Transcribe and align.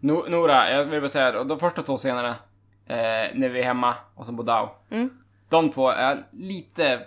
No, 0.00 0.24
Nora, 0.28 0.70
jag 0.72 0.84
vill 0.84 1.00
bara 1.00 1.08
säga, 1.08 1.44
de 1.44 1.58
första 1.60 1.82
två 1.82 1.96
scenerna, 1.96 2.28
eh, 2.88 2.96
när 3.34 3.48
vi 3.48 3.60
är 3.60 3.64
hemma 3.64 3.94
och 4.14 4.26
som 4.26 4.36
på 4.36 4.42
Dow. 4.42 4.68
Mm. 4.90 5.10
De 5.50 5.70
två 5.70 5.90
är 5.90 6.24
lite, 6.32 7.00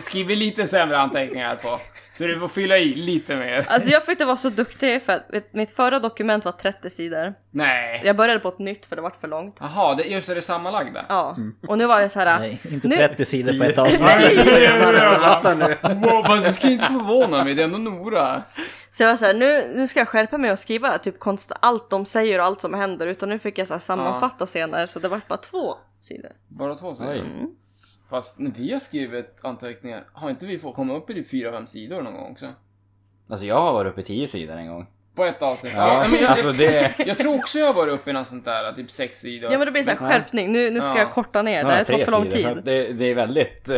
skriver 0.00 0.36
lite 0.36 0.66
sämre 0.66 0.98
anteckningar 0.98 1.56
på. 1.56 1.80
Så 2.12 2.24
du 2.26 2.40
får 2.40 2.48
fylla 2.48 2.78
i 2.78 2.94
lite 2.94 3.36
mer. 3.36 3.66
Alltså 3.68 3.90
jag 3.90 4.02
försökte 4.02 4.24
vara 4.24 4.36
så 4.36 4.48
duktig 4.50 5.02
för 5.02 5.12
att 5.12 5.24
vet, 5.28 5.52
mitt 5.54 5.70
förra 5.70 5.98
dokument 5.98 6.44
var 6.44 6.52
30 6.52 6.90
sidor. 6.90 7.34
Nej. 7.50 8.02
Jag 8.04 8.16
började 8.16 8.40
på 8.40 8.48
ett 8.48 8.58
nytt 8.58 8.86
för 8.86 8.96
det 8.96 9.02
var 9.02 9.12
för 9.20 9.28
långt. 9.28 9.56
Jaha, 9.60 9.94
det, 9.94 10.04
just 10.04 10.28
det, 10.28 10.34
det 10.34 10.42
sammanlagda. 10.42 11.04
Ja, 11.08 11.36
och 11.68 11.78
nu 11.78 11.86
var 11.86 12.00
det 12.00 12.08
så 12.08 12.20
här. 12.20 12.40
Nej, 12.40 12.60
inte 12.70 12.88
Nu- 12.88 12.96
30 12.96 13.24
sidor 13.24 13.58
på 13.58 13.64
ett 13.64 13.78
avsnitt. 13.78 14.00
Nu. 15.58 15.94
Wow, 15.94 16.24
fast 16.24 16.44
det 16.44 16.52
ska 16.52 16.68
inte 16.70 16.86
förvåna 16.86 17.44
mig, 17.44 17.54
det 17.54 17.62
är 17.62 17.64
ändå 17.64 17.78
Nora. 17.78 18.42
Så 18.90 19.02
jag 19.02 19.08
var 19.10 19.16
så 19.16 19.24
här, 19.24 19.34
nu, 19.34 19.72
nu 19.74 19.88
ska 19.88 19.98
jag 20.00 20.08
skärpa 20.08 20.38
mig 20.38 20.52
och 20.52 20.58
skriva 20.58 20.98
typ 20.98 21.18
konst, 21.18 21.52
allt 21.60 21.90
de 21.90 22.04
säger 22.06 22.38
och 22.38 22.44
allt 22.44 22.60
som 22.60 22.74
händer. 22.74 23.06
Utan 23.06 23.28
nu 23.28 23.38
fick 23.38 23.58
jag 23.58 23.68
så 23.68 23.74
här 23.74 23.80
sammanfatta 23.80 24.46
scener 24.46 24.86
så 24.86 24.98
det 24.98 25.08
var 25.08 25.20
bara 25.28 25.38
två 25.38 25.74
sidor. 26.00 26.30
Bara 26.48 26.74
två 26.74 26.94
sidor. 26.94 27.12
Oj. 27.12 27.22
Fast 28.10 28.38
när 28.38 28.50
vi 28.50 28.72
har 28.72 28.80
skrivit 28.80 29.36
anteckningar, 29.42 30.04
har 30.12 30.30
inte 30.30 30.46
vi 30.46 30.58
fått 30.58 30.74
komma 30.74 30.96
upp 30.96 31.10
i 31.10 31.14
typ 31.14 31.30
fyra, 31.30 31.52
fem 31.52 31.66
sidor 31.66 32.02
någon 32.02 32.14
gång 32.14 32.32
också? 32.32 32.46
Alltså 33.30 33.46
jag 33.46 33.60
har 33.60 33.72
varit 33.72 33.92
uppe 33.92 34.00
i 34.00 34.04
10 34.04 34.28
sidor 34.28 34.56
en 34.56 34.68
gång. 34.68 34.86
På 35.14 35.24
ett 35.24 35.42
avsnitt? 35.42 35.72
Ja, 35.76 36.04
men 36.10 36.20
jag, 36.20 36.30
alltså 36.30 36.52
det... 36.52 36.94
jag 37.06 37.18
tror 37.18 37.34
också 37.38 37.58
jag 37.58 37.66
har 37.66 37.74
varit 37.74 37.92
uppe 37.94 38.10
i 38.10 38.12
något 38.12 38.28
sånt 38.28 38.44
där, 38.44 38.72
typ 38.72 38.90
sex 38.90 39.20
sidor. 39.20 39.52
Ja 39.52 39.58
men 39.58 39.66
det 39.66 39.72
blir 39.72 39.82
så 39.82 39.90
här 39.90 39.96
skärpning, 39.96 40.52
nu, 40.52 40.70
nu 40.70 40.80
ska 40.80 40.88
Ja. 40.88 40.98
jag 40.98 41.12
korta 41.12 41.42
ner, 41.42 41.64
det 41.64 41.70
Ja, 41.70 41.74
här 41.76 41.84
tar 41.84 41.98
för 41.98 42.12
lång 42.12 42.30
sidor. 42.30 42.54
tid. 42.54 42.64
Det, 42.64 42.92
det 42.92 43.04
är 43.04 43.14
väldigt, 43.14 43.68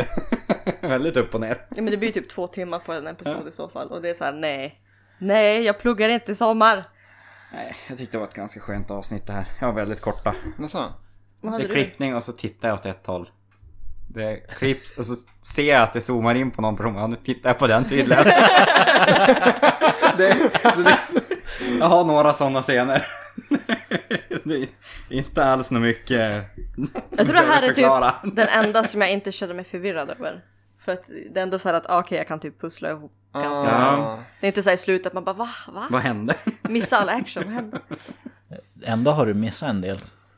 väldigt 0.81 1.17
upp 1.17 1.33
och 1.35 1.41
ner. 1.41 1.57
Ja 1.69 1.81
men 1.81 1.91
det 1.91 1.97
blir 1.97 2.11
typ 2.11 2.29
två 2.29 2.47
timmar 2.47 2.79
på 2.79 2.93
en 2.93 3.07
episod 3.07 3.47
i 3.47 3.51
så 3.51 3.69
fall. 3.69 3.87
Och 3.91 4.01
det 4.01 4.09
är 4.09 4.13
så 4.13 4.23
här, 4.23 4.33
nej. 4.33 4.79
Nej, 5.23 5.63
jag 5.63 5.79
pluggar 5.79 6.09
inte 6.09 6.31
i 6.31 6.35
sommar. 6.35 6.83
Nej, 7.53 7.75
jag 7.89 7.97
tyckte 7.97 8.17
det 8.17 8.19
var 8.19 8.27
ett 8.27 8.33
ganska 8.33 8.59
skönt 8.59 8.91
avsnitt 8.91 9.27
det 9.27 9.33
här. 9.33 9.45
Jag 9.59 9.67
var 9.67 9.73
väldigt 9.73 10.01
korta. 10.01 10.35
Vad 10.57 10.69
Det 11.41 11.49
hade 11.49 11.63
är 11.63 11.67
du? 11.67 11.73
klippning 11.73 12.15
och 12.15 12.23
så 12.23 12.31
tittar 12.31 12.67
jag 12.69 12.79
åt 12.79 12.85
ett 12.85 13.05
håll. 13.07 13.29
Det 14.09 14.37
klipps 14.57 14.97
och 14.97 15.05
så 15.05 15.15
ser 15.41 15.63
jag 15.73 15.81
att 15.81 15.93
det 15.93 16.01
zoomar 16.01 16.35
in 16.35 16.51
på 16.51 16.61
någon 16.61 16.77
person. 16.77 16.95
Ja, 16.95 17.07
nu 17.07 17.15
tittar 17.15 17.49
jag 17.49 17.57
på 17.57 17.67
den 17.67 17.85
tydligen. 17.85 18.23
det, 20.17 20.37
så 20.73 20.81
det, 20.81 20.97
jag 21.79 21.85
har 21.85 22.03
några 22.03 22.33
sådana 22.33 22.61
scener. 22.61 23.05
det 24.43 24.53
är 24.55 24.67
inte 25.09 25.45
alls 25.45 25.71
något 25.71 25.81
mycket 25.81 26.43
Jag 27.17 27.27
tror 27.27 27.33
det 27.33 27.45
här 27.45 27.63
är 27.63 27.67
förklara. 27.67 28.11
typ 28.23 28.35
den 28.35 28.47
enda 28.47 28.83
som 28.83 29.01
jag 29.01 29.11
inte 29.11 29.31
känner 29.31 29.53
mig 29.53 29.65
förvirrad 29.65 30.09
över. 30.09 30.43
För 30.79 30.91
att 30.91 31.03
det 31.33 31.39
är 31.39 31.43
ändå 31.43 31.59
så 31.59 31.69
här 31.69 31.75
att 31.75 31.89
ah, 31.89 31.99
okej 31.99 32.17
jag 32.17 32.27
kan 32.27 32.39
typ 32.39 32.61
pussla 32.61 32.89
ihop 32.91 33.11
ganska 33.33 33.63
bra. 33.63 33.73
Ah. 33.73 34.19
Det 34.39 34.45
är 34.45 34.47
inte 34.47 34.63
så 34.63 34.69
här 34.69 34.75
i 34.75 34.77
slutet 34.77 35.13
man 35.13 35.23
bara 35.23 35.33
va? 35.33 35.49
Va? 35.67 35.87
Vad 35.89 36.01
hände? 36.01 36.35
Missa 36.61 36.97
all 36.97 37.09
action, 37.09 37.43
vad 37.45 37.53
händer? 37.53 37.81
Ändå 38.83 39.11
har 39.11 39.25
du 39.25 39.33
missat 39.33 39.69
en 39.69 39.81
del. 39.81 39.97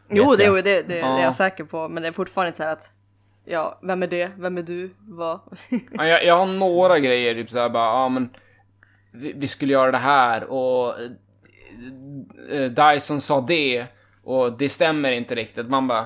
Jo 0.09 0.35
det, 0.35 0.43
jag. 0.43 0.55
det, 0.55 0.61
det, 0.61 0.81
det 0.81 0.99
är 0.99 1.09
Ja. 1.09 1.21
jag 1.21 1.35
säker 1.35 1.63
på. 1.63 1.87
Men 1.89 2.03
det 2.03 2.09
är 2.09 2.13
fortfarande 2.13 2.47
inte 2.47 2.57
så 2.57 2.63
här 2.63 2.71
att 2.71 2.91
Ja, 3.47 3.79
vem 3.83 4.03
är 4.03 4.07
det? 4.07 4.31
Vem 4.37 4.57
är 4.57 4.61
du? 4.63 4.93
Vad? 4.99 5.39
Ja, 5.91 6.05
jag, 6.07 6.25
jag 6.25 6.37
har 6.37 6.45
några 6.45 6.99
grejer, 6.99 7.33
typ 7.33 7.49
såhär 7.51 7.69
bara, 7.69 7.85
ja 8.01 8.09
men 8.09 8.29
vi, 9.11 9.33
vi 9.37 9.47
skulle 9.47 9.73
göra 9.73 9.91
det 9.91 9.97
här 9.97 10.43
och 10.51 10.93
eh, 12.51 12.71
Dyson 12.71 13.21
sa 13.21 13.41
det 13.41 13.85
och 14.23 14.57
det 14.57 14.69
stämmer 14.69 15.11
inte 15.11 15.35
riktigt. 15.35 15.67
Man 15.69 15.87
bara, 15.87 16.05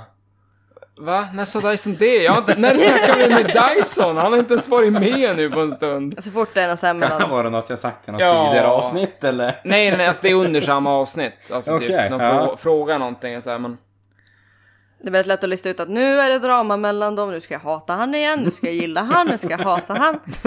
va? 1.00 1.28
När 1.34 1.46
sa 1.46 1.60
Dyson 1.60 1.96
det? 1.96 2.24
Jag 2.24 2.32
har 2.32 2.40
inte, 2.40 2.56
när 2.56 2.78
snackade 2.78 3.28
vi 3.28 3.34
med 3.34 3.46
Dyson? 3.78 4.18
Han 4.18 4.32
har 4.32 4.40
inte 4.40 4.54
ens 4.54 4.68
varit 4.68 4.94
med 4.94 5.38
nu 5.38 5.50
på 5.50 5.60
en 5.60 5.72
stund. 5.72 6.24
Så 6.24 6.32
fort 6.32 6.50
det 6.54 6.62
är 6.62 6.68
något 6.68 6.82
här 6.82 7.08
Kan 7.08 7.20
det 7.22 7.28
vara 7.28 7.50
något 7.50 7.70
jag 7.70 7.80
sagt 7.80 8.08
i 8.08 8.12
något 8.12 8.22
Ja. 8.22 8.46
tidigare 8.46 8.68
avsnitt 8.68 9.24
eller? 9.24 9.60
Nej, 9.64 9.98
nej, 9.98 10.08
alltså 10.08 10.22
det 10.22 10.30
är 10.30 10.36
under 10.36 10.62
samma 10.62 10.92
avsnitt. 10.92 11.52
Alltså 11.54 11.80
typ, 11.80 11.90
Okej, 11.90 12.10
de 12.10 12.20
ja. 12.20 12.46
frå, 12.46 12.58
frågar 12.58 13.00
någonting 13.00 13.38
och 13.38 13.44
så 13.44 13.50
här, 13.50 13.60
men... 13.60 13.78
Det 15.02 15.08
är 15.08 15.12
väldigt 15.12 15.28
lätt 15.28 15.44
att 15.44 15.50
lista 15.50 15.70
ut 15.70 15.80
att 15.80 15.90
nu 15.90 16.20
är 16.20 16.30
det 16.30 16.40
drama 16.40 16.78
mellan 16.78 17.16
dem, 17.16 17.32
nu 17.32 17.42
ska 17.42 17.54
jag 17.54 17.62
hata 17.62 17.94
han 17.94 18.16
igen, 18.16 18.40
nu 18.40 18.52
ska 18.52 18.66
jag 18.66 18.76
gilla 18.76 19.02
han, 19.02 19.28
nu 19.28 19.38
ska 19.38 19.50
jag 19.50 19.58
hata 19.58 19.94
han. 19.94 20.20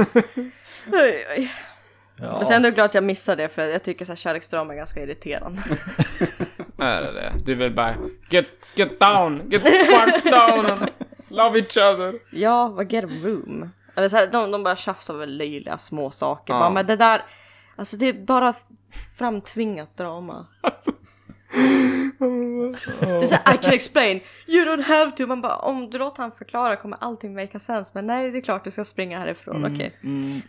Oj, 0.92 1.26
oj. 1.36 1.52
Ja. 2.16 2.36
Men 2.38 2.46
sen 2.46 2.64
är 2.64 2.68
jag 2.68 2.74
glad 2.74 2.84
att 2.84 2.94
jag 2.94 3.04
missade 3.04 3.42
det 3.42 3.48
för 3.48 3.66
jag 3.66 3.82
tycker 3.82 4.04
så 4.04 4.12
här 4.12 4.16
kärleksdrama 4.16 4.72
är 4.72 4.76
ganska 4.76 5.02
irriterande. 5.02 5.62
Är 6.78 7.02
det 7.02 7.12
det? 7.12 7.32
Du 7.44 7.54
vill 7.54 7.74
bara, 7.74 7.94
get, 8.30 8.46
get 8.74 9.00
down, 9.00 9.50
get 9.50 9.64
the 9.64 9.70
fuck 9.70 10.24
down 10.24 10.66
and 10.66 10.90
love 11.28 11.58
each 11.58 11.76
other. 11.76 12.14
Ja, 12.30 12.68
vad 12.68 12.92
get 12.92 13.04
a 13.04 13.08
room. 13.22 13.70
Eller 13.94 14.08
så 14.08 14.16
här, 14.16 14.26
de, 14.26 14.50
de 14.50 14.62
bara 14.62 14.76
tjafsar 14.76 15.14
över 15.14 15.26
löjliga 15.26 15.78
små 15.78 16.10
saker. 16.10 16.54
Ja. 16.54 16.60
Bara, 16.60 16.70
men 16.70 16.86
det 16.86 16.96
där, 16.96 17.22
alltså 17.76 17.96
det 17.96 18.08
är 18.08 18.12
bara 18.12 18.54
framtvingat 19.18 19.96
drama. 19.96 20.46
Så 23.28 23.34
här, 23.34 23.54
I 23.54 23.58
can 23.58 23.72
explain, 23.72 24.20
you 24.46 24.64
don't 24.64 24.82
have 24.82 25.10
to. 25.10 25.26
Man 25.26 25.40
bara, 25.40 25.56
om 25.56 25.90
du 25.90 25.98
låter 25.98 26.22
han 26.22 26.32
förklara 26.32 26.76
kommer 26.76 26.98
allting 27.00 27.34
make 27.34 27.60
sense. 27.60 27.90
Men 27.94 28.06
nej, 28.06 28.30
det 28.30 28.38
är 28.38 28.42
klart 28.42 28.64
du 28.64 28.70
ska 28.70 28.84
springa 28.84 29.18
härifrån. 29.18 29.74
Okej, 29.74 29.98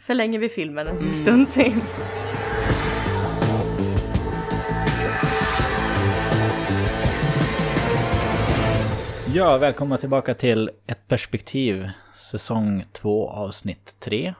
förlänger 0.01 0.39
vi 0.39 0.49
filmen 0.49 0.87
en 0.87 1.13
stund 1.13 1.51
till. 1.51 1.81
Ja, 9.33 9.57
välkomna 9.57 9.97
tillbaka 9.97 10.33
till 10.33 10.69
Ett 10.87 11.07
perspektiv, 11.07 11.89
säsong 12.15 12.85
2, 12.91 13.29
avsnitt 13.29 13.95
3. 13.99 14.33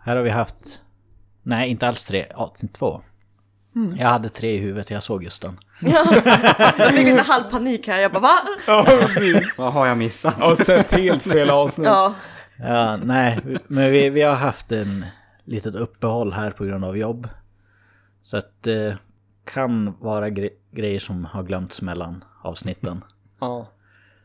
Här 0.00 0.16
har 0.16 0.22
vi 0.22 0.30
haft, 0.30 0.80
nej 1.42 1.70
inte 1.70 1.88
alls 1.88 2.04
tre, 2.04 2.26
avsnitt 2.34 2.74
2. 2.74 3.02
Jag 3.98 4.08
hade 4.08 4.28
tre 4.28 4.50
i 4.54 4.58
huvudet, 4.58 4.90
jag 4.90 5.02
såg 5.02 5.24
just 5.24 5.42
den. 5.42 5.58
Jag 6.78 6.92
fick 6.94 7.06
lite 7.06 7.22
halv 7.22 7.50
panik 7.50 7.86
här. 7.86 8.00
Jag 8.00 8.12
bara, 8.12 8.20
va? 8.20 8.38
Ja. 8.66 8.86
Vad 9.58 9.72
har 9.72 9.86
jag 9.86 9.98
missat? 9.98 10.34
Jag 10.38 10.46
har 10.48 10.56
sett 10.56 10.90
helt 10.92 11.22
fel 11.22 11.50
avsnitt. 11.50 11.86
Ja, 11.86 12.14
Ja, 12.58 12.96
nej, 12.96 13.40
men 13.66 13.90
vi, 13.90 14.10
vi 14.10 14.22
har 14.22 14.34
haft 14.34 14.72
en 14.72 15.06
litet 15.44 15.74
uppehåll 15.74 16.32
här 16.32 16.50
på 16.50 16.64
grund 16.64 16.84
av 16.84 16.96
jobb. 16.96 17.28
Så 18.22 18.36
att 18.36 18.62
det 18.62 18.98
kan 19.44 19.96
vara 20.00 20.28
gre- 20.28 20.50
grejer 20.70 21.00
som 21.00 21.24
har 21.24 21.42
glömts 21.42 21.82
mellan 21.82 22.24
avsnitten. 22.42 23.04
Ja, 23.40 23.66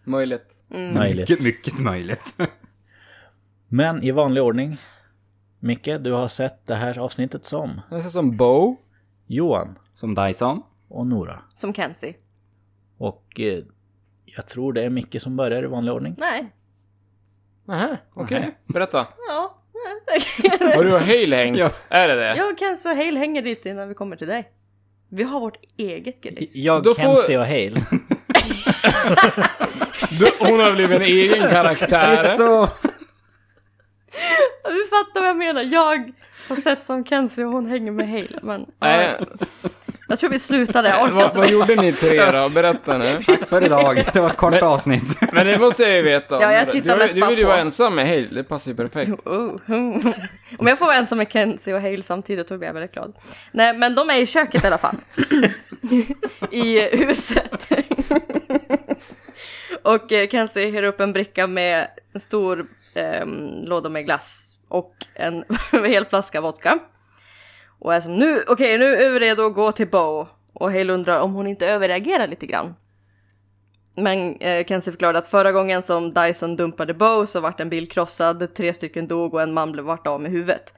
möjligt. 0.07 0.63
Möjligt. 0.67 1.29
Mycket, 1.29 1.43
mycket 1.45 1.79
möjligt. 1.79 2.35
Men 3.67 4.03
i 4.03 4.11
vanlig 4.11 4.43
ordning. 4.43 4.77
Micke, 5.59 5.85
du 5.99 6.11
har 6.11 6.27
sett 6.27 6.67
det 6.67 6.75
här 6.75 6.97
avsnittet 6.99 7.45
som 7.45 7.81
Jag 7.91 8.01
ser 8.03 8.09
som 8.09 8.37
Bo. 8.37 8.77
Johan 9.27 9.79
Som 9.93 10.15
Dyson. 10.15 10.61
och 10.87 11.07
Nora. 11.07 11.39
som 11.53 11.73
Kenzie. 11.73 12.13
Och 12.97 13.39
eh, 13.39 13.63
jag 14.25 14.47
tror 14.47 14.73
det 14.73 14.81
är 14.83 14.89
Micke 14.89 15.21
som 15.21 15.35
börjar 15.35 15.63
i 15.63 15.67
vanlig 15.67 15.93
ordning. 15.93 16.15
Nej. 16.17 16.51
Nähä, 17.65 17.97
okej. 18.13 18.57
Berätta. 18.65 19.07
Ja. 19.29 19.53
Har 20.75 20.83
du 20.83 20.97
hängt? 20.97 21.57
Ja. 21.57 21.71
Är 21.89 22.07
det 22.07 22.15
det? 22.15 22.35
Jag 22.35 22.51
och 22.53 22.59
Kenzie 22.59 22.91
och 22.91 22.97
Hale 22.97 23.19
hänger 23.19 23.41
dit 23.41 23.65
innan 23.65 23.87
vi 23.87 23.93
kommer 23.93 24.15
till 24.15 24.27
dig. 24.27 24.51
Vi 25.09 25.23
har 25.23 25.39
vårt 25.39 25.57
eget 25.77 26.21
gris. 26.21 26.55
Jag, 26.55 26.83
Då 26.83 26.93
får- 26.93 27.01
Kenzie 27.01 27.37
och 27.39 27.45
Hale. 27.45 27.81
Du, 30.09 30.31
hon 30.39 30.59
har 30.59 30.71
blivit 30.71 30.97
en 30.97 31.05
egen 31.05 31.49
karaktär. 31.49 32.23
Så... 32.37 32.69
Du 34.63 34.87
fattar 34.89 35.19
vad 35.19 35.29
jag 35.29 35.37
menar. 35.37 35.61
Jag 35.61 36.11
har 36.49 36.55
sett 36.55 36.85
som 36.85 37.05
Kenzie 37.05 37.45
och 37.45 37.51
hon 37.51 37.65
hänger 37.65 37.91
med 37.91 38.09
Hale. 38.09 38.39
Men 38.41 38.65
Nej, 38.81 39.15
jag 40.09 40.19
tror 40.19 40.29
vi 40.29 40.39
slutade. 40.39 40.89
Jag 40.89 41.03
orkar 41.03 41.15
vad, 41.15 41.25
inte. 41.25 41.37
vad 41.37 41.49
gjorde 41.49 41.75
ni 41.75 41.93
tre 41.93 42.31
då? 42.31 42.49
Berätta 42.49 42.97
nu. 42.97 43.19
För 43.47 43.65
idag. 43.65 44.03
Det 44.13 44.19
var 44.19 44.29
ett 44.29 44.37
kort 44.37 44.61
avsnitt. 44.61 45.31
Men 45.31 45.47
det 45.47 45.57
måste 45.57 45.83
jag 45.83 45.91
ju 45.91 46.01
veta. 46.01 46.41
Ja, 46.41 46.51
jag 46.53 46.71
tittar 46.71 46.93
du, 46.93 47.03
mest 47.03 47.13
du 47.15 47.21
bara 47.21 47.29
vill 47.29 47.39
ju 47.39 47.45
på. 47.45 47.49
vara 47.49 47.59
ensam 47.59 47.95
med 47.95 48.07
Hale, 48.07 48.27
det 48.31 48.43
passar 48.43 48.71
ju 48.71 48.77
perfekt. 48.77 49.11
Oh, 49.25 49.55
oh. 49.67 50.13
Om 50.57 50.67
jag 50.67 50.79
får 50.79 50.85
vara 50.85 50.95
ensam 50.95 51.17
med 51.17 51.31
Kenzie 51.31 51.73
och 51.73 51.81
Hale 51.81 52.01
samtidigt 52.03 52.47
då 52.47 52.57
blir 52.57 52.67
jag 52.67 52.73
väldigt 52.73 52.93
glad. 52.93 53.13
Nej 53.51 53.77
men 53.77 53.95
de 53.95 54.09
är 54.09 54.17
i 54.21 54.27
köket 54.27 54.63
i 54.63 54.67
alla 54.67 54.77
fall. 54.77 54.95
I 56.51 56.97
huset. 56.97 57.67
och 59.83 60.11
eh, 60.11 60.29
Kenzie 60.29 60.71
hyr 60.71 60.83
upp 60.83 60.99
en 60.99 61.13
bricka 61.13 61.47
med 61.47 61.87
en 62.13 62.19
stor 62.19 62.67
eh, 62.95 63.25
låda 63.63 63.89
med 63.89 64.05
glass 64.05 64.55
och 64.67 64.93
en 65.15 65.43
hel 65.85 66.05
flaska 66.05 66.41
vodka. 66.41 66.79
Och 67.79 67.93
är 67.93 68.01
som 68.01 68.15
nu, 68.15 68.43
okej 68.47 68.77
nu 68.77 68.95
är 68.95 69.11
vi 69.11 69.19
redo 69.19 69.45
att 69.45 69.53
gå 69.53 69.71
till 69.71 69.89
Bo. 69.89 70.27
Och 70.53 70.71
Hale 70.71 70.93
undrar 70.93 71.19
om 71.19 71.33
hon 71.33 71.47
inte 71.47 71.67
överreagerar 71.67 72.27
lite 72.27 72.45
grann. 72.45 72.75
Men 73.95 74.35
eh, 74.35 74.65
Kenzie 74.65 74.91
förklarade 74.91 75.19
att 75.19 75.27
förra 75.27 75.51
gången 75.51 75.83
som 75.83 76.13
Dyson 76.13 76.55
dumpade 76.55 76.93
Bo 76.93 77.25
så 77.25 77.39
vart 77.39 77.59
en 77.59 77.69
bil 77.69 77.89
krossad, 77.89 78.55
tre 78.55 78.73
stycken 78.73 79.07
dog 79.07 79.33
och 79.33 79.41
en 79.41 79.53
man 79.53 79.71
blev 79.71 79.85
vart 79.85 80.07
av 80.07 80.21
med 80.21 80.31
huvudet. 80.31 80.73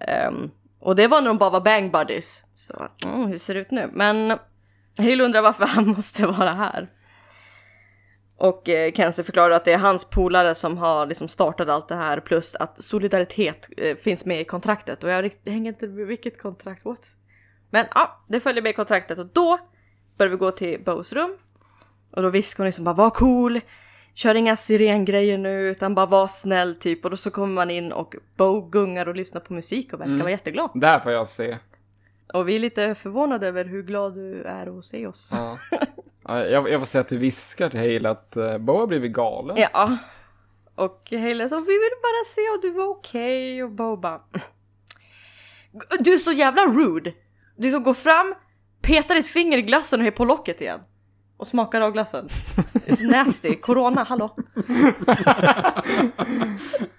Ehm, 0.00 0.50
och 0.82 0.96
det 0.96 1.06
var 1.06 1.20
när 1.20 1.28
de 1.28 1.38
bara 1.38 1.50
var 1.50 1.60
bang 1.60 1.92
buddies. 1.92 2.44
Så 2.54 2.88
mm, 3.04 3.26
hur 3.26 3.38
ser 3.38 3.54
det 3.54 3.60
ut 3.60 3.70
nu? 3.70 3.90
Men 3.92 4.38
Hill 4.98 5.20
undrar 5.20 5.42
varför 5.42 5.66
han 5.66 5.88
måste 5.96 6.26
vara 6.26 6.50
här. 6.50 6.88
Och 8.36 8.68
eh, 8.68 8.92
Kenzie 8.92 9.24
förklarar 9.24 9.50
att 9.50 9.64
det 9.64 9.72
är 9.72 9.78
hans 9.78 10.04
polare 10.04 10.54
som 10.54 10.78
har 10.78 11.06
liksom 11.06 11.28
startat 11.28 11.68
allt 11.68 11.88
det 11.88 11.94
här 11.94 12.20
plus 12.20 12.54
att 12.54 12.82
solidaritet 12.82 13.68
eh, 13.76 13.96
finns 13.96 14.24
med 14.24 14.40
i 14.40 14.44
kontraktet. 14.44 15.04
Och 15.04 15.10
jag 15.10 15.30
hänger 15.46 15.72
inte 15.72 15.86
med 15.86 16.06
vilket 16.06 16.42
kontrakt, 16.42 16.84
what? 16.84 17.06
Men 17.70 17.86
ja, 17.94 18.24
det 18.28 18.40
följer 18.40 18.62
med 18.62 18.70
i 18.70 18.74
kontraktet 18.74 19.18
och 19.18 19.26
då 19.26 19.58
börjar 20.18 20.30
vi 20.30 20.36
gå 20.36 20.50
till 20.50 20.84
Bows 20.84 21.12
rum. 21.12 21.38
Och 22.10 22.22
då 22.22 22.30
viskar 22.30 22.64
hon 22.64 22.66
liksom 22.66 22.84
bara 22.84 22.94
var 22.94 23.10
cool, 23.10 23.60
kör 24.14 24.34
inga 24.34 24.56
sirengrejer 24.56 25.38
nu 25.38 25.70
utan 25.70 25.94
bara 25.94 26.06
var 26.06 26.28
snäll 26.28 26.74
typ. 26.74 27.04
Och 27.04 27.10
då 27.10 27.16
så 27.16 27.30
kommer 27.30 27.54
man 27.54 27.70
in 27.70 27.92
och 27.92 28.14
Bo 28.36 28.60
gungar 28.60 29.08
och 29.08 29.16
lyssnar 29.16 29.40
på 29.40 29.52
musik 29.52 29.92
och 29.92 30.00
verkar 30.00 30.18
vara 30.18 30.30
jätteglad. 30.30 30.70
Det 30.74 30.86
här 30.86 31.00
får 31.00 31.12
jag 31.12 31.28
se. 31.28 31.58
Och 32.32 32.48
vi 32.48 32.56
är 32.56 32.60
lite 32.60 32.94
förvånade 32.94 33.48
över 33.48 33.64
hur 33.64 33.82
glad 33.82 34.14
du 34.14 34.42
är 34.42 34.78
att 34.78 34.84
se 34.84 35.06
oss. 35.06 35.30
Ja. 35.36 35.58
Ja, 36.24 36.44
jag, 36.44 36.70
jag 36.70 36.80
får 36.80 36.86
säga 36.86 37.00
att 37.00 37.08
du 37.08 37.18
viskar 37.18 37.68
till 37.68 37.78
Hale 37.78 38.10
att 38.10 38.34
uh, 38.36 38.58
Bo 38.58 38.78
har 38.78 38.86
blivit 38.86 39.12
galen. 39.12 39.56
Ja. 39.56 39.96
Och 40.74 41.08
Hale 41.10 41.48
så 41.48 41.58
vi 41.58 41.72
vill 41.72 41.98
bara 42.02 42.24
se 42.34 42.40
om 42.40 42.58
du 42.62 42.70
var 42.70 42.88
okej 42.88 43.62
och 43.64 43.70
Bo 43.70 43.96
bara 43.96 44.20
Du 46.00 46.12
är 46.12 46.18
så 46.18 46.32
jävla 46.32 46.66
rude! 46.66 47.12
Du 47.56 47.70
så 47.70 47.78
går 47.78 47.94
fram, 47.94 48.34
petar 48.82 49.16
ett 49.16 49.26
finger 49.26 49.58
i 49.58 49.62
glassen 49.62 50.00
och 50.00 50.06
är 50.06 50.10
på 50.10 50.24
locket 50.24 50.60
igen. 50.60 50.80
Och 51.36 51.46
smakar 51.46 51.80
av 51.80 51.92
glassen. 51.92 52.28
Så 52.98 53.04
nasty. 53.10 53.54
Corona, 53.54 54.02
hallå? 54.02 54.36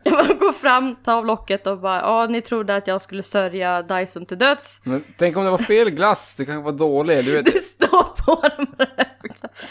jag 0.03 0.13
bara 0.13 0.33
går 0.33 0.53
fram, 0.53 0.95
tar 0.95 1.17
av 1.17 1.25
locket 1.25 1.67
och 1.67 1.79
bara 1.79 1.99
ja 1.99 2.27
ni 2.29 2.41
trodde 2.41 2.75
att 2.75 2.87
jag 2.87 3.01
skulle 3.01 3.23
sörja 3.23 3.81
Dyson 3.81 4.25
till 4.25 4.37
döds. 4.37 4.81
Men 4.83 5.03
tänk 5.17 5.37
om 5.37 5.43
det 5.43 5.51
var 5.51 5.57
fel 5.57 5.89
glass, 5.89 6.35
det 6.35 6.45
kanske 6.45 6.63
var 6.71 6.77
dålig. 6.77 7.25
Du 7.25 7.31
vet, 7.31 7.45
Det 7.53 7.63
står 7.63 8.03
på 8.25 8.41
den 8.41 8.67
vad 8.77 8.87
det 8.87 8.93
är 8.97 9.11
för 9.21 9.27
glass. 9.27 9.67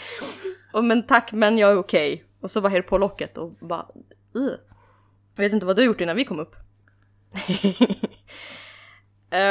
Och 0.73 0.83
men 0.83 1.07
tack 1.07 1.31
men 1.31 1.57
jag 1.57 1.71
är 1.71 1.77
okej. 1.77 2.25
Och 2.41 2.51
så 2.51 2.59
var 2.59 2.69
jag 2.69 2.87
på 2.87 2.97
locket 2.97 3.37
och 3.37 3.51
bara 3.51 3.85
"Ugh." 4.35 4.53
Jag 5.35 5.43
vet 5.43 5.53
inte 5.53 5.65
vad 5.65 5.75
du 5.75 5.81
har 5.81 5.87
gjort 5.87 6.01
innan 6.01 6.15
vi 6.15 6.25
kom 6.25 6.39
upp. 6.39 6.55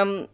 um, 0.02 0.26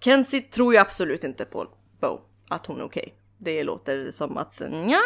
Kenzie 0.00 0.40
tror 0.40 0.74
ju 0.74 0.80
absolut 0.80 1.24
inte 1.24 1.44
på 1.44 1.66
Bo, 2.00 2.20
att 2.48 2.66
hon 2.66 2.80
är 2.80 2.84
okej. 2.84 3.14
Det 3.38 3.64
låter 3.64 4.10
som 4.10 4.36
att 4.36 4.62
ja. 4.88 5.00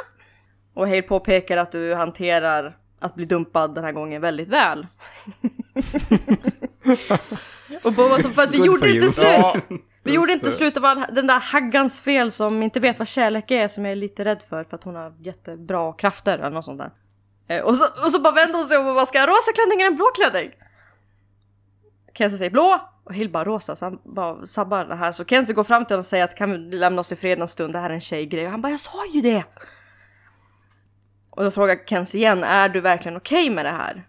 Och 0.74 0.88
Hale 0.88 1.02
påpekar 1.02 1.56
att 1.56 1.72
du 1.72 1.94
hanterar 1.94 2.76
att 3.00 3.14
bli 3.14 3.24
dumpad 3.24 3.74
den 3.74 3.84
här 3.84 3.92
gången 3.92 4.22
väldigt 4.22 4.48
väl. 4.48 4.86
och 7.84 7.92
Bo 7.92 8.08
var 8.08 8.18
som 8.18 8.32
för 8.32 8.42
att 8.42 8.50
vi 8.50 8.58
Good 8.58 8.66
gjorde 8.66 8.90
inte 8.90 9.10
slut. 9.10 9.26
Ja, 9.26 9.56
Vi 10.02 10.14
gjorde 10.14 10.32
inte 10.32 10.50
slut, 10.50 10.74
det 10.74 10.80
var 10.80 11.12
den 11.12 11.26
där 11.26 11.40
haggans 11.40 12.00
fel 12.00 12.32
som 12.32 12.62
inte 12.62 12.80
vet 12.80 12.98
vad 12.98 13.08
kärlek 13.08 13.50
är 13.50 13.68
som 13.68 13.84
jag 13.84 13.92
är 13.92 13.96
lite 13.96 14.24
rädd 14.24 14.42
för 14.48 14.64
för 14.64 14.76
att 14.76 14.84
hon 14.84 14.94
har 14.94 15.14
jättebra 15.20 15.92
krafter 15.92 16.38
eller 16.38 16.50
något 16.50 16.64
sånt 16.64 16.78
där. 16.78 16.90
Eh, 17.48 17.64
och, 17.64 17.76
så, 17.76 17.84
och 18.04 18.10
så 18.10 18.20
bara 18.20 18.34
vänder 18.34 18.58
hon 18.58 18.68
sig 18.68 18.78
om 18.78 18.86
och 18.86 18.94
bara 18.94 19.06
ska 19.06 19.18
jag 19.18 19.28
rosa 19.28 19.52
klänning 19.54 19.80
eller 19.80 19.90
en 19.90 19.96
blå 19.96 20.06
klänning? 20.14 20.50
Kenzie 22.14 22.38
säger 22.38 22.50
blå 22.50 22.80
och 23.08 23.14
Hill 23.14 23.30
bara 23.30 23.44
rosa 23.44 23.76
så 23.76 23.84
han 23.84 23.98
bara 24.04 24.46
sabbar 24.46 24.84
det 24.84 24.94
här. 24.94 25.12
Så 25.12 25.24
Kenzie 25.24 25.54
går 25.54 25.64
fram 25.64 25.84
till 25.84 25.94
honom 25.94 26.00
och 26.00 26.06
säger 26.06 26.24
att 26.24 26.36
kan 26.36 26.52
vi 26.52 26.58
lämna 26.58 27.00
oss 27.00 27.12
i 27.12 27.16
fred 27.16 27.40
en 27.40 27.48
stund, 27.48 27.72
det 27.72 27.78
här 27.78 27.90
är 27.90 27.94
en 27.94 28.00
tjejgrej. 28.00 28.44
Och 28.44 28.50
han 28.50 28.62
bara 28.62 28.70
jag 28.70 28.80
sa 28.80 29.06
ju 29.14 29.20
det! 29.20 29.44
Och 31.30 31.44
då 31.44 31.50
frågar 31.50 31.86
Kenzie 31.86 32.20
igen, 32.20 32.44
är 32.44 32.68
du 32.68 32.80
verkligen 32.80 33.16
okej 33.16 33.50
med 33.50 33.64
det 33.64 33.70
här? 33.70 34.06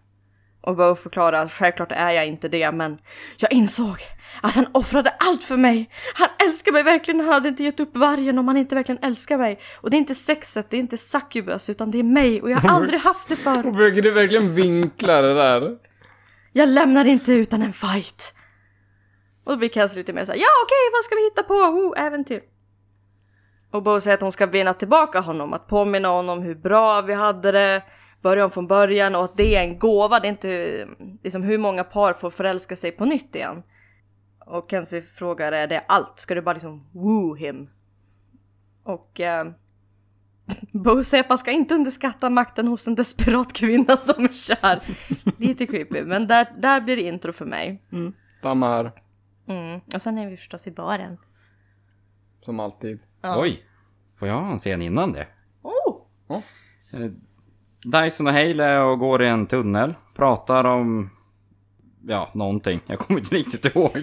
Och 0.62 0.76
Bo 0.76 0.96
förklarar 0.96 1.46
att 1.46 1.52
självklart 1.52 1.92
är 1.92 2.12
jag 2.12 2.28
inte 2.28 2.48
det, 2.48 2.72
men 2.72 2.98
jag 3.38 3.52
insåg 3.52 3.98
att 4.42 4.56
han 4.56 4.68
offrade 4.72 5.10
allt 5.10 5.44
för 5.44 5.58
mig. 5.58 5.90
Han 6.14 6.30
älskar 6.48 6.72
mig 6.72 6.84
verkligen, 6.84 7.20
han 7.20 7.34
hade 7.34 7.50
inte 7.50 7.64
gett 7.64 7.80
upp 7.80 7.96
vargen 7.96 8.40
om 8.40 8.48
han 8.48 8.58
inte 8.58 8.76
verkligen 8.76 9.04
älskar 9.04 9.38
mig. 9.38 9.60
Och 9.82 9.90
det 9.90 9.98
är 9.98 10.00
inte 10.00 10.16
sexet, 10.16 10.70
det 10.70 10.78
är 10.78 10.80
inte 10.80 10.98
succubus, 10.98 11.70
utan 11.70 11.92
det 11.92 12.00
är 12.00 12.04
mig 12.04 12.42
och 12.42 12.50
jag 12.50 12.58
har 12.58 12.70
aldrig 12.76 13.00
haft 13.00 13.30
det 13.30 13.36
förr. 13.36 13.68
Och 13.68 13.74
försöker 13.74 14.02
du 14.02 14.12
verkligen 14.12 14.56
vinkla 14.56 15.22
det 15.22 15.34
där? 15.34 15.78
Jag 16.54 16.70
lämnar 16.70 17.06
inte 17.06 17.34
utan 17.34 17.62
en 17.62 17.74
fight. 17.74 18.34
Och 19.50 19.56
då 19.56 19.60
blir 19.60 19.70
Kelsey 19.70 19.98
lite 19.98 20.14
mer 20.14 20.26
såhär, 20.26 20.40
ja 20.40 20.48
okej 20.66 20.90
vad 20.94 21.04
ska 21.04 21.16
vi 21.16 21.24
hitta 21.24 21.44
på? 21.44 21.54
Oh, 21.54 22.02
äventyr. 22.06 22.44
Och 23.72 23.84
Bo 23.84 24.02
säger 24.02 24.18
att 24.18 24.22
hon 24.22 24.32
ska 24.32 24.46
vinna 24.46 24.74
tillbaka 24.74 25.20
honom, 25.20 25.54
att 25.54 25.68
påminna 25.68 26.08
honom 26.08 26.42
hur 26.42 26.56
bra 26.56 27.02
vi 27.02 27.14
hade 27.14 27.52
det, 27.52 27.84
börja 28.22 28.46
om 28.46 28.52
från 28.52 28.68
början 28.68 29.16
och 29.16 29.24
att 29.24 29.38
det 29.38 29.56
är 29.56 29.64
en 29.64 29.80
gåva, 29.80 30.20
det 30.20 30.28
är 30.28 30.30
inte 30.30 30.88
liksom 31.24 31.44
hur 31.44 31.58
många 31.58 31.84
par 31.84 32.14
får 32.14 32.30
förälska 32.30 32.76
sig 32.76 32.92
på 32.92 33.06
nytt 33.06 33.36
igen. 33.36 33.64
Och 34.46 34.72
Kenzie 34.72 35.02
frågar, 35.02 35.52
är 35.52 35.68
det 35.68 35.84
allt? 35.88 36.20
Ska 36.20 36.36
du 36.36 36.42
bara 36.42 36.54
liksom 36.54 36.90
woo 36.94 37.36
him? 37.36 37.70
Och 38.84 39.20
eh, 39.20 39.48
Bo 40.74 41.04
säger 41.04 41.24
att 41.24 41.30
man 41.30 41.38
ska 41.38 41.52
inte 41.52 41.76
underskatta 41.76 42.30
makten 42.30 42.68
hos 42.68 42.88
en 42.88 42.96
desperat 42.96 43.54
kvinna 43.54 43.98
som 43.98 44.24
är 44.24 44.56
kär. 44.56 44.82
Lite 45.38 45.66
creepy, 45.66 46.04
men 46.04 46.28
där, 46.28 46.48
där 46.58 46.82
blir 46.82 46.96
det 46.96 47.04
intro 47.04 47.34
för 47.34 47.46
mig. 47.46 47.82
Mm. 47.92 48.14
Samma 48.42 48.70
här, 48.70 48.92
Mm. 49.50 49.80
Och 49.94 50.02
sen 50.02 50.18
är 50.18 50.30
vi 50.30 50.38
förstås 50.38 50.68
i 50.68 50.72
baren. 50.72 51.18
som 52.42 52.60
alltid. 52.60 53.00
Ja. 53.22 53.42
Oj! 53.42 53.64
Får 54.16 54.28
jag 54.28 54.36
ha 54.42 54.52
en 54.52 54.58
scen 54.58 54.82
innan 54.82 55.14
det? 55.14 55.28
Oh! 55.62 56.42
Eh, 56.92 57.12
Dyson 57.84 58.28
och 58.28 58.34
Hale 58.34 58.64
är 58.64 58.82
och 58.82 59.00
går 59.00 59.22
i 59.24 59.28
en 59.28 59.48
tunnel. 59.48 59.94
Pratar 60.16 60.64
om... 60.64 61.10
Ja, 62.08 62.30
någonting. 62.34 62.80
Jag 62.86 63.00
kommer 63.00 63.20
inte 63.20 63.36
riktigt 63.36 63.66
ihåg. 63.66 63.98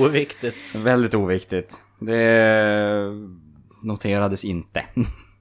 Oviktigt. 0.00 0.74
Väldigt 0.74 1.14
oviktigt. 1.14 1.82
Det 1.98 3.02
noterades 3.82 4.44
inte. 4.44 4.84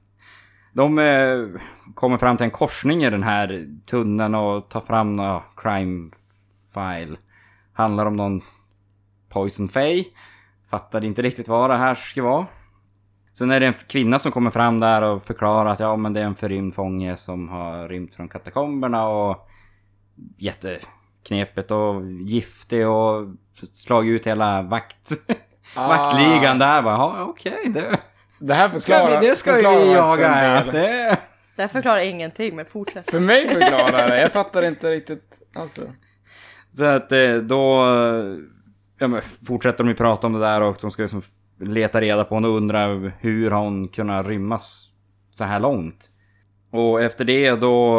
De 0.73 0.99
eh, 0.99 1.47
kommer 1.93 2.17
fram 2.17 2.37
till 2.37 2.43
en 2.43 2.51
korsning 2.51 3.03
i 3.03 3.09
den 3.09 3.23
här 3.23 3.67
tunneln 3.85 4.35
och 4.35 4.69
tar 4.69 4.81
fram 4.81 5.15
några 5.15 5.43
crime 5.57 6.11
file. 6.73 7.17
Handlar 7.77 8.05
om 8.05 8.15
någon 8.15 8.41
Poison 9.29 9.69
Fay. 9.69 10.05
Fattade 10.69 11.07
inte 11.07 11.21
riktigt 11.21 11.47
vad 11.47 11.69
det 11.69 11.77
här 11.77 11.95
ska 11.95 12.23
vara. 12.23 12.45
Sen 13.33 13.51
är 13.51 13.59
det 13.59 13.65
en 13.65 13.73
kvinna 13.73 14.19
som 14.19 14.31
kommer 14.31 14.51
fram 14.51 14.79
där 14.79 15.01
och 15.01 15.25
förklarar 15.25 15.69
att 15.69 15.79
ja 15.79 15.95
men 15.95 16.13
det 16.13 16.19
är 16.19 16.25
en 16.25 16.35
förrymd 16.35 16.75
fånge 16.75 17.17
som 17.17 17.49
har 17.49 17.87
rymt 17.87 18.15
från 18.15 18.29
katakomberna 18.29 19.07
och 19.07 19.49
jätteknepigt 20.37 21.71
och 21.71 22.05
giftig 22.05 22.87
och 22.87 23.27
slagit 23.73 24.09
ut 24.09 24.27
hela 24.27 24.61
vakt... 24.61 25.11
Ah. 25.75 25.87
vaktligan 25.87 26.59
där 26.59 26.81
bara. 26.81 26.93
Ja 26.93 27.23
okej 27.23 27.69
det... 27.73 27.99
Det 28.39 28.53
här 28.53 28.67
Ska 28.67 28.79
förklarar... 28.79 29.21
vi, 29.21 29.27
det 29.27 29.35
ska 29.35 29.53
förklarar 29.53 29.79
vi 29.79 29.93
jaga 29.93 30.27
här. 30.27 30.71
Det... 30.71 31.17
Det 31.55 31.61
här 31.61 31.67
förklarar 31.67 31.99
ingenting, 31.99 32.55
men 32.55 32.65
fortsätt. 32.65 33.11
För 33.11 33.19
mig 33.19 33.49
förklarar 33.49 34.07
det, 34.07 34.21
jag 34.21 34.31
fattar 34.31 34.63
inte 34.63 34.91
riktigt. 34.91 35.33
Alltså. 35.55 35.81
Så 36.77 36.83
att 36.83 37.11
eh, 37.11 37.35
då 37.35 37.85
ja, 38.97 39.07
men 39.07 39.21
fortsätter 39.21 39.83
de 39.83 39.89
ju 39.89 39.95
prata 39.95 40.27
om 40.27 40.33
det 40.33 40.39
där 40.39 40.61
och 40.61 40.77
de 40.81 40.91
ska 40.91 41.01
liksom 41.01 41.21
leta 41.59 42.01
reda 42.01 42.23
på 42.23 42.35
henne 42.35 42.47
och 42.47 42.57
undra 42.57 42.87
hur 43.19 43.51
har 43.51 43.63
hon 43.63 43.87
kunnat 43.87 44.27
rymmas 44.27 44.89
så 45.33 45.43
här 45.43 45.59
långt. 45.59 46.09
Och 46.71 47.01
efter 47.01 47.25
det 47.25 47.51
då... 47.51 47.97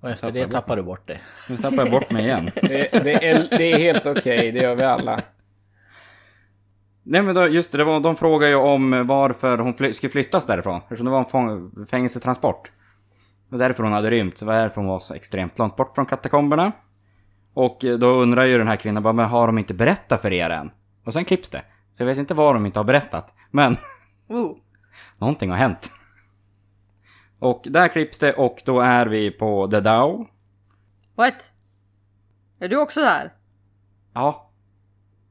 Och 0.00 0.10
efter 0.10 0.26
Tappar 0.26 0.40
det 0.40 0.48
tappar 0.48 0.76
du 0.76 0.82
bort 0.82 1.06
det. 1.06 1.20
Nu 1.48 1.56
tappar 1.56 1.76
jag 1.76 1.90
bort 1.90 2.10
mig 2.10 2.24
igen. 2.24 2.50
Det, 2.62 3.04
det, 3.04 3.28
är, 3.28 3.58
det 3.58 3.72
är 3.72 3.78
helt 3.78 4.06
okej, 4.06 4.52
det 4.52 4.58
gör 4.62 4.74
vi 4.74 4.82
alla. 4.82 5.22
Nej 7.02 7.22
men 7.22 7.34
då, 7.34 7.48
just 7.48 7.72
det, 7.72 7.78
det 7.78 7.84
var, 7.84 8.00
de 8.00 8.16
frågar 8.16 8.48
ju 8.48 8.54
om 8.54 9.06
varför 9.06 9.58
hon 9.58 9.74
fly, 9.74 9.92
skulle 9.92 10.10
flyttas 10.10 10.46
därifrån. 10.46 10.80
Eftersom 10.82 11.04
det 11.04 11.12
var 11.12 11.18
en 11.18 11.24
fång, 11.24 11.86
fängelsetransport. 11.90 12.70
Det 13.50 13.56
var 13.56 13.58
därför 13.58 13.84
hon 13.84 13.92
hade 13.92 14.10
rymt. 14.10 14.36
Det 14.40 14.46
var 14.46 14.54
därför 14.54 14.76
hon 14.76 14.86
var 14.86 15.00
så 15.00 15.14
extremt 15.14 15.58
långt 15.58 15.76
bort 15.76 15.94
från 15.94 16.06
katakomberna. 16.06 16.72
Och 17.54 17.84
eh, 17.84 17.98
då 17.98 18.06
undrar 18.06 18.44
ju 18.44 18.58
den 18.58 18.68
här 18.68 18.76
kvinnan 18.76 19.02
bara, 19.02 19.12
men 19.12 19.28
har 19.28 19.46
de 19.46 19.58
inte 19.58 19.74
berättat 19.74 20.20
för 20.20 20.32
er 20.32 20.50
än? 20.50 20.70
Och 21.04 21.12
sen 21.12 21.24
klipps 21.24 21.50
det. 21.50 21.64
Så 21.96 22.02
jag 22.02 22.06
vet 22.06 22.18
inte 22.18 22.34
vad 22.34 22.54
de 22.54 22.66
inte 22.66 22.78
har 22.78 22.84
berättat. 22.84 23.34
Men 23.50 23.76
Oh. 24.28 24.56
någonting 25.18 25.50
har 25.50 25.56
hänt. 25.56 25.90
Och 27.38 27.62
där 27.70 27.88
klipps 27.88 28.18
det 28.18 28.32
och 28.32 28.62
då 28.64 28.80
är 28.80 29.06
vi 29.06 29.30
på 29.30 29.68
The 29.70 29.80
Dow. 29.80 30.26
What? 31.14 31.52
Är 32.60 32.68
du 32.68 32.76
också 32.76 33.00
där? 33.00 33.32
Ja, 34.14 34.49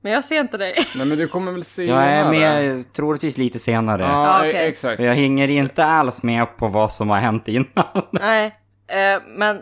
Men 0.01 0.12
jag 0.12 0.25
ser 0.25 0.39
inte 0.41 0.58
dig. 0.58 0.74
Nej 0.96 1.06
men 1.06 1.18
du 1.18 1.27
kommer 1.27 1.51
väl 1.51 1.63
se 1.63 1.86
jag 1.86 2.03
är 2.03 2.29
med 2.32 2.94
troligtvis 2.94 3.38
lite 3.38 3.60
senare. 3.60 4.01
Ja, 4.01 4.25
Ja, 4.25 4.38
okej. 4.50 4.68
exakt. 4.68 5.01
Jag 5.01 5.13
hänger 5.13 5.48
inte 5.48 5.86
alls 5.86 6.24
med 6.24 6.58
på 6.58 6.68
vad 6.68 6.91
som 6.94 7.10
har 7.10 7.18
hänt 7.18 7.48
innan. 7.48 7.86
Nej, 8.12 8.46
eh, 8.88 9.22
men 9.27 9.62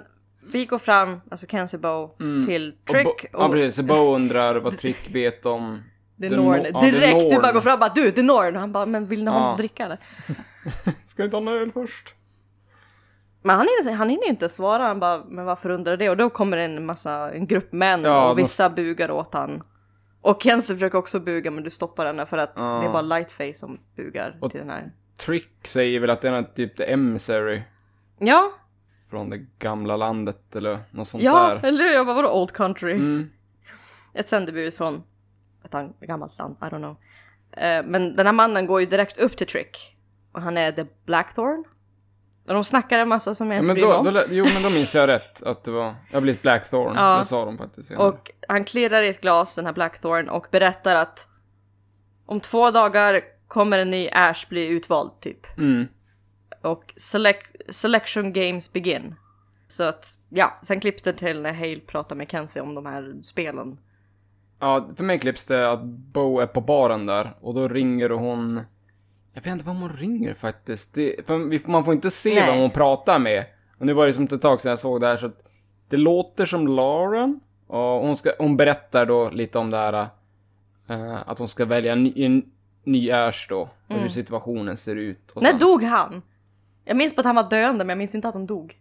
vi 0.51 0.65
går 0.65 0.77
fram, 0.77 1.21
alltså 1.31 1.47
Kenzie 1.47 1.79
Bow, 1.79 2.11
till 2.45 2.69
Och 2.71 2.85
Bo- 2.85 2.93
Trick 2.93 3.25
Ja 3.33 3.45
och, 3.45 3.51
precis, 3.51 3.75
så 3.75 3.83
Bo 3.83 4.15
undrar 4.15 4.55
vad 4.55 4.77
Trick 4.77 5.09
vet 5.15 5.45
om... 5.45 5.83
The 6.21 6.29
The 6.29 6.35
Norn. 6.35 6.65
Ja, 6.73 6.81
The 6.81 6.91
Direkt, 6.91 7.19
du 7.19 7.29
Norn. 7.29 7.41
bara 7.41 7.51
går 7.51 7.61
fram 7.61 7.73
och 7.73 7.79
bara 7.79 7.91
du, 7.95 8.11
The 8.11 8.23
Norn! 8.23 8.55
Och 8.55 8.59
han 8.61 8.71
bara, 8.71 8.85
men 8.85 9.05
vill 9.05 9.23
ni 9.23 9.31
ha 9.31 9.37
Ja. 9.37 9.43
något 9.43 9.51
att 9.51 9.57
dricka 9.57 9.85
eller? 9.85 9.97
Ska 11.05 11.21
du 11.23 11.25
inte 11.25 11.37
ha 11.37 11.41
en 11.41 11.47
öl 11.47 11.71
först? 11.71 12.13
Men 13.43 13.55
han 13.57 13.67
hinner, 13.67 13.95
han 13.97 14.09
hinner 14.09 14.23
ju 14.23 14.29
inte 14.29 14.49
svara, 14.49 14.83
han 14.83 14.99
bara, 14.99 15.23
men 15.27 15.45
varför 15.45 15.69
undrar 15.69 15.97
det? 15.97 16.09
Och 16.09 16.17
då 16.17 16.29
kommer 16.29 16.57
en 16.57 16.85
massa, 16.85 17.31
en 17.31 17.47
grupp 17.47 17.71
män 17.71 18.03
Ja, 18.03 18.29
och 18.31 18.39
vissa 18.39 18.69
bugar 18.69 19.11
åt 19.11 19.33
han. 19.33 19.63
Och 20.27 20.41
Kenzie 20.43 20.75
försöker 20.75 20.97
också 20.97 21.19
buga 21.19 21.51
men 21.51 21.63
du 21.63 21.69
stoppar 21.69 22.05
henne 22.05 22.25
för 22.25 22.37
att 22.37 22.53
Ja. 22.55 22.63
det 22.63 22.85
är 22.87 22.91
bara 22.91 23.01
Lightface 23.01 23.53
som 23.53 23.79
bugar 23.95 24.37
Och- 24.41 24.51
till 24.51 24.59
den 24.59 24.69
här. 24.69 24.91
Trick 25.17 25.67
säger 25.67 25.99
väl 25.99 26.09
att 26.09 26.21
det 26.21 26.29
är 26.29 26.43
typ 26.43 26.77
the 26.77 26.91
emissary 26.93 27.61
Ja, 28.19 28.51
från 29.09 29.29
det 29.29 29.37
gamla 29.59 29.97
landet 29.97 30.55
eller 30.55 30.79
något 30.91 31.07
sånt 31.07 31.23
ja, 31.23 31.49
där. 31.61 31.67
eller 31.67 31.83
hur? 31.85 31.91
Jag 31.93 32.05
bara, 32.05 32.15
vadå 32.15 32.31
Old 32.41 32.51
Country? 32.51 32.91
Mm. 32.93 33.29
Ett 34.13 34.27
sändebud 34.29 34.73
från 34.73 35.03
ett 35.63 35.99
gammalt 35.99 36.37
land, 36.37 36.55
I 36.61 36.65
don't 36.65 36.77
know. 36.77 36.95
Eh, 37.51 37.85
men 37.85 38.15
den 38.15 38.25
här 38.25 38.33
mannen 38.33 38.67
går 38.67 38.79
ju 38.79 38.85
direkt 38.85 39.17
upp 39.17 39.37
till 39.37 39.47
Trick. 39.47 39.97
Och 40.31 40.41
han 40.41 40.57
är 40.57 40.71
The 40.71 40.85
Blackthorn. 41.05 41.63
Och 42.47 42.53
de 42.53 42.63
snackar 42.63 42.99
en 42.99 43.07
massa 43.07 43.35
som 43.35 43.51
jag 43.51 43.55
Ja, 43.55 43.59
inte 43.59 43.67
men 43.67 43.75
bryr 43.75 43.83
då, 43.83 43.93
om. 43.93 44.13
då, 44.13 44.23
jo, 44.29 44.45
men 44.53 44.63
då 44.63 44.69
minns 44.69 44.95
jag 44.95 45.07
rätt 45.07 45.43
att 45.43 45.63
det 45.63 45.71
var... 45.71 45.95
Jag 46.09 46.15
har 46.15 46.21
blivit 46.21 46.41
Blackthorn. 46.41 46.95
Ja. 46.95 47.17
Det 47.17 47.25
sa 47.25 47.45
de 47.45 47.57
faktiskt 47.57 47.87
senare. 47.87 48.07
Och 48.07 48.31
han 48.47 48.65
klirrar 48.65 49.01
i 49.01 49.07
ett 49.07 49.21
glas, 49.21 49.55
den 49.55 49.65
här 49.65 49.73
Blackthorn, 49.73 50.29
och 50.29 50.47
berättar 50.51 50.95
att 50.95 51.27
om 52.25 52.39
två 52.39 52.71
dagar 52.71 53.21
kommer 53.47 53.79
en 53.79 53.89
ny 53.89 54.09
Ash 54.11 54.49
bli 54.49 54.67
utvald 54.67 55.11
typ. 55.19 55.57
Mm. 55.57 55.87
Och 56.61 56.93
select, 56.97 57.75
selection 57.75 58.33
games 58.33 58.73
begin. 58.73 59.15
Så 59.67 59.83
att, 59.83 60.17
ja, 60.29 60.59
sen 60.61 60.79
klipps 60.79 61.03
det 61.03 61.13
till 61.13 61.41
när 61.41 61.53
Hale 61.53 61.79
pratar 61.79 62.15
med 62.15 62.31
Kenzie 62.31 62.61
om 62.61 62.75
de 62.75 62.85
här 62.85 63.15
spelen. 63.23 63.79
Ja, 64.59 64.89
för 64.95 65.03
mig 65.03 65.19
klipps 65.19 65.45
det 65.45 65.71
att 65.71 65.83
Bo 65.83 66.39
är 66.39 66.47
på 66.47 66.61
baren 66.61 67.05
där 67.05 67.35
och 67.41 67.53
då 67.53 67.67
ringer 67.67 68.09
hon... 68.09 68.61
Jag 69.37 69.41
vet 69.41 69.51
inte 69.53 69.65
vad 69.65 69.75
hon 69.75 69.89
ringer 69.97 70.33
faktiskt. 70.33 70.93
Det, 70.93 71.27
man 71.67 71.85
får 71.85 71.93
inte 71.93 72.11
se 72.11 72.33
Nej. 72.35 72.51
vem 72.51 72.59
hon 72.59 72.69
pratar 72.69 73.19
med. 73.19 73.45
Och 73.79 73.85
nu 73.85 73.93
var 73.93 74.07
det 74.07 74.13
som 74.13 74.23
ett 74.23 74.41
tag 74.41 74.61
sedan 74.61 74.69
jag 74.69 74.79
såg 74.79 75.01
det 75.01 75.07
här 75.07 75.17
så 75.17 75.25
att 75.25 75.43
det 75.89 75.97
låter 75.97 76.45
som 76.45 76.67
Lauren. 76.67 77.39
Och 77.67 77.77
hon, 77.79 78.17
ska, 78.17 78.31
hon 78.39 78.57
berättar 78.57 79.05
då 79.05 79.29
lite 79.29 79.59
om 79.59 79.71
det 79.71 79.77
här. 79.77 79.93
eh, 80.89 81.17
att 81.29 81.39
hon 81.39 81.47
ska 81.47 81.65
välja 81.65 81.91
en, 81.93 82.03
ny- 82.03 82.13
en 82.25 82.45
ny 82.83 83.11
Ash 83.11 83.45
då. 83.49 83.69
Och 83.87 83.95
hur 83.95 84.07
situationen 84.09 84.77
ser 84.77 84.95
ut. 84.95 85.31
Och 85.31 85.41
När 85.43 85.51
så. 85.51 85.57
dog 85.57 85.83
han? 85.83 86.21
Jag 86.85 86.97
minns 86.97 87.15
på 87.15 87.21
att 87.21 87.25
han 87.25 87.35
var 87.35 87.49
döende 87.49 87.83
men 87.83 87.89
jag 87.89 87.97
minns 87.97 88.15
inte 88.15 88.27
att 88.27 88.33
han 88.33 88.45
dog. 88.45 88.75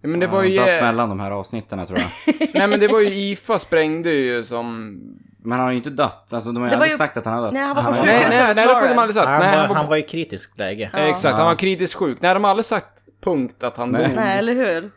Ja, 0.00 0.08
men 0.08 0.20
det 0.20 0.26
var 0.26 0.42
ju... 0.44 0.54
Ja, 0.54 0.66
dött 0.66 0.82
mellan 0.82 1.08
de 1.08 1.20
här 1.20 1.30
avsnitten 1.30 1.86
tror 1.86 1.98
jag. 1.98 2.34
Nej 2.54 2.66
men 2.68 2.80
det 2.80 2.88
var 2.88 3.00
ju 3.00 3.14
IFA 3.14 3.58
sprängde 3.58 4.10
ju 4.10 4.44
som... 4.44 5.00
Men 5.42 5.52
han 5.58 5.60
har 5.60 5.70
ju 5.70 5.76
inte 5.76 5.90
dött. 5.90 6.32
Alltså 6.32 6.52
de 6.52 6.62
har 6.62 6.68
ju 6.68 6.74
aldrig 6.74 6.90
ju- 6.92 6.96
sagt 6.96 7.16
att 7.16 7.24
han 7.24 7.34
har 7.34 7.42
dött. 7.42 7.52
Nej, 7.52 7.62
han 7.62 7.76
var 7.76 7.82
på 7.82 7.88
har- 7.88 7.94
sjukhus. 7.94 8.06
Nej, 8.06 8.26
nej, 8.30 8.38
nej, 8.44 8.54
det 8.54 8.60
har 8.60 8.68
de 8.68 8.80
Lauren. 8.80 8.98
aldrig 8.98 9.14
sagt. 9.14 9.28
Han, 9.28 9.40
Nej, 9.40 9.56
han 9.56 9.68
var, 9.68 9.76
han 9.76 9.86
var 9.88 9.96
i 9.96 10.02
kritiskt 10.02 10.58
läge. 10.58 10.90
Ja. 10.92 10.98
Exakt, 10.98 11.36
han 11.36 11.46
var 11.46 11.54
kritiskt 11.54 11.94
sjuk. 11.94 12.18
Nej, 12.20 12.34
de 12.34 12.44
har 12.44 12.50
aldrig 12.50 12.66
sagt 12.66 13.04
punkt 13.24 13.62
att 13.62 13.76
han 13.76 13.92
dog. 13.92 14.06
Nej, 14.14 14.38
eller 14.38 14.52
hur? 14.54 14.90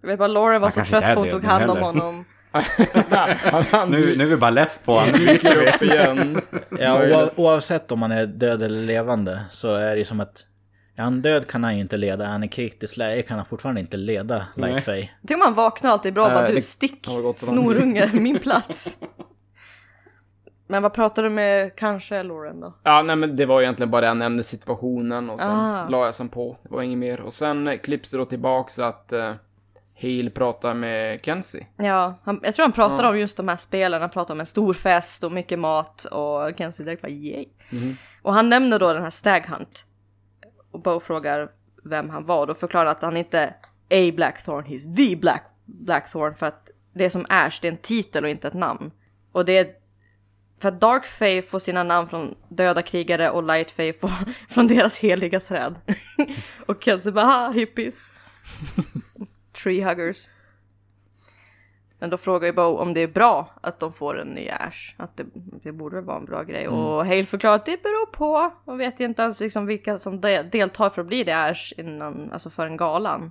Jag 0.00 0.08
vet 0.08 0.18
bara 0.18 0.28
Lauren 0.28 0.60
var 0.60 0.70
Han 0.76 0.86
så 0.86 0.90
trött 0.90 1.04
är 1.04 1.08
för 1.08 1.14
hon 1.14 1.28
tog 1.28 1.44
hand 1.44 1.70
om 1.70 1.76
heller. 1.76 1.82
honom. 1.86 2.24
han, 3.52 3.64
han 3.70 3.90
Nu, 3.90 4.16
nu 4.16 4.24
är 4.24 4.28
vi 4.28 4.36
bara 4.36 4.50
less 4.50 4.84
på 4.84 4.92
honom. 4.92 5.14
upp 5.74 5.82
igen. 5.82 6.40
Ja, 6.78 7.30
oavsett 7.36 7.92
om 7.92 8.02
han 8.02 8.12
är 8.12 8.26
död 8.26 8.62
eller 8.62 8.82
levande 8.82 9.40
så 9.50 9.74
är 9.74 9.90
det 9.92 9.98
ju 9.98 10.04
som 10.04 10.20
att 10.20 10.44
är 10.96 11.02
han 11.02 11.22
död 11.22 11.46
kan 11.48 11.64
han 11.64 11.74
ju 11.74 11.80
inte 11.80 11.96
leda, 11.96 12.24
är 12.26 12.30
han 12.30 12.44
i 12.44 12.48
kritiskt 12.48 12.96
läge 12.96 13.22
kan 13.22 13.36
han 13.36 13.46
fortfarande 13.46 13.80
inte 13.80 13.96
leda 13.96 14.46
Lightfay. 14.56 15.08
Tänk 15.28 15.30
om 15.36 15.38
man 15.38 15.54
vaknar 15.54 15.90
alltid 15.90 16.14
bra 16.14 16.26
och 16.26 16.32
bara 16.32 16.48
du 16.48 16.62
stick 16.62 17.06
snorunge, 17.36 18.10
min 18.12 18.38
plats. 18.38 18.96
Men 20.72 20.82
vad 20.82 20.92
pratar 20.92 21.22
du 21.22 21.30
med 21.30 21.76
kanske 21.76 22.22
Lauren 22.22 22.60
då? 22.60 22.72
Ja, 22.82 23.02
nej 23.02 23.16
men 23.16 23.36
det 23.36 23.46
var 23.46 23.62
egentligen 23.62 23.90
bara 23.90 24.00
det 24.00 24.06
jag 24.06 24.16
nämnde 24.16 24.42
situationen 24.42 25.30
och 25.30 25.40
sen 25.40 25.50
Ah. 25.58 25.88
la 25.88 26.04
jag 26.04 26.14
sen 26.14 26.28
på. 26.28 26.56
Det 26.62 26.68
var 26.74 26.82
inget 26.82 26.98
mer. 26.98 27.20
Och 27.20 27.32
sen 27.34 27.68
eh, 27.68 27.78
klipps 27.78 28.10
det 28.10 28.16
då 28.16 28.24
tillbaks 28.24 28.78
att 28.78 29.12
uh, 29.12 29.32
Hale 30.02 30.30
pratar 30.30 30.74
med 30.74 31.20
Kenzie. 31.24 31.66
Ja, 31.76 32.14
han, 32.24 32.40
jag 32.42 32.54
tror 32.54 32.64
han 32.64 32.72
pratar 32.72 33.04
Ja. 33.04 33.10
om 33.10 33.18
just 33.18 33.36
de 33.36 33.48
här 33.48 33.56
spelen, 33.56 34.00
han 34.00 34.10
pratar 34.10 34.34
om 34.34 34.40
en 34.40 34.46
stor 34.46 34.74
fest 34.74 35.24
och 35.24 35.32
mycket 35.32 35.58
mat 35.58 36.04
och 36.04 36.52
Kenzie 36.58 36.84
direkt 36.84 37.02
bara 37.02 37.08
yay. 37.12 37.46
Mhm. 37.70 37.96
Och 38.22 38.34
han 38.34 38.48
nämner 38.48 38.78
då 38.78 38.92
den 38.92 39.02
här 39.02 39.10
Stag 39.10 39.40
Hunt. 39.48 39.84
Och 40.70 40.80
Bo 40.82 41.00
frågar 41.00 41.48
vem 41.84 42.10
han 42.10 42.24
var 42.24 42.40
och 42.40 42.46
då 42.46 42.54
förklarar 42.54 42.90
att 42.90 43.02
han 43.02 43.16
inte 43.16 43.54
är 43.88 44.08
A 44.08 44.12
Blackthorn, 44.16 44.64
he's 44.64 44.96
the 44.96 45.16
Black 45.16 45.42
Blackthorn 45.64 46.34
för 46.34 46.46
att 46.46 46.70
det 46.94 47.10
som 47.10 47.26
Ash, 47.28 47.58
det 47.62 47.68
är 47.68 47.72
en 47.72 47.78
titel 47.78 48.24
och 48.24 48.30
inte 48.30 48.48
ett 48.48 48.54
namn. 48.54 48.90
Och 49.32 49.44
det 49.44 49.81
för 50.62 50.68
att 50.68 50.80
Dark 50.80 51.06
Fae 51.06 51.42
får 51.42 51.58
sina 51.58 51.82
namn 51.82 52.08
från 52.08 52.34
döda 52.48 52.82
krigare 52.82 53.30
och 53.30 53.42
Light 53.42 53.70
Fae 53.70 53.92
får 53.92 54.10
från 54.48 54.66
deras 54.66 54.98
heliga 54.98 55.40
träd. 55.40 55.74
och 56.66 56.84
Kenzie 56.84 57.12
bara 57.12 57.24
ha 57.24 57.50
hippies. 57.50 57.94
Tree 59.62 59.84
huggers. 59.84 60.28
Men 61.98 62.10
då 62.10 62.16
frågar 62.16 62.46
ju 62.46 62.52
Bo 62.52 62.62
om 62.62 62.94
det 62.94 63.00
är 63.00 63.08
bra 63.08 63.54
att 63.60 63.80
de 63.80 63.92
får 63.92 64.20
en 64.20 64.28
ny 64.28 64.48
Ash. 64.48 64.94
Att 64.96 65.16
det, 65.16 65.24
det 65.62 65.72
borde 65.72 65.96
väl 65.96 66.04
vara 66.04 66.18
en 66.18 66.24
bra 66.24 66.42
grej. 66.42 66.68
Och 66.68 67.06
Hale 67.06 67.24
förklarar 67.24 67.56
att 67.56 67.66
det 67.66 67.82
beror 67.82 68.06
på. 68.06 68.54
Och 68.64 68.80
vet 68.80 69.00
inte 69.00 69.22
ens 69.22 69.40
liksom 69.40 69.66
vilka 69.66 69.98
som 69.98 70.20
de, 70.20 70.42
deltar 70.42 70.90
för 70.90 71.00
att 71.00 71.08
bli 71.08 71.24
det 71.24 71.32
Ash 71.32 71.72
innan, 71.76 72.32
alltså 72.32 72.50
för 72.50 72.66
en 72.66 72.76
galan. 72.76 73.30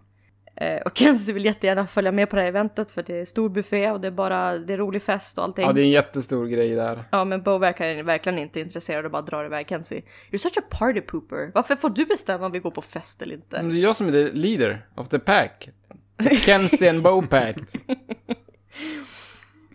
Eh, 0.56 0.82
och 0.82 0.92
Kenzie 0.98 1.34
vill 1.34 1.46
jättegärna 1.46 1.88
följa 1.88 2.12
med 2.12 2.30
på 2.30 2.36
det 2.36 2.42
här 2.42 2.50
eventet 2.50 2.92
för 2.92 3.04
det 3.04 3.20
är 3.22 3.26
stor 3.26 3.50
buffé 3.50 3.92
och 3.92 4.02
det 4.02 4.08
är 4.08 4.12
bara, 4.12 4.58
det 4.58 4.74
är 4.74 4.78
rolig 4.78 5.04
fest 5.04 5.38
och 5.38 5.44
allting. 5.44 5.66
Ja, 5.66 5.74
det 5.74 5.82
är 5.82 5.84
en 5.84 5.90
jättestor 5.90 6.46
grej 6.48 6.76
där. 6.76 7.04
Ja 7.12 7.26
men 7.26 7.42
Bo 7.42 7.58
verkar 7.58 8.04
verkligen 8.04 8.40
inte 8.40 8.60
intresserad 8.60 9.06
och 9.06 9.12
bara 9.12 9.22
drar 9.22 9.46
iväg 9.46 9.70
Kenzie. 9.70 10.04
You're 10.32 10.38
such 10.38 10.58
a 10.58 10.62
party 10.70 11.02
pooper. 11.02 11.52
Varför 11.54 11.76
får 11.76 11.90
du 11.90 12.06
bestämma 12.06 12.46
om 12.46 12.52
vi 12.52 12.60
går 12.60 12.72
på 12.72 12.82
fest 12.82 13.22
eller 13.22 13.36
inte? 13.36 13.62
Men 13.62 13.70
det 13.72 13.78
är 13.78 13.82
jag 13.84 13.96
som 13.96 14.08
är 14.08 14.12
the 14.12 14.32
leader 14.32 14.86
of 14.96 15.10
the 15.10 15.20
pack. 15.20 15.70
Kenzie 16.46 16.90
and 16.90 17.02
Bo 17.04 17.22
pack. 17.28 17.56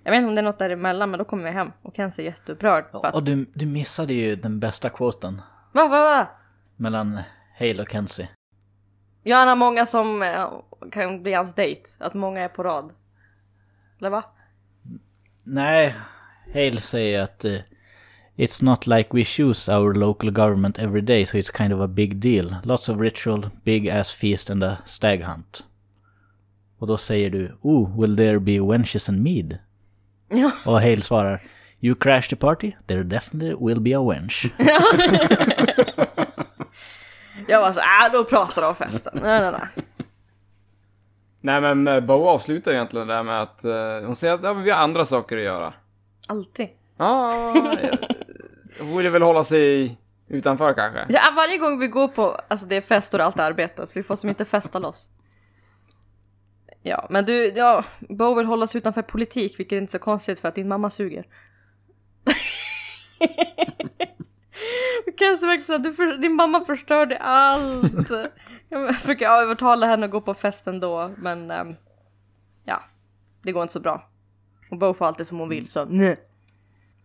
Jag 0.05 0.11
vet 0.13 0.19
inte 0.19 0.29
om 0.29 0.35
det 0.35 0.41
är 0.41 0.45
något 0.45 0.59
däremellan 0.59 1.11
men 1.11 1.19
då 1.19 1.25
kommer 1.25 1.45
vi 1.45 1.51
hem 1.51 1.69
och 1.83 1.97
Kenzie 1.97 2.25
är 2.25 2.31
jätteupprörd. 2.31 2.85
att- 2.93 3.15
Och 3.15 3.23
du, 3.23 3.47
du 3.55 3.67
missade 3.67 4.15
ju 4.15 4.37
den 4.37 4.61
bästa 4.61 4.91
quoten 4.91 5.43
Va, 5.73 5.89
va, 5.89 6.05
va? 6.05 6.27
mellan 6.77 7.21
Hale 7.59 7.83
och 7.83 7.89
Kenzie. 7.91 8.29
Ja, 9.29 9.37
han 9.37 9.49
har 9.49 9.57
många 9.57 9.87
som 9.87 10.23
eh, 10.23 10.49
kan 10.93 11.23
bli 11.23 11.33
hans 11.33 11.55
dejt. 11.55 11.91
Att 11.99 12.15
många 12.15 12.41
är 12.41 12.49
på 12.49 12.63
rad. 12.63 12.91
Eller 13.99 14.11
va? 14.11 14.25
Nej, 15.45 15.95
Hale 16.55 16.81
säger 16.81 17.23
att 17.23 17.45
eh, 17.45 17.59
It's 18.37 18.65
not 18.65 18.87
like 18.87 19.09
we 19.13 19.25
choose 19.25 19.77
our 19.77 19.95
local 19.95 20.31
government 20.31 20.79
every 20.79 21.01
day 21.01 21.27
so 21.27 21.37
it's 21.37 21.57
kind 21.57 21.73
of 21.73 21.81
a 21.81 21.87
big 21.87 22.17
deal. 22.17 22.57
Lots 22.63 22.89
of 22.89 23.01
ritual, 23.01 23.51
big 23.65 23.89
ass 23.89 24.13
feast 24.13 24.51
and 24.51 24.65
a 24.65 24.79
stag 24.87 25.23
hunt. 25.23 25.65
Och 26.79 26.87
då 26.87 26.97
säger 26.97 27.31
du 27.31 27.59
Oh, 27.63 28.01
will 28.01 28.17
there 28.17 28.41
be 28.41 28.61
wenches 28.61 29.09
and 29.09 29.23
mead? 29.23 29.59
Ja. 30.29 30.51
Och 30.65 30.81
Hale 30.81 31.03
svarar 31.03 31.43
You 31.81 31.95
crash 31.95 32.29
the 32.29 32.37
party? 32.37 32.73
There 32.87 33.05
definitely 33.05 33.57
will 33.67 33.81
be 33.81 33.97
a 33.97 34.03
wench. 34.03 34.47
Jag 37.49 37.61
var 37.61 37.73
så 37.73 37.81
äh, 37.81 38.13
då 38.13 38.25
pratar 38.25 38.63
de 38.63 38.69
om 38.69 38.75
festen. 38.75 39.19
Nej, 39.23 39.41
nej, 39.41 39.53
nej. 39.53 39.85
Nej 41.41 41.61
men 41.61 41.89
eh, 41.89 42.01
Bo 42.01 42.29
avslutar 42.29 42.73
egentligen 42.73 43.07
det 43.07 43.15
där 43.15 43.23
med 43.23 43.43
att 43.43 43.65
eh, 43.65 44.07
hon 44.07 44.17
säger 44.17 44.35
att 44.35 44.43
ja, 44.43 44.53
vi 44.53 44.71
har 44.71 44.79
andra 44.79 45.05
saker 45.05 45.37
att 45.37 45.43
göra. 45.43 45.75
Alltid. 46.29 46.69
Ja, 46.97 47.33
hon 48.79 48.97
ville 48.97 49.11
väl 49.11 49.23
hålla 49.23 49.45
sig 49.45 49.97
utanför 50.29 50.75
kanske. 50.75 51.07
Ja, 51.09 51.33
varje 51.37 51.59
gång 51.59 51.79
vi 51.79 51.89
går 51.89 52.09
på, 52.09 52.41
alltså 52.49 52.67
det 52.67 52.77
är 52.77 52.81
fest 52.81 53.15
och 53.15 53.21
alltid 53.21 53.43
arbete, 53.43 53.87
så 53.87 53.99
vi 53.99 54.03
får 54.03 54.17
som 54.17 54.29
inte 54.29 54.45
festa 54.45 54.79
loss. 54.79 55.11
Ja, 56.83 57.07
men 57.11 57.25
du, 57.25 57.49
ja, 57.49 57.85
Bo 58.01 58.35
vill 58.35 58.47
hålla 58.47 58.67
sig 58.67 58.79
utanför 58.79 59.03
politik, 59.03 59.59
vilket 59.59 59.77
är 59.77 59.81
inte 59.81 59.93
så 59.93 59.99
konstigt 59.99 60.41
för 60.41 60.49
att 60.49 60.55
din 60.55 60.69
mamma 60.69 60.91
suger. 60.91 61.27
Kanske 65.17 65.47
verkar 65.47 65.63
så 65.63 65.75
att 65.75 65.83
du 65.83 65.93
för, 65.93 66.17
din 66.19 66.35
mamma 66.35 66.61
förstörde 66.65 67.19
allt. 67.19 68.11
Jag 68.69 68.97
försöker 68.97 69.29
övertala 69.29 69.87
henne 69.87 70.07
att 70.07 70.13
gå 70.13 70.21
på 70.21 70.35
festen 70.35 70.81
då, 70.81 71.11
men 71.17 71.51
ehm, 71.51 71.75
ja, 72.65 72.83
det 73.43 73.53
går 73.53 73.63
inte 73.63 73.73
så 73.73 73.81
bra. 73.81 74.09
Och 74.71 74.79
Bo 74.79 74.95
får 74.95 75.07
alltid 75.07 75.27
som 75.27 75.39
hon 75.39 75.49
vill, 75.49 75.69
så 75.69 75.85
nej. 75.85 76.17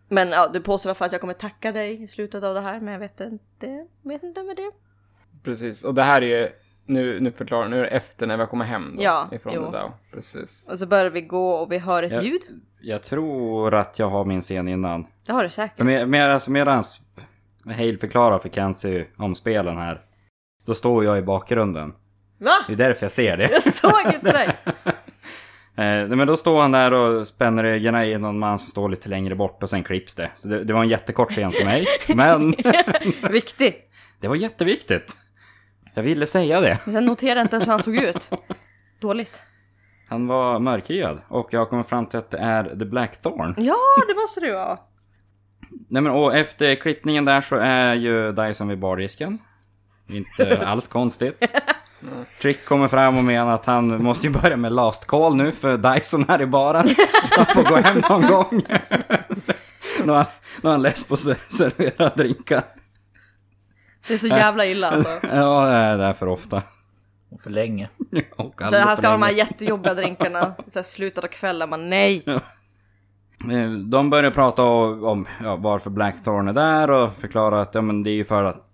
Men 0.08 0.28
ja, 0.30 0.48
du 0.48 0.60
påstår 0.60 0.88
i 0.88 0.90
alla 0.90 0.94
fall 0.94 1.06
att 1.06 1.12
jag 1.12 1.20
kommer 1.20 1.34
tacka 1.34 1.72
dig 1.72 2.02
i 2.02 2.06
slutet 2.06 2.44
av 2.44 2.54
det 2.54 2.60
här, 2.60 2.80
men 2.80 2.92
jag 2.92 3.00
vet 3.00 3.20
inte, 3.20 3.86
vet 4.02 4.22
inte 4.22 4.42
med 4.42 4.56
det. 4.56 4.70
Precis, 5.44 5.84
och 5.84 5.94
det 5.94 6.02
här 6.02 6.22
är 6.22 6.26
ju, 6.26 6.48
nu, 6.86 7.20
nu 7.20 7.32
förklarar 7.32 7.68
nu 7.68 7.78
är 7.78 7.82
det 7.82 7.88
efter 7.88 8.26
när 8.26 8.36
vi 8.36 8.46
kommer 8.46 8.64
hem 8.64 8.94
då, 8.96 9.02
Ja, 9.02 9.28
ifrån 9.32 9.52
jo. 9.56 9.64
det 9.64 9.70
där. 9.70 9.92
Precis. 10.12 10.68
Och 10.68 10.78
så 10.78 10.86
börjar 10.86 11.10
vi 11.10 11.20
gå 11.20 11.52
och 11.52 11.72
vi 11.72 11.78
hör 11.78 12.02
ett 12.02 12.12
Ja. 12.12 12.22
ljud. 12.22 12.42
Jag 12.80 13.02
tror 13.02 13.74
att 13.74 13.98
jag 13.98 14.08
har 14.10 14.24
min 14.24 14.40
scen 14.40 14.68
innan. 14.68 15.06
Det 15.26 15.32
har 15.32 15.44
du 15.44 15.50
säkert. 15.50 15.78
Med, 15.78 16.08
med, 16.08 16.30
alltså 16.34 16.50
medans 16.50 17.00
Hale 17.66 17.96
förklarar 17.96 18.38
för 18.38 18.48
Kenzie 18.48 19.06
om 19.16 19.34
spelen 19.34 19.76
här. 19.76 20.00
Då 20.66 20.74
står 20.74 21.04
jag 21.04 21.18
i 21.18 21.22
bakgrunden. 21.22 21.94
Va? 22.38 22.54
Det 22.66 22.72
är 22.72 22.76
därför 22.76 23.04
jag 23.04 23.12
ser 23.12 23.36
det. 23.36 23.50
Jag 23.64 23.74
såg 23.74 24.14
inte 24.14 24.32
dig! 24.32 24.48
Eh, 25.76 26.06
men 26.08 26.26
då 26.26 26.36
står 26.36 26.60
han 26.60 26.72
där 26.72 26.92
och 26.92 27.26
spänner 27.26 27.64
ögonen 27.64 28.04
i 28.04 28.18
någon 28.18 28.38
man 28.38 28.58
som 28.58 28.70
står 28.70 28.88
lite 28.88 29.08
längre 29.08 29.34
bort 29.34 29.62
och 29.62 29.70
sen 29.70 29.84
klipps 29.84 30.14
det. 30.14 30.30
Så 30.34 30.48
det, 30.48 30.64
det 30.64 30.72
var 30.72 30.82
en 30.82 30.88
jättekort 30.88 31.30
scen 31.30 31.52
för 31.52 31.64
mig. 31.64 31.86
Men 32.14 32.54
Viktig. 33.32 33.76
det 34.20 34.28
var 34.28 34.36
jätteviktigt. 34.36 35.16
Jag 35.94 36.02
ville 36.02 36.26
säga 36.26 36.60
det. 36.60 36.78
Men 36.84 36.94
sen 36.94 37.04
noterade 37.04 37.40
inte 37.40 37.56
ens 37.56 37.66
hur 37.66 37.72
han 37.72 37.82
såg 37.82 37.96
ut. 37.96 38.30
Dåligt. 39.00 39.40
Han 40.08 40.26
var 40.26 40.58
mörkhyad 40.58 41.22
och 41.28 41.48
jag 41.50 41.68
kommer 41.70 41.82
fram 41.82 42.06
till 42.06 42.18
att 42.18 42.30
det 42.30 42.38
är 42.38 42.64
The 42.64 42.84
Blackthorn. 42.84 43.54
Ja, 43.56 43.76
det 44.08 44.14
måste 44.14 44.40
det 44.40 44.52
vara. 44.52 44.78
Nej 45.88 46.02
men 46.02 46.12
och 46.12 46.36
efter 46.36 46.74
klippningen 46.74 47.24
där 47.24 47.40
så 47.40 47.56
är 47.56 47.94
ju 47.94 48.32
Dyson 48.32 48.68
vid 48.68 48.78
bardisken. 48.78 49.38
Inte 50.08 50.66
alls 50.66 50.88
konstigt. 50.88 51.42
Trick 52.40 52.64
kommer 52.64 52.88
fram 52.88 53.16
och 53.18 53.24
menar 53.24 53.54
att 53.54 53.66
han 53.66 54.02
måste 54.04 54.26
ju 54.26 54.32
börja 54.32 54.56
med 54.56 54.72
last 54.72 55.06
call 55.06 55.36
nu 55.36 55.52
för 55.52 55.76
Dyson 55.76 56.24
här 56.28 56.42
i 56.42 56.46
baren. 56.46 56.88
Han 57.36 57.46
får 57.46 57.62
gå 57.70 57.76
hem 57.76 58.02
någon 58.08 58.22
gång. 58.22 58.62
Har 60.06 60.14
han- 60.14 60.26
han 60.62 60.82
less 60.82 61.04
på 61.08 61.16
servera 61.16 62.08
drinkar. 62.08 62.62
Det 64.08 64.14
är 64.14 64.18
så 64.18 64.26
jävla 64.26 64.66
illa 64.66 64.90
alltså. 64.90 65.10
Ja, 65.32 65.66
det 65.66 65.74
är 65.76 65.98
där 65.98 66.12
för 66.12 66.28
ofta. 66.28 66.62
Och 67.30 67.40
för 67.42 67.50
länge. 67.50 67.88
Och 68.36 68.62
Så 68.70 68.78
han 68.78 68.96
ska 68.96 69.06
ha 69.06 69.12
de 69.12 69.22
här 69.22 69.32
jättejobbiga 69.32 69.94
drinkarna. 69.94 70.54
Så 70.66 70.78
här, 70.78 70.84
slutet 70.84 71.24
av 71.24 71.28
kvällen, 71.28 71.68
man 71.70 71.88
nej. 71.88 72.24
Eh, 73.50 73.70
De 73.70 74.10
börjar 74.10 74.30
prata 74.30 74.62
om 74.62 75.26
ja, 75.42 75.56
varför 75.56 75.90
Blackthorn 75.90 76.48
är 76.48 76.52
där 76.52 76.90
och 76.90 77.12
förklara 77.12 77.60
att 77.62 77.74
ja, 77.74 77.80
men 77.82 78.02
det 78.02 78.10
är 78.10 78.14
ju 78.14 78.24
för 78.24 78.44
att 78.44 78.68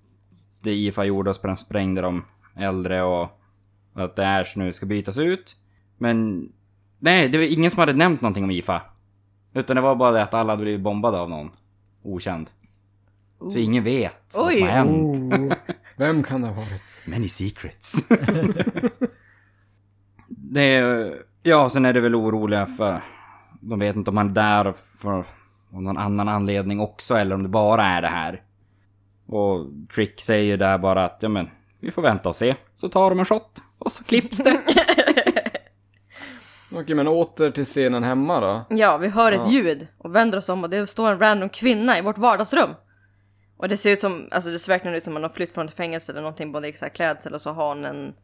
det 0.60 0.70
IFA 0.72 1.04
gjorde 1.04 1.30
och 1.30 1.36
spr- 1.36 1.56
sprängde 1.56 2.00
de 2.00 2.24
äldre 2.56 3.02
och 3.02 3.40
att 3.94 4.16
det 4.16 4.36
Ash 4.38 4.52
nu 4.56 4.72
ska 4.72 4.86
bytas 4.86 5.18
ut. 5.18 5.56
Men 5.98 6.48
nej, 6.98 7.28
det 7.28 7.38
var 7.38 7.44
ingen 7.44 7.70
som 7.70 7.80
hade 7.80 7.92
nämnt 7.92 8.20
någonting 8.20 8.44
om 8.44 8.50
IFA. 8.50 8.82
Utan 9.54 9.76
det 9.76 9.82
var 9.82 9.94
bara 9.94 10.10
det 10.12 10.22
att 10.22 10.34
alla 10.34 10.52
hade 10.52 10.62
blivit 10.62 10.80
bombade 10.80 11.18
av 11.20 11.30
någon 11.30 11.50
okänd. 12.02 12.50
Så 13.38 13.58
ingen 13.58 13.84
vet 13.84 14.34
vad 14.36 14.46
som 14.52 14.54
Oj. 14.56 14.60
har 14.60 14.68
hänt. 14.68 15.16
Oh, 15.34 15.52
vem 15.96 16.22
kan 16.22 16.40
det 16.42 16.48
ha 16.48 16.54
varit? 16.54 16.82
Many 17.06 17.28
secrets. 17.28 18.08
det 20.28 20.62
är, 20.76 21.14
ja, 21.42 21.70
sen 21.70 21.84
är 21.84 21.92
det 21.92 22.00
väl 22.00 22.14
oroliga 22.14 22.66
för... 22.66 23.00
De 23.60 23.78
vet 23.78 23.96
inte 23.96 24.10
om 24.10 24.16
han 24.16 24.28
är 24.28 24.32
där 24.34 24.74
för 24.98 25.24
av 25.72 25.82
någon 25.82 25.98
annan 25.98 26.28
anledning 26.28 26.80
också 26.80 27.14
eller 27.14 27.34
om 27.34 27.42
det 27.42 27.48
bara 27.48 27.84
är 27.84 28.02
det 28.02 28.08
här. 28.08 28.42
Och 29.26 29.66
Trick 29.94 30.20
säger 30.20 30.56
där 30.56 30.78
bara 30.78 31.04
att 31.04 31.18
ja 31.20 31.28
men 31.28 31.50
vi 31.80 31.90
får 31.90 32.02
vänta 32.02 32.28
och 32.28 32.36
se. 32.36 32.54
Så 32.76 32.88
tar 32.88 33.10
de 33.10 33.18
en 33.18 33.24
shot 33.24 33.62
och 33.78 33.92
så 33.92 34.04
klipps 34.04 34.38
det. 34.38 34.60
Okej, 36.72 36.94
men 36.94 37.08
åter 37.08 37.50
till 37.50 37.64
scenen 37.64 38.02
hemma 38.04 38.40
då. 38.40 38.76
Ja, 38.76 38.96
vi 38.96 39.08
hör 39.08 39.32
ett 39.32 39.40
Ja. 39.44 39.50
ljud 39.50 39.86
och 39.98 40.14
vänder 40.14 40.38
oss 40.38 40.48
om 40.48 40.64
och 40.64 40.70
det 40.70 40.86
står 40.86 41.12
en 41.12 41.18
random 41.18 41.48
kvinna 41.48 41.98
i 41.98 42.02
vårt 42.02 42.18
vardagsrum. 42.18 42.70
Och 43.56 43.68
det 43.68 43.76
ser 43.76 43.92
ut 43.92 44.00
som, 44.00 44.28
alltså 44.30 44.50
det 44.50 44.58
ser 44.58 44.72
verkligen 44.72 44.96
ut 44.96 45.04
som 45.04 45.12
man 45.12 45.22
har 45.22 45.30
flytt 45.30 45.54
från 45.54 45.66
ett 45.66 45.76
fängelse 45.76 46.12
eller 46.12 46.20
någonting, 46.22 46.52
både 46.52 46.68
i 46.68 46.72
så 46.72 46.84
här 46.84 46.92
klädsel 46.92 47.34
och 47.34 47.40
så 47.40 47.52
har 47.52 47.68
hon 47.68 47.84
en 47.84 48.14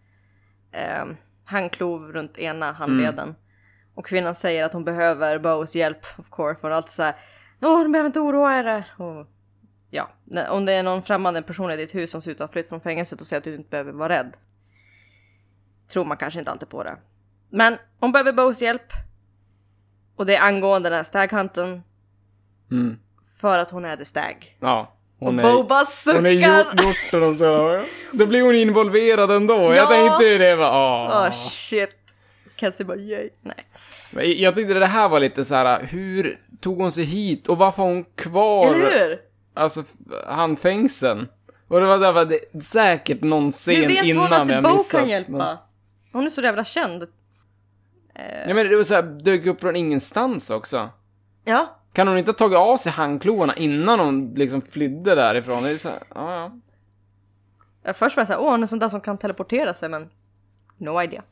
eh, 0.72 1.04
handklov 1.44 2.12
runt 2.12 2.38
ena 2.38 2.72
handleden. 2.72 3.34
Och 3.94 4.06
kvinnan 4.06 4.34
säger 4.34 4.64
att 4.64 4.72
hon 4.72 4.84
behöver 4.84 5.38
Bows 5.38 5.74
hjälp, 5.74 6.06
of 6.18 6.30
course, 6.30 6.58
hon 6.62 6.72
är 6.72 6.76
alltid 6.76 6.92
såhär 6.92 7.14
Åh, 7.62 7.82
du 7.82 7.88
behöver 7.88 8.06
inte 8.06 8.20
oroa 8.20 8.58
er. 8.58 8.84
Och, 8.96 9.26
ja, 9.90 10.08
om 10.48 10.66
det 10.66 10.72
är 10.72 10.82
någon 10.82 11.02
främmande 11.02 11.42
person 11.42 11.70
i 11.70 11.76
ditt 11.76 11.94
hus 11.94 12.10
som 12.10 12.22
ser 12.22 12.30
ut 12.30 12.40
att 12.40 12.48
ha 12.48 12.52
flytt 12.52 12.68
från 12.68 12.80
fängelset 12.80 13.20
och 13.20 13.26
säger 13.26 13.38
att 13.38 13.44
du 13.44 13.54
inte 13.54 13.70
behöver 13.70 13.92
vara 13.92 14.08
rädd. 14.08 14.36
Tror 15.88 16.04
man 16.04 16.16
kanske 16.16 16.38
inte 16.38 16.50
alltid 16.50 16.68
på 16.68 16.82
det. 16.82 16.96
Men 17.50 17.78
hon 18.00 18.12
behöver 18.12 18.32
Bows 18.32 18.62
hjälp. 18.62 18.92
Och 20.16 20.26
det 20.26 20.36
är 20.36 20.40
angående 20.40 20.88
den 20.88 20.96
här 20.96 21.04
staghunten. 21.04 21.82
Mm. 22.70 22.98
För 23.40 23.58
att 23.58 23.70
hon 23.70 23.84
är 23.84 23.96
the 23.96 24.04
stag. 24.04 24.56
Ja. 24.60 24.94
Och 25.18 25.26
Hon 25.26 25.38
är, 25.38 25.42
Bo 25.42 25.62
bara 25.62 25.84
hon 26.06 26.26
är 26.26 26.34
suckar! 26.34 26.84
gjort 26.84 27.22
och 27.22 27.36
så. 27.36 27.84
Då 28.12 28.26
blir 28.26 28.42
hon 28.42 28.54
involverad 28.54 29.30
ändå. 29.30 29.54
Ja. 29.54 29.74
Jag 29.74 29.88
tänkte 29.88 30.24
ju 30.24 30.38
det 30.38 30.54
åh. 30.54 31.24
Åh 31.26 31.30
shit. 31.30 32.03
Kenzie 32.56 32.86
bara 32.86 32.96
yay. 32.96 33.30
Nej. 33.42 33.66
Men 34.10 34.38
Jag 34.38 34.54
tyckte 34.54 34.74
det 34.74 34.86
här 34.86 35.08
var 35.08 35.20
lite 35.20 35.44
så 35.44 35.54
här. 35.54 35.82
hur 35.82 36.40
tog 36.60 36.78
hon 36.80 36.92
sig 36.92 37.04
hit 37.04 37.48
och 37.48 37.58
varför 37.58 37.82
har 37.82 37.88
hon 37.90 38.04
kvar, 38.04 38.66
Eller 38.66 38.78
hur? 39.08 39.20
alltså 39.54 39.84
handfängseln? 40.26 41.28
Och 41.68 41.80
det 41.80 41.86
var, 41.86 42.12
var 42.12 42.24
det, 42.24 42.64
säkert 42.64 43.22
någon 43.22 43.52
scen 43.52 43.74
Hur 43.76 43.88
vet 43.88 44.04
innan 44.04 44.32
hon 44.32 44.40
att 44.42 44.48
jag 44.48 44.62
Bo 44.62 44.72
missat. 44.72 45.00
kan 45.00 45.08
hjälpa? 45.08 45.32
Men- 45.32 45.56
Hon 46.12 46.24
är 46.26 46.30
så 46.30 46.40
jävla 46.40 46.64
känd. 46.64 47.06
Ja 48.46 48.54
men 48.54 48.68
det 48.68 48.76
var 48.76 48.84
så 48.84 48.94
här, 48.94 49.02
dök 49.02 49.46
upp 49.46 49.60
från 49.60 49.76
ingenstans 49.76 50.50
också. 50.50 50.90
Ja. 51.44 51.78
Kan 51.92 52.08
hon 52.08 52.18
inte 52.18 52.30
ha 52.30 52.36
tagit 52.36 52.58
av 52.58 52.76
sig 52.76 52.92
handklovarna 52.92 53.54
innan 53.56 54.00
hon 54.00 54.34
liksom 54.34 54.62
flydde 54.62 55.14
därifrån? 55.14 55.62
Det 55.62 55.70
är 55.70 55.78
så 55.78 55.88
här, 55.88 56.02
ja, 56.14 56.34
ja. 56.34 56.52
Ja, 57.82 57.92
Först 57.92 58.16
var 58.16 58.20
jag 58.20 58.26
såhär, 58.28 58.40
åh 58.40 58.50
hon 58.50 58.62
är 58.62 58.66
sån 58.66 58.78
där 58.78 58.88
som 58.88 59.00
kan 59.00 59.18
teleportera 59.18 59.74
sig 59.74 59.88
men 59.88 60.10
no 60.78 61.02
idea. 61.02 61.22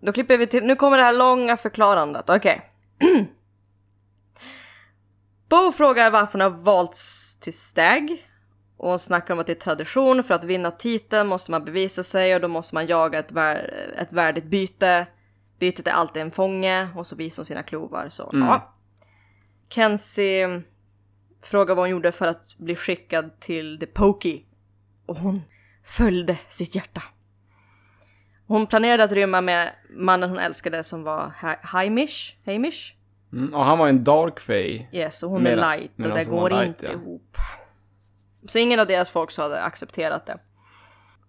Då 0.00 0.12
klipper 0.12 0.38
vi 0.38 0.46
till, 0.46 0.64
nu 0.64 0.76
kommer 0.76 0.96
det 0.96 1.02
här 1.02 1.12
långa 1.12 1.56
förklarandet, 1.56 2.30
okej. 2.30 2.70
Bo 5.48 5.72
frågar 5.72 6.10
varför 6.10 6.32
hon 6.32 6.40
har 6.52 6.62
valts 6.62 7.36
till 7.40 7.52
stag. 7.58 8.26
Och 8.76 8.88
hon 8.90 8.98
snackar 8.98 9.34
om 9.34 9.40
att 9.40 9.46
det 9.46 9.52
är 9.52 9.60
tradition, 9.60 10.24
för 10.24 10.34
att 10.34 10.44
vinna 10.44 10.70
titeln 10.70 11.28
måste 11.28 11.50
man 11.50 11.64
bevisa 11.64 12.02
sig 12.02 12.34
och 12.34 12.40
då 12.40 12.48
måste 12.48 12.74
man 12.74 12.86
jaga 12.86 13.18
ett, 13.18 13.32
vär, 13.32 13.92
ett 13.98 14.12
värdigt 14.12 14.44
byte. 14.44 15.06
Bytet 15.58 15.86
är 15.86 15.90
alltid 15.92 16.22
en 16.22 16.30
fånge 16.30 16.88
och 16.96 17.06
så 17.06 17.16
visar 17.16 17.40
hon 17.40 17.46
sina 17.46 17.62
klovar. 17.62 18.08
Så, 18.08 18.30
Mm. 18.32 18.48
ja. 18.48 18.74
Kenzie 19.68 20.62
frågar 21.42 21.74
vad 21.74 21.82
hon 21.82 21.90
gjorde 21.90 22.12
för 22.12 22.26
att 22.26 22.58
bli 22.58 22.76
skickad 22.76 23.40
till 23.40 23.78
The 23.80 23.86
Pokey. 23.86 24.44
Och 25.06 25.16
hon 25.16 25.42
följde 25.84 26.38
sitt 26.48 26.74
hjärta. 26.74 27.02
Hon 28.50 28.66
planerade 28.66 29.04
att 29.04 29.12
rymma 29.12 29.40
med 29.40 29.70
mannen 29.90 30.30
hon 30.30 30.38
älskade 30.38 30.84
som 30.84 31.02
var 31.02 31.32
Ha- 31.40 31.56
Hamish. 31.62 32.34
Hamish? 32.46 32.94
Mm, 33.32 33.54
och 33.54 33.64
han 33.64 33.78
var 33.78 33.88
en 33.88 34.04
dark 34.04 34.40
fay. 34.40 34.86
Yes, 34.92 35.22
och 35.22 35.30
hon 35.30 35.42
Medan- 35.42 35.64
är 35.72 35.78
light 35.78 35.90
och 35.96 36.14
det 36.16 36.24
går 36.24 36.50
light, 36.50 36.66
inte 36.68 36.86
ja. 36.86 36.92
ihop. 36.92 37.36
Så 38.48 38.58
ingen 38.58 38.80
av 38.80 38.86
deras 38.86 39.10
folk 39.10 39.30
så 39.30 39.42
hade 39.42 39.60
accepterat 39.62 40.26
det. 40.26 40.38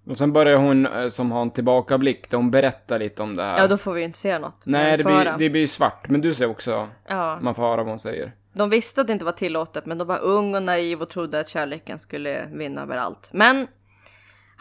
Och 0.10 0.18
sen 0.18 0.34
börjar 0.34 0.58
hon 0.58 0.86
eh, 0.86 1.10
som 1.10 1.32
har 1.32 1.42
en 1.42 1.52
tillbakablick 1.52 2.30
där 2.30 2.38
hon 2.38 2.52
berättar 2.52 3.00
lite 3.00 3.24
om 3.24 3.36
det 3.36 3.44
här. 3.44 3.58
Ja, 3.58 3.68
då 3.68 3.78
får 3.78 3.94
vi 3.94 4.02
inte 4.04 4.18
se 4.20 4.40
något. 4.40 4.62
Nej, 4.66 4.98
det 4.98 5.04
blir, 5.04 5.36
det 5.40 5.50
blir 5.50 5.68
svart. 5.68 6.10
Men 6.10 6.22
du 6.22 6.34
ser 6.34 6.50
också, 6.50 6.88
Ja, 7.08 7.40
man 7.42 7.56
får 7.56 7.64
höra 7.64 7.78
vad 7.78 7.88
hon 7.88 8.00
säger. 8.00 8.32
de 8.54 8.70
visste 8.70 9.02
att 9.02 9.08
det 9.08 9.14
inte 9.14 9.26
var 9.26 9.32
tillåtet, 9.32 9.86
men 9.86 9.98
de 9.98 10.08
var 10.08 10.20
ung 10.24 10.56
och 10.56 10.64
naiv 10.64 11.02
och 11.02 11.10
trodde 11.10 11.40
att 11.40 11.50
kärleken 11.50 12.00
skulle 12.00 12.46
vinna 12.46 12.82
över 12.82 12.98
allt. 12.98 13.30
Men 13.34 13.68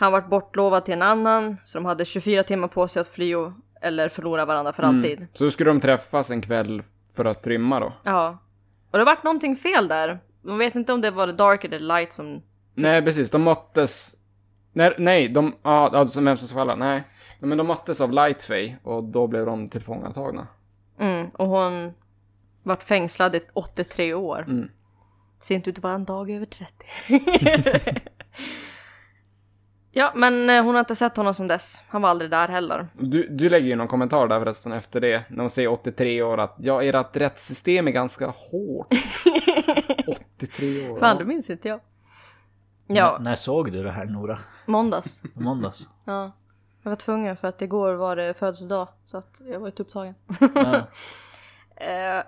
han 0.01 0.13
vart 0.13 0.29
bortlovad 0.29 0.85
till 0.85 0.95
en 0.95 1.03
annan, 1.03 1.57
så 1.65 1.79
de 1.79 1.85
hade 1.85 2.05
24 2.05 2.43
timmar 2.43 2.69
på 2.69 2.89
sig 2.89 3.01
att 3.01 3.09
fly 3.09 3.35
och, 3.35 3.53
eller 3.81 4.09
förlora 4.09 4.45
varandra 4.45 4.73
för 4.73 4.83
alltid. 4.83 5.27
Så 5.33 5.45
då 5.45 5.51
skulle 5.51 5.71
de 5.71 5.81
träffas 5.81 6.31
en 6.31 6.43
kväll 6.43 6.83
för 7.17 7.25
att 7.25 7.47
rymma 7.47 7.81
då. 7.81 7.93
Ja. 8.05 8.39
Och 8.91 8.99
det 8.99 9.05
vart 9.05 9.25
någonting 9.25 9.57
fel 9.57 9.89
där. 9.89 10.19
De 10.43 10.59
vet 10.59 10.75
inte 10.75 10.93
om 10.93 11.01
det 11.01 11.11
var 11.11 11.27
the 11.27 11.33
dark 11.33 11.65
eller 11.65 11.79
light 11.79 12.13
som... 12.13 12.43
Nej, 12.75 13.03
precis. 13.03 13.31
De 13.31 13.43
möttes... 13.43 14.15
Nej, 14.73 14.95
nej 14.99 15.29
de... 15.29 15.55
Ja, 15.63 15.91
alltså 15.99 16.21
vem 16.21 16.37
som 16.37 16.49
ska 16.49 16.57
falla? 16.57 16.77
Nej. 16.77 17.03
Men 17.41 17.59
de 17.59 17.67
möttes 17.67 18.01
av 18.01 18.13
Lightfay 18.13 18.77
och 18.83 19.05
då 19.05 19.27
blev 19.27 19.47
de 19.47 19.69
tillfångatagna. 19.69 20.47
Mm, 20.99 21.29
och 21.29 21.47
hon 21.47 21.93
vart 22.63 22.83
fängslad 22.83 23.35
i 23.35 23.41
83 23.53 24.15
år. 24.15 24.45
Mm. 24.49 24.71
Ser 25.41 25.55
inte 25.55 25.71
ut 25.71 25.79
att 25.79 25.83
vara 25.83 25.95
en 25.95 26.05
dag 26.05 26.31
över 26.31 26.47
30. 26.47 28.01
ja, 29.93 30.13
men 30.17 30.51
eh, 30.51 30.65
hon 30.65 30.75
har 30.75 30.81
inte 30.81 30.97
sett 30.97 31.17
honom 31.17 31.35
sedan 31.35 31.49
dess. 31.49 31.83
Han 31.89 32.03
var 32.03 32.09
aldrig 32.11 32.31
där 32.31 32.49
heller. 32.49 32.89
Du, 32.93 33.29
du 33.31 33.49
lägger 33.49 33.67
ju 33.69 33.77
någon 33.77 33.89
kommentar 33.89 34.29
där 34.29 34.39
förresten 34.41 34.73
efter 34.73 35.01
det, 35.01 35.23
när 35.31 35.41
hon 35.41 35.51
säger 35.51 35.69
83 35.73 36.23
år, 36.23 36.39
att 36.41 36.55
ja, 36.59 36.83
ert 36.83 37.17
rättssystem 37.17 37.89
är 37.89 37.93
ganska 37.93 38.27
hårt. 38.27 38.87
83 40.37 40.89
år. 40.91 41.01
Fan, 41.01 41.19
det 41.19 41.25
minns 41.25 41.51
inte 41.51 41.69
jag. 41.69 41.81
Ja, 42.87 43.17
N- 43.17 43.23
när 43.23 43.35
såg 43.35 43.73
du 43.73 43.83
det 43.83 43.91
här 43.91 44.05
Nora? 44.05 44.39
måndags. 44.67 45.23
Måndags? 45.35 45.89
Ja. 46.05 46.33
Jag 46.83 46.91
var 46.91 46.97
tvungen 46.97 47.37
för 47.37 47.49
att 47.49 47.63
igår 47.63 47.95
var 47.95 48.17
det 48.17 48.35
födelsedag. 48.35 48.89
Så 49.05 49.17
att 49.19 49.41
jag 49.53 49.61
var 49.61 49.67
lite 49.67 49.83
upptagen. 49.83 50.15
Ja. 50.55 50.81
Eh, 51.77 52.23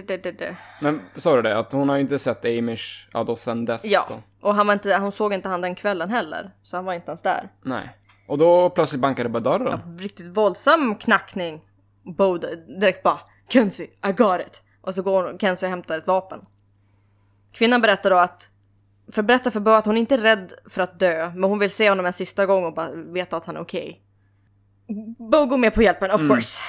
det, 0.00 0.16
det, 0.16 0.32
det. 0.32 0.56
Men 0.80 1.00
sa 1.16 1.36
du 1.36 1.42
det, 1.42 1.58
att 1.58 1.72
hon 1.72 1.88
har 1.88 1.96
ju 1.96 2.02
inte 2.02 2.18
sett 2.18 2.44
Amish, 2.44 3.08
ja 3.12 3.24
då 3.24 3.36
sen 3.36 3.64
dess 3.64 3.84
Ja, 3.84 4.06
då? 4.08 4.48
och 4.48 4.54
han 4.54 4.66
var 4.66 4.74
inte, 4.74 4.96
hon 4.96 5.12
såg 5.12 5.32
inte 5.34 5.48
han 5.48 5.60
den 5.60 5.74
kvällen 5.74 6.10
heller. 6.10 6.50
Så 6.62 6.76
han 6.76 6.84
var 6.84 6.92
inte 6.94 7.10
ens 7.10 7.22
där. 7.22 7.48
Nej. 7.62 7.88
Och 8.26 8.38
då 8.38 8.70
plötsligt 8.70 9.00
bankade 9.00 9.30
på 9.30 9.40
dörren. 9.40 9.98
riktigt 9.98 10.26
våldsam 10.26 10.94
knackning. 10.96 11.60
Bo 12.02 12.38
direkt 12.80 13.02
bara 13.02 13.20
Kenzie, 13.48 13.86
I 13.86 14.12
got 14.12 14.40
it. 14.40 14.62
Och 14.80 14.94
så 14.94 15.02
går 15.02 15.38
Kenzie 15.38 15.66
och 15.66 15.70
hämtar 15.70 15.98
ett 15.98 16.06
vapen. 16.06 16.40
Kvinnan 17.52 17.80
berättar 17.80 18.10
då 18.10 18.16
att 18.18 18.48
för 19.12 19.22
berätta 19.22 19.50
för 19.50 19.60
Bo 19.60 19.70
att 19.70 19.86
hon 19.86 19.96
inte 19.96 20.14
är 20.14 20.18
rädd 20.18 20.52
för 20.68 20.82
att 20.82 20.98
dö, 20.98 21.30
men 21.34 21.50
hon 21.50 21.58
vill 21.58 21.70
se 21.70 21.88
honom 21.88 22.06
en 22.06 22.12
sista 22.12 22.46
gång 22.46 22.64
och 22.64 22.74
bara 22.74 22.90
veta 22.94 23.36
att 23.36 23.44
han 23.44 23.56
är 23.56 23.60
okej. 23.60 24.02
Bo 25.18 25.46
går 25.46 25.56
med 25.56 25.74
på 25.74 25.82
hjälpen, 25.82 26.10
of 26.10 26.20
course. 26.20 26.60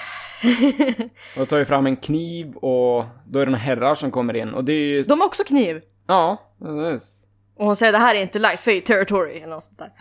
Och 1.35 1.39
då 1.39 1.45
tar 1.45 1.57
vi 1.57 1.65
fram 1.65 1.85
en 1.85 1.95
kniv 1.95 2.55
och 2.55 3.05
då 3.27 3.39
är 3.39 3.45
det 3.45 3.51
några 3.51 3.63
herrar 3.63 3.95
som 3.95 4.11
kommer 4.11 4.33
in 4.33 4.53
och 4.53 4.63
det 4.63 4.73
är 4.73 4.85
ju... 4.85 5.03
De 5.03 5.19
har 5.19 5.27
också 5.27 5.43
kniv. 5.43 5.81
Ja, 6.07 6.51
precis. 6.59 7.19
Och 7.55 7.65
hon 7.65 7.75
säger 7.75 7.91
det 7.91 7.97
här 7.97 8.15
är 8.15 8.21
inte 8.21 8.39
light 8.39 8.59
fade 8.59 8.81
territory 8.81 9.37
eller 9.37 9.47
något 9.47 9.63
sånt 9.63 9.79
där. 9.79 9.91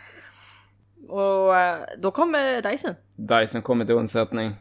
Och 1.08 1.56
eh, 1.56 1.80
då 1.98 2.10
kommer 2.10 2.62
Dyson. 2.62 2.94
Dyson 3.16 3.62
kommer 3.62 3.84
till 3.84 3.94
undsättning. 3.94 4.54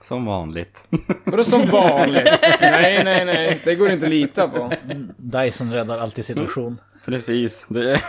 Som 0.00 0.24
vanligt. 0.26 0.84
Vadå 1.24 1.44
som 1.44 1.66
vanligt? 1.66 2.30
nej, 2.60 3.04
nej, 3.04 3.24
nej. 3.24 3.60
Det 3.64 3.74
går 3.74 3.90
inte 3.90 4.06
att 4.06 4.10
lita 4.10 4.48
på. 4.48 4.72
Dyson 5.16 5.72
räddar 5.72 5.98
alltid 5.98 6.24
situation. 6.24 6.80
Precis. 7.04 7.66
Det 7.68 7.90
är... 7.92 7.96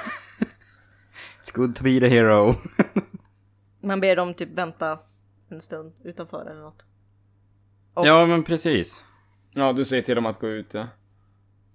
It's 1.43 1.53
good 1.53 1.75
to 1.75 1.83
be 1.83 1.99
the 1.99 2.07
hero. 2.07 2.55
Man 3.81 3.99
ber 3.99 4.15
dem 4.15 4.33
typ 4.33 4.49
vänta 4.53 4.99
en 5.49 5.61
stund 5.61 5.93
utanför 6.03 6.41
eller 6.51 6.61
något. 6.61 6.85
Och- 7.95 8.07
Ja 8.07 8.25
men 8.25 8.43
precis. 8.43 9.03
Ja, 9.51 9.73
du 9.73 9.85
säger 9.85 10.03
till 10.03 10.15
dem 10.15 10.25
att 10.25 10.39
gå 10.39 10.47
ut 10.47 10.73
ja. 10.73 10.87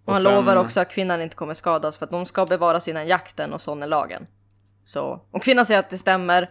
Och 0.04 0.12
han 0.12 0.22
sen- 0.22 0.35
lovar 0.35 0.56
också 0.56 0.80
att 0.80 0.90
kvinnan 0.90 1.22
inte 1.22 1.37
kommer 1.37 1.54
skadas 1.54 1.98
för 1.98 2.04
att 2.06 2.11
de 2.12 2.26
ska 2.26 2.46
bevaras 2.46 2.88
innan 2.88 3.06
jakten 3.06 3.52
och 3.52 3.61
sån 3.61 3.83
är 3.83 3.87
lagen. 3.87 4.26
Så, 4.85 5.24
och 5.30 5.42
kvinnan 5.42 5.66
säger 5.66 5.80
att 5.80 5.90
det 5.90 5.98
stämmer. 5.98 6.50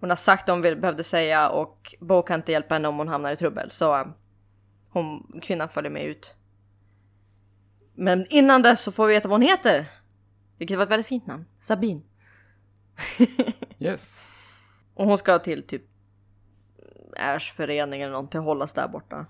Hon 0.00 0.10
har 0.10 0.16
sagt 0.16 0.46
det 0.46 0.52
hon 0.52 0.62
vill, 0.62 0.76
behövde 0.76 1.04
säga 1.04 1.48
och 1.48 1.94
Bo 2.00 2.22
kan 2.22 2.40
inte 2.40 2.52
hjälpa 2.52 2.74
henne 2.74 2.88
om 2.88 2.98
hon 2.98 3.08
hamnar 3.08 3.32
i 3.32 3.36
trubbel. 3.36 3.70
Så 3.70 3.94
eh, 3.94 4.06
hon, 4.90 5.40
kvinnan 5.42 5.68
följer 5.68 5.90
med 5.90 6.04
ut. 6.04 6.34
Men 7.94 8.26
innan 8.30 8.62
dess 8.62 8.80
så 8.82 8.92
får 8.92 9.06
vi 9.06 9.14
veta 9.14 9.28
vad 9.28 9.40
hon 9.40 9.48
heter. 9.48 9.86
Vilket 10.58 10.76
var 10.76 10.84
ett 10.84 10.90
väldigt 10.90 11.06
fint 11.06 11.26
namn. 11.26 11.44
Sabine. 11.60 12.02
Yes. 13.78 14.24
Och 14.94 15.06
hon 15.06 15.18
ska 15.18 15.38
till 15.38 15.66
typ 15.66 15.82
Ash 17.18 17.52
förening 17.54 18.00
eller 18.02 18.12
någonting 18.12 18.40
hållas 18.40 18.72
där 18.72 18.88
borta. 18.88 19.26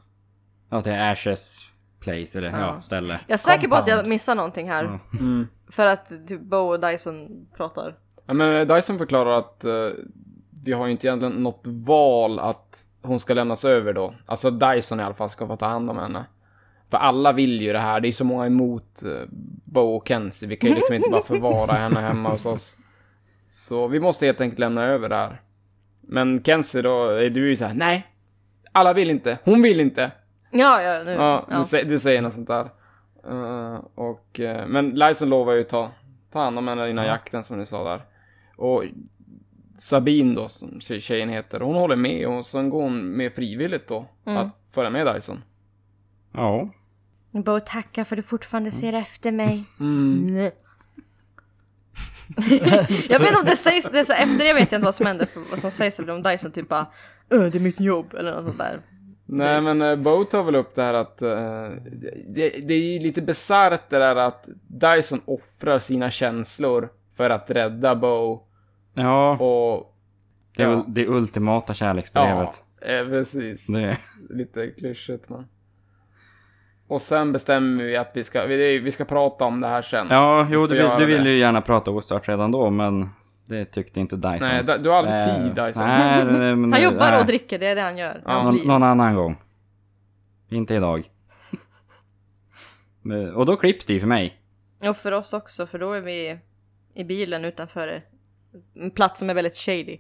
Ja, 0.71 0.83
till 0.83 0.93
Ashes 0.93 1.61
place, 2.01 2.39
eller 2.39 2.51
ja, 2.51 2.59
Ja. 2.61 2.81
ställe. 2.81 3.21
Jag 3.27 3.35
är 3.35 3.39
säker 3.39 3.69
på 3.69 3.75
att 3.75 3.87
jag 3.87 3.97
Compound. 3.97 4.09
missar 4.09 4.35
någonting 4.35 4.71
här. 4.71 4.85
Ja. 4.85 5.19
Mm. 5.19 5.49
För 5.71 5.87
att 5.87 6.27
typ 6.29 6.41
Bo 6.41 6.57
och 6.57 6.81
Dyson 6.81 7.47
pratar. 7.57 7.95
Ja, 8.27 8.35
men 8.35 8.69
Dyson 8.69 8.99
förklarar 8.99 9.39
att 9.39 9.65
eh, 9.65 9.89
vi 10.65 10.73
har 10.73 10.87
ju 10.87 10.93
inte 10.93 11.07
egentligen 11.07 11.33
något 11.43 11.63
val 11.65 12.39
att 12.39 12.85
hon 13.03 13.21
ska 13.21 13.35
lämnas 13.35 13.65
över 13.65 13.93
då. 13.93 14.15
Alltså 14.27 14.51
Dyson 14.51 15.01
i 15.01 15.03
alla 15.03 15.15
fall 15.15 15.31
ska 15.31 15.47
få 15.47 15.57
ta 15.57 15.67
hand 15.67 15.91
om 15.91 15.99
henne. 15.99 16.25
För 16.91 16.97
alla 16.99 17.33
vill 17.33 17.61
ju 17.63 17.73
det 17.73 17.79
här. 17.79 18.01
Det 18.01 18.09
är 18.09 18.13
så 18.13 18.25
många 18.25 18.47
emot 18.47 19.03
uh, 19.05 19.23
Bo 19.65 19.97
och 19.97 20.09
Kenzie. 20.09 20.49
Vi 20.49 20.57
kan 20.57 20.69
ju 20.71 20.75
liksom 20.77 20.95
inte 20.95 21.11
bara 21.11 21.23
förvara 21.23 21.73
henne 21.73 22.01
hemma 22.01 22.31
hos 22.31 22.47
oss. 22.47 22.77
Så 23.51 23.87
vi 23.87 24.01
måste 24.01 24.27
helt 24.27 24.41
enkelt 24.41 24.59
lämna 24.59 24.85
över 24.85 25.09
det 25.09 25.17
här. 25.17 25.41
Men 26.09 26.43
Kenzie 26.43 26.83
då, 26.83 27.09
är 27.09 27.31
du 27.31 27.49
ju 27.49 27.57
så 27.57 27.65
här, 27.65 27.75
nej. 27.75 28.07
Alla 28.73 28.93
vill 28.93 29.11
inte. 29.11 29.39
Hon 29.45 29.63
vill 29.63 29.81
inte. 29.81 30.11
Ja, 30.51 30.83
ja, 30.83 31.03
nu. 31.05 31.11
Ja, 31.11 31.47
ja. 31.51 31.57
Du, 31.57 31.63
sä- 31.63 31.85
du 31.85 31.99
säger 31.99 32.23
något 32.23 32.35
sånt 32.35 32.49
där. 32.49 32.69
Eh, 33.29 33.81
och, 33.95 34.41
eh, 34.41 34.67
men 34.67 34.91
Lyson 34.91 35.29
lovar 35.29 35.53
ju 35.53 35.63
ta, 35.65 35.91
ta 36.33 36.45
hand 36.45 36.59
om 36.59 36.69
henne 36.69 36.91
innan 36.91 37.07
jakten 37.07 37.45
som 37.45 37.59
du 37.59 37.67
sa 37.67 37.85
där. 37.85 38.01
Och 38.57 38.85
Sabine 39.79 40.35
då, 40.35 40.49
som 40.49 40.69
tje- 40.71 41.01
tjejen 41.01 41.29
heter, 41.29 41.61
hon 41.61 41.75
håller 41.77 41.97
med 41.97 42.29
och 42.29 42.47
sen 42.47 42.71
går 42.71 42.83
hon 42.83 43.07
med 43.17 43.33
frivilligt 43.33 43.89
då. 43.89 44.07
Mm. 44.27 44.39
Att 44.39 44.49
följa 44.75 44.91
med 44.91 45.15
Dyson. 45.15 45.43
Ja. 46.33 46.69
Bo 47.31 47.61
tackar 47.61 48.05
för 48.05 48.17
att 48.17 48.19
du 48.19 48.23
fortfarande 48.23 48.71
ser 48.71 48.93
efter 48.93 49.33
mig. 49.33 49.65
Mm. 49.81 50.51
Jag 53.09 53.19
vet 53.19 53.29
inte 53.29 53.41
om 53.41 53.47
det 53.47 53.57
sägs, 53.57 53.87
det 53.93 54.05
så, 54.05 54.13
efter 54.13 54.39
det 54.39 54.53
vet 54.53 54.73
jag 54.73 54.79
inte 54.79 54.85
vad 54.85 54.95
som 54.95 55.07
händer, 55.07 55.27
för 55.27 55.41
vad 55.51 55.59
som 55.59 55.71
sägs 55.71 55.99
eller 55.99 56.13
om 56.13 56.23
Dyson 56.23 56.53
typ 56.53 56.69
bara 56.69 56.87
"Öh, 57.31 57.43
det 57.45 57.59
är 57.59 57.61
mitt 57.61 57.81
jobb 57.81 58.15
eller 58.15 58.33
något 58.35 58.45
sånt 58.45 58.59
där. 58.59 58.79
Nej 59.27 59.61
men 59.61 59.83
uh, 59.83 59.97
Bo 59.97 60.25
tar 60.25 60.43
väl 60.43 60.55
upp 60.57 60.75
det 60.75 60.83
här 60.83 60.95
att 60.95 61.23
eh, 61.23 61.29
det, 62.29 62.51
det 62.51 62.75
är 62.75 62.93
ju 62.93 62.99
lite 62.99 63.23
bisarrt 63.23 63.91
det 63.91 63.99
där 63.99 64.17
att 64.17 64.49
Dyson 64.69 65.21
offrar 65.25 65.79
sina 65.79 66.11
känslor 66.11 66.89
för 67.17 67.31
att 67.31 67.51
rädda 67.51 67.95
Bo 67.95 68.43
Ja, 68.95 69.31
och... 69.39 69.95
det 70.57 70.63
är 70.63 70.67
ja. 70.69 70.85
det 70.89 71.07
ultimata 71.09 71.71
Ja, 71.71 71.75
kärleksbrevet. 71.75 72.65
eh, 72.83 73.05
precis. 73.09 73.67
Det. 73.67 73.97
lite 74.31 74.67
klyschigt 74.71 75.29
men. 75.29 75.45
Och 76.89 77.03
sen 77.03 77.33
bestämmer 77.33 77.85
vi 77.85 77.97
att 77.97 78.11
vi 78.15 78.25
ska, 78.25 78.47
vi, 78.47 78.79
vi 78.79 78.93
ska 78.93 79.05
prata 79.05 79.45
om 79.45 79.61
det 79.61 79.67
här 79.69 79.83
sen. 79.83 80.07
Ja, 80.11 80.47
jo, 80.51 80.67
du, 80.67 80.91
du 80.99 81.07
ville 81.07 81.31
ju 81.31 81.39
gärna 81.39 81.61
prata 81.61 81.91
ostört 81.91 82.29
redan 82.29 82.51
då, 82.53 82.71
men 82.71 83.09
det 83.47 83.65
tyckte 83.65 84.01
inte 84.01 84.17
Dyson. 84.17 84.39
Nej, 84.49 84.65
du 84.65 84.89
har 84.91 84.97
aldrig 84.97 85.15
Eh, 85.17 85.25
tid 85.25 85.55
Dyson. 85.65 85.83
Nej, 85.83 86.25
nej, 86.25 86.57
men, 86.57 86.73
Han 86.73 86.83
jobbar 86.83 87.11
nej. 87.11 87.21
och 87.21 87.27
dricker, 87.27 87.59
det 87.59 87.67
är 87.67 87.75
det 87.75 87.81
han 87.83 87.99
gör. 87.99 88.23
Ja, 88.25 88.31
Hans 88.33 88.47
Någon, 88.47 88.55
liv. 88.57 88.67
någon 88.67 88.83
annan 88.83 89.15
gång. 89.15 89.37
Inte 90.49 90.75
idag. 90.75 91.05
Men- 93.03 93.35
och 93.35 93.47
då 93.47 93.57
klipps 93.57 93.87
det 93.87 93.93
ju 93.93 94.01
för 94.01 94.07
mig. 94.07 94.37
Och 94.89 94.97
för 94.97 95.13
oss 95.13 95.33
också, 95.33 95.67
för 95.67 95.79
då 95.79 95.93
är 95.93 96.01
vi 96.01 96.39
i 96.95 97.05
bilen 97.05 97.45
utanför 97.45 98.03
en 98.75 98.91
plats 98.91 99.19
som 99.19 99.31
är 99.31 99.35
väldigt 99.35 99.57
shady. 99.57 99.99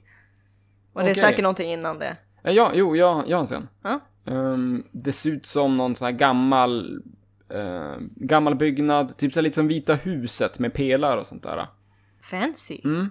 Och 0.93 1.03
det 1.03 1.11
är 1.11 1.15
säkert 1.15 1.43
någonting 1.43 1.73
innan 1.73 1.99
det. 1.99 2.17
Eh, 2.45 2.53
Ja, 2.53 2.71
jo, 2.75 2.97
jag, 2.97 3.29
jag 3.29 3.37
har 3.37 3.41
en 3.41 3.47
scen. 3.47 3.69
Ja. 3.83 4.01
Ehm, 4.27 4.85
det 4.93 5.13
ser 5.13 5.31
ut 5.31 5.47
som 5.47 5.77
någon 5.77 5.97
sån 5.97 6.07
här 6.07 6.13
gammal, 6.13 7.03
eh, 7.49 7.97
gammal 8.17 8.55
byggnad, 8.55 9.17
typ 9.17 9.33
så 9.35 9.41
lite 9.41 9.55
som 9.55 9.69
Vita 9.69 9.95
huset 9.95 10.59
med 10.59 10.75
pelare 10.75 11.21
och 11.21 11.27
sånt 11.27 11.43
där. 11.43 11.67
Fancy. 12.23 12.81
Mm. 12.85 13.11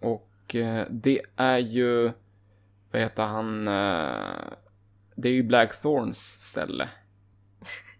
Och 0.00 0.54
eh, 0.54 0.86
det 0.90 1.20
är 1.36 1.58
ju, 1.58 2.12
vad 2.90 3.02
heter 3.02 3.22
han, 3.22 3.68
eh, 3.68 4.52
det 5.16 5.28
är 5.28 5.32
ju 5.32 5.42
Blackthorns 5.42 6.18
ställe. 6.18 6.88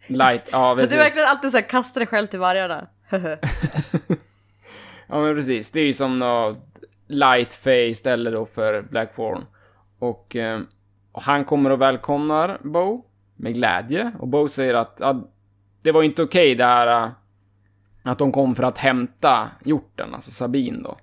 Light, 0.07 0.43
ja 0.51 0.75
Du 0.75 0.83
precis. 0.83 0.99
verkligen 0.99 1.29
alltid 1.29 1.51
så 1.51 1.57
här 1.57 1.69
kastar 1.69 2.01
dig 2.01 2.07
själv 2.07 2.27
till 2.27 2.39
vargarna. 2.39 2.87
Ja 5.13 5.21
men 5.21 5.35
precis, 5.35 5.71
det 5.71 5.81
är 5.81 5.87
ju 5.87 5.93
som 5.93 6.19
något 6.19 6.59
Lightface 7.07 7.95
ställe 7.95 8.31
då 8.31 8.47
för 8.47 8.83
Blackthorn. 8.83 9.45
Och, 9.99 10.37
eh, 10.37 10.61
och 11.13 11.23
han 11.23 11.45
kommer 11.45 11.71
och 11.71 11.81
välkomnar 11.81 12.59
Bo 12.63 13.05
med 13.37 13.55
glädje. 13.55 14.13
Och 14.19 14.29
Bo 14.29 14.49
säger 14.49 14.75
att 14.75 15.01
att 15.01 15.17
det 15.83 15.93
var 15.93 16.03
inte 16.03 16.23
okej 16.23 16.55
det 16.55 16.65
här 16.65 17.05
äh, 17.05 17.11
att 18.03 18.19
de 18.19 18.33
kom 18.33 18.55
för 18.55 18.63
att 18.63 18.79
hämta 18.79 19.51
hjorten, 19.65 20.15
alltså 20.15 20.31
Sabin 20.31 20.83
då. 20.83 20.97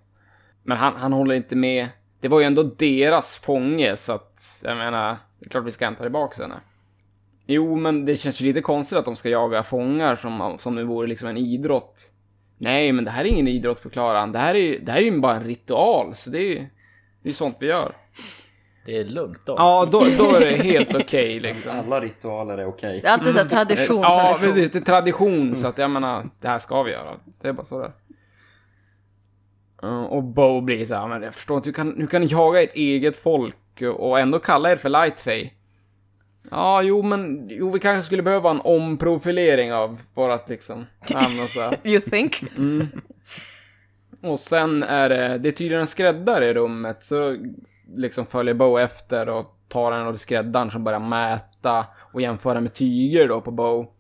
Men 0.64 0.78
han, 0.78 0.96
han 0.96 1.14
håller 1.14 1.36
inte 1.36 1.56
med. 1.56 1.88
Det 2.20 2.28
var 2.28 2.40
ju 2.40 2.46
ändå 2.46 2.64
deras 2.64 3.38
fånge 3.38 3.96
så 3.96 4.14
att, 4.14 4.62
jag 4.64 4.78
menar, 4.78 5.18
det 5.40 5.46
är 5.46 5.50
klart 5.50 5.66
vi 5.66 5.72
ska 5.72 5.86
hämta 5.86 6.04
tillbaka 6.04 6.42
henne. 6.42 6.60
Jo, 7.46 7.76
men 7.76 8.06
det 8.06 8.16
känns 8.16 8.42
ju 8.42 8.46
lite 8.46 8.62
konstigt 8.62 8.98
att 8.98 9.06
de 9.06 9.16
ska 9.16 9.30
jaga 9.30 9.64
fångar 9.64 10.16
som, 10.16 10.56
som 10.58 10.76
det 10.76 10.84
vore 10.84 11.08
liksom 11.08 11.28
en 11.28 11.38
idrott. 11.38 11.98
Nej, 12.58 12.92
men 12.92 13.06
det 13.06 13.12
här 13.12 13.26
är 13.26 13.28
ingen 13.28 13.48
idrott 13.48 13.80
förklarar 13.80 14.20
han. 14.20 14.32
Det 14.32 14.40
här 14.40 14.56
är 14.56 14.60
ju, 14.60 14.80
det 14.80 14.92
här 14.92 15.00
är 15.00 15.04
ju 15.04 15.20
bara 15.20 15.36
en 15.36 15.44
ritual, 15.44 16.16
så 16.16 16.30
det 16.30 16.38
är 16.38 16.48
ju 16.48 16.66
det 17.22 17.30
är 17.30 17.34
sånt 17.34 17.58
vi 17.60 17.68
gör. 17.68 17.96
Det 18.90 18.98
är 18.98 19.06
lugnt 19.06 19.40
då. 19.46 19.56
Ja, 19.58 19.88
då, 19.92 20.00
då 20.18 20.36
är 20.36 20.40
det 20.40 20.56
helt 20.64 20.96
okej 20.96 21.40
liksom. 21.40 21.72
Alla 21.80 22.00
ritualer 22.02 22.58
är 22.58 22.66
okej. 22.66 23.00
Det 23.02 23.08
är 23.08 23.12
alltid 23.14 23.34
så 23.34 23.40
här 23.40 23.46
tradition, 23.46 24.02
Ja, 24.02 24.22
tradition. 24.22 24.50
precis. 24.56 24.72
Det 24.72 24.80
är 24.80 24.84
tradition, 24.84 25.56
så 25.56 25.68
att 25.68 25.78
jag 25.78 25.92
menar, 25.92 26.30
det 26.42 26.48
här 26.48 26.60
ska 26.60 26.84
vi 26.84 26.92
göra. 26.92 27.18
Det 27.42 27.48
är 27.48 27.54
bara 27.54 27.66
så 27.66 27.80
där. 27.80 27.92
Uh, 29.84 30.04
och 30.04 30.24
Bo 30.24 30.62
blir 30.62 30.86
så 30.86 30.96
här, 30.96 31.08
men 31.08 31.22
jag 31.22 31.34
förstår 31.34 31.58
inte, 31.58 31.70
hur 31.70 31.74
kan, 31.74 31.96
hur 31.98 32.08
kan 32.08 32.22
ni 32.22 32.28
jaga 32.28 32.64
ert 32.64 32.76
eget 32.76 33.18
folk 33.18 33.82
och 33.98 34.20
ändå 34.20 34.40
kalla 34.40 34.72
er 34.72 34.76
för 34.76 34.90
Lightfay? 34.90 35.50
Ja, 36.52 36.82
jo, 36.82 37.02
men 37.02 37.48
jo, 37.50 37.72
vi 37.72 37.80
kanske 37.80 38.06
skulle 38.06 38.24
behöva 38.24 38.50
en 38.50 38.62
omprofilering 38.62 39.74
av 39.74 40.00
vårat 40.14 40.50
liksom 40.50 40.86
namn 41.10 41.40
och 41.40 41.50
så 41.50 41.62
här. 41.62 41.78
You 41.88 42.02
think? 42.02 42.44
Och 44.22 44.40
sen 44.40 44.84
är 44.84 45.10
det, 45.10 45.38
det 45.38 45.50
är 45.50 45.54
tydligen 45.54 45.82
en 45.82 45.88
skräddare 45.88 46.46
i 46.46 46.54
rummet, 46.54 47.04
så 47.04 47.38
liksom 47.96 48.26
följer 48.26 48.54
Bo 48.54 48.78
efter 48.78 49.30
och 49.30 49.56
tar 49.68 49.92
en 49.92 50.08
av 50.08 50.16
skräddaren 50.16 50.72
som 50.72 50.84
börjar 50.84 51.00
mäta 51.00 51.86
och 52.14 52.22
jämföra 52.22 52.62
med 52.62 52.74
tyger 52.74 53.28
då 53.28 53.42
på 53.42 53.52
Bo. 53.52 53.94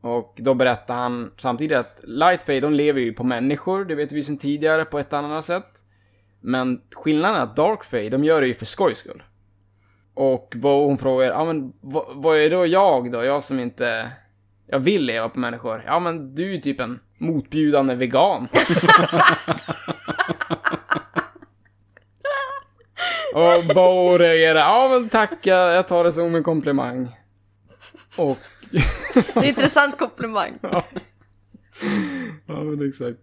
Och 0.00 0.38
då 0.40 0.54
berättar 0.54 0.94
han 0.94 1.30
samtidigt 1.38 1.78
att 1.78 2.00
Lightfade, 2.02 2.60
de 2.60 2.74
lever 2.74 3.00
ju 3.00 3.12
på 3.12 3.24
människor, 3.24 3.84
det 3.84 3.94
vet 3.94 4.12
vi 4.12 4.22
sedan 4.22 4.38
tidigare 4.38 4.84
på 4.84 4.98
ett 4.98 5.12
annat 5.12 5.44
sätt. 5.44 5.82
Men 6.40 6.82
skillnaden 6.92 7.36
är 7.36 7.40
att 7.40 7.56
Darkfade, 7.56 8.08
de 8.08 8.24
gör 8.24 8.40
det 8.40 8.46
ju 8.46 8.54
för 8.54 8.66
skojs 8.66 8.98
skull. 8.98 9.22
Och 10.14 10.52
Bo 10.56 10.86
hon 10.86 10.98
frågar, 10.98 11.30
ja 11.30 11.44
men 11.44 11.72
vad, 11.80 12.04
vad 12.08 12.38
är 12.38 12.50
då 12.50 12.66
jag 12.66 13.12
då? 13.12 13.24
Jag 13.24 13.42
som 13.42 13.60
inte, 13.60 14.10
jag 14.66 14.78
vill 14.78 15.04
leva 15.04 15.28
på 15.28 15.38
människor. 15.38 15.84
Ja 15.86 16.00
men 16.00 16.34
du 16.34 16.44
är 16.44 16.54
ju 16.54 16.60
typ 16.60 16.80
en 16.80 17.00
motbjudande 17.18 17.94
vegan. 17.94 18.48
Och 23.36 23.74
Bo 23.74 24.18
reagerar, 24.18 24.60
ja 24.60 24.88
men 24.88 25.08
tack, 25.08 25.32
jag, 25.42 25.88
tar 25.88 26.04
det 26.04 26.12
som 26.12 26.34
en 26.34 26.42
komplimang. 26.42 27.08
Och... 28.16 28.38
Det 28.70 28.78
är 28.78 29.38
en 29.38 29.44
intressant 29.44 29.98
komplimang. 29.98 30.58
ja 30.62 30.84
men 32.46 32.88
exakt. 32.88 33.18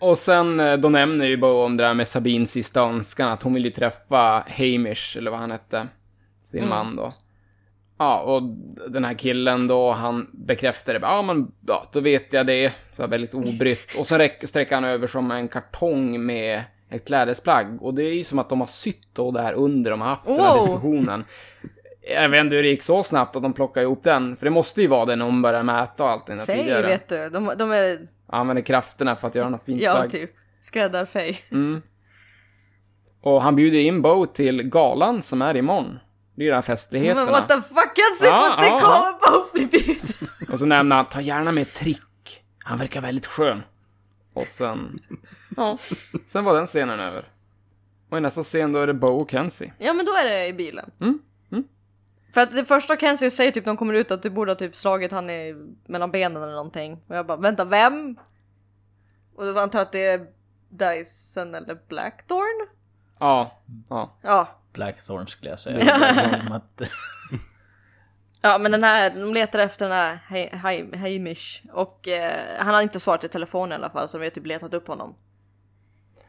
Och 0.00 0.18
sen, 0.18 0.60
eh, 0.60 0.76
då 0.76 0.88
nämner 0.88 1.26
ju 1.26 1.36
Bo 1.36 1.46
om 1.48 1.76
det 1.76 1.84
där 1.84 1.94
med 1.94 2.08
Sabins 2.08 2.50
sista 2.50 2.80
önskan, 2.80 3.32
att 3.32 3.42
hon 3.42 3.54
vill 3.54 3.64
ju 3.64 3.70
träffa 3.70 4.44
Hamish, 4.48 5.16
eller 5.16 5.30
vad 5.30 5.40
han 5.40 5.50
hette. 5.50 5.86
Sin 6.42 6.58
Mm. 6.60 6.70
man 6.70 6.96
då. 6.96 7.12
Ja, 7.98 8.20
och 8.20 8.42
den 8.90 9.04
här 9.04 9.14
killen 9.14 9.66
då, 9.66 9.92
han 9.92 10.30
bekräftar 10.32 10.92
det. 10.94 11.00
Ja, 11.02 11.22
men 11.22 11.52
ja, 11.66 11.90
då 11.92 12.00
vet 12.00 12.32
jag 12.32 12.46
det. 12.46 12.72
Så 12.96 13.06
väldigt 13.06 13.34
obrytt. 13.34 13.94
Och 13.98 14.06
sen 14.06 14.18
räck- 14.20 14.46
sträcker 14.46 14.74
han 14.74 14.84
över 14.84 15.06
som 15.06 15.30
en 15.30 15.48
kartong 15.48 16.26
med 16.26 16.62
ett 16.96 17.06
klädesplagg. 17.06 17.82
Och 17.82 17.94
det 17.94 18.02
är 18.02 18.14
ju 18.14 18.24
som 18.24 18.38
att 18.38 18.48
de 18.48 18.60
har 18.60 18.66
sytt 18.66 19.08
då 19.12 19.30
det 19.30 19.42
här 19.42 19.52
under 19.52 19.90
de 19.90 20.00
har 20.00 20.08
haft 20.08 20.26
den 20.26 20.40
här 20.40 20.58
diskussionen. 20.58 21.24
Jag 22.08 22.28
vet 22.28 22.40
inte 22.40 22.56
hur 22.56 22.62
det 22.62 22.68
gick 22.68 22.82
så 22.82 23.02
snabbt 23.02 23.36
att 23.36 23.42
de 23.42 23.52
plockade 23.52 23.84
ihop 23.84 24.02
den. 24.02 24.36
För 24.36 24.46
det 24.46 24.50
måste 24.50 24.82
ju 24.82 24.86
vara 24.86 25.04
den 25.04 25.18
när 25.18 25.26
hon 25.26 25.42
börjar 25.42 25.62
mäta 25.62 26.04
och 26.04 26.10
allt 26.10 26.26
det 26.26 26.36
Fej 26.36 26.56
tidigare. 26.56 26.86
vet 26.86 27.08
du, 27.08 27.28
de, 27.28 27.52
de 27.58 27.72
är, 27.72 27.98
Använder 28.26 28.62
krafterna 28.62 29.16
för 29.16 29.28
att 29.28 29.34
göra 29.34 29.48
något 29.48 29.64
fint 29.64 29.82
ja 29.82 29.94
plagg. 29.94 30.10
typ, 30.10 30.30
skräddar-Fej. 30.60 31.38
Mm. 31.50 31.82
Och 33.20 33.42
han 33.42 33.56
bjuder 33.56 33.78
in 33.78 34.02
Bo 34.02 34.26
till 34.26 34.62
galan 34.62 35.22
som 35.22 35.42
är 35.42 35.56
imorgon. 35.56 35.98
Det 36.34 36.42
är 36.42 36.44
ju 36.44 36.50
de 36.50 36.54
här 36.54 36.62
festligheterna. 36.62 37.24
Men 37.24 37.32
what 37.32 37.48
the 37.48 37.54
fuck 37.54 37.92
Kenzie 37.96 38.28
Ja, 38.28 38.54
får 38.56 38.64
inte 38.64 38.74
ja, 38.74 38.80
komma 38.80 39.12
på 39.12 39.46
bli 39.52 39.66
bjuden! 39.66 40.28
Och 40.52 40.58
så 40.58 40.66
nämner 40.66 40.96
han, 40.96 41.06
ta 41.06 41.20
gärna 41.20 41.52
med 41.52 41.74
Trick. 41.74 42.42
Han 42.64 42.78
verkar 42.78 43.00
väldigt 43.00 43.26
skön. 43.26 43.62
Och 44.34 44.42
sen, 44.44 45.00
Ja. 45.56 45.78
sen 46.26 46.44
var 46.44 46.54
den 46.54 46.66
scenen 46.66 47.00
över. 47.00 47.28
Och 48.08 48.18
i 48.18 48.20
nästa 48.20 48.42
scen 48.42 48.72
då 48.72 48.80
är 48.80 48.86
det 48.86 48.94
Bo 48.94 49.08
och 49.08 49.30
Kenzie. 49.30 49.72
ja 49.78 49.92
men 49.92 50.06
då 50.06 50.12
är 50.12 50.24
det 50.24 50.46
i 50.46 50.52
bilen. 50.52 50.90
Mm, 51.00 51.18
mm. 51.52 51.64
För 52.34 52.40
att 52.40 52.50
det 52.50 52.64
första 52.64 52.96
Kenzie 52.96 53.30
säger 53.30 53.52
typ 53.52 53.64
när 53.66 53.72
de 53.72 53.76
kommer 53.76 53.94
ut 53.94 54.10
att 54.10 54.22
du 54.22 54.30
borde 54.30 54.50
ha 54.50 54.56
typ 54.56 54.76
slagit 54.76 55.12
han 55.12 55.30
i, 55.30 55.54
mellan 55.86 56.10
benen 56.10 56.42
eller 56.42 56.52
någonting. 56.52 57.00
Och 57.06 57.16
jag 57.16 57.26
bara 57.26 57.36
vänta 57.36 57.64
vem? 57.64 58.16
Och 59.34 59.44
då 59.54 59.60
antar 59.60 59.78
jag 59.78 59.86
att 59.86 59.92
det 59.92 60.06
är 60.06 60.26
Dyson 60.68 61.54
eller 61.54 61.78
Blackthorn? 61.88 62.68
Ja, 63.18 63.62
ja. 63.88 64.16
Ja. 64.22 64.48
Blackthorn 64.72 65.26
skulle 65.26 65.50
jag 65.50 65.60
säga. 65.60 66.42
Ja 68.46 68.58
men 68.58 68.72
den 68.72 68.84
här, 68.84 69.10
de 69.10 69.34
letar 69.34 69.58
efter 69.58 69.88
den 69.88 69.96
här 69.98 70.18
He- 70.28 70.50
He- 70.50 70.96
Hamish 70.96 71.62
och 71.72 72.08
eh, 72.08 72.40
han 72.58 72.74
har 72.74 72.82
inte 72.82 73.00
svarat 73.00 73.24
i 73.24 73.28
telefon 73.28 73.72
i 73.72 73.74
alla 73.74 73.90
fall 73.90 74.08
så 74.08 74.18
de 74.18 74.24
har 74.24 74.30
typ 74.30 74.46
letat 74.46 74.74
upp 74.74 74.88
honom. 74.88 75.14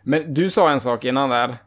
Men 0.03 0.33
du 0.33 0.49
sa 0.49 0.71
en 0.71 0.79
sak 0.79 1.03
innan 1.03 1.29
där. 1.29 1.57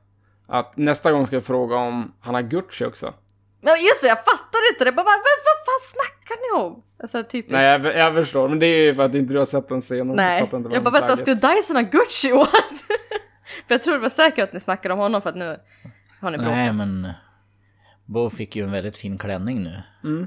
Att 0.49 0.77
nästa 0.77 1.13
gång 1.13 1.27
ska 1.27 1.37
jag 1.37 1.45
fråga 1.45 1.77
om 1.77 2.15
han 2.21 2.35
har 2.35 2.43
Gucci 2.43 2.85
också. 2.85 3.15
Men 3.61 3.73
just 3.85 4.01
det, 4.03 4.09
jag 4.09 4.19
fattar 4.25 4.73
inte 4.73 4.85
det. 4.85 4.93
Bara, 4.93 5.05
vad, 5.05 5.15
vad 5.15 5.59
fan 5.67 5.81
snackar 5.95 6.37
ni 6.43 6.65
om? 6.65 6.83
Alltså 7.03 7.23
typiskt. 7.23 7.53
Nej, 7.53 7.67
jag, 7.67 7.97
jag 7.97 8.15
förstår. 8.15 8.49
Men 8.49 8.59
det 8.59 8.67
är 8.67 8.83
ju 8.83 8.95
för 8.95 9.03
att 9.03 9.15
inte 9.15 9.33
du 9.33 9.39
har 9.39 9.47
sett 9.47 9.69
den 9.69 9.81
scenen. 9.81 10.17
Nej. 10.17 10.41
Fattar 10.41 10.59
inte 10.59 10.71
jag 10.75 10.85
bara 10.85 10.91
vänta, 10.91 11.17
skulle 11.17 11.37
Dyson 11.37 11.77
ha 11.77 11.83
Gucci? 11.83 12.33
What? 12.37 12.51
för 13.67 13.75
jag 13.75 13.83
tror 13.83 13.95
det 13.95 14.01
var 14.01 14.09
säkert 14.09 14.45
att 14.45 14.53
ni 14.53 14.61
snackade 14.61 14.95
om 14.95 15.01
honom 15.01 15.23
för 15.23 15.29
att 15.31 15.37
nu 15.37 15.57
har 16.21 16.31
ni 16.31 16.39
bråkat. 16.39 16.55
nej 16.55 16.73
men... 16.73 17.13
Bo 18.11 18.31
fick 18.31 18.57
ju 18.57 18.65
en 18.65 18.71
väldigt 18.73 18.97
fin 18.97 19.19
klänning 19.19 19.63
nu. 19.63 19.83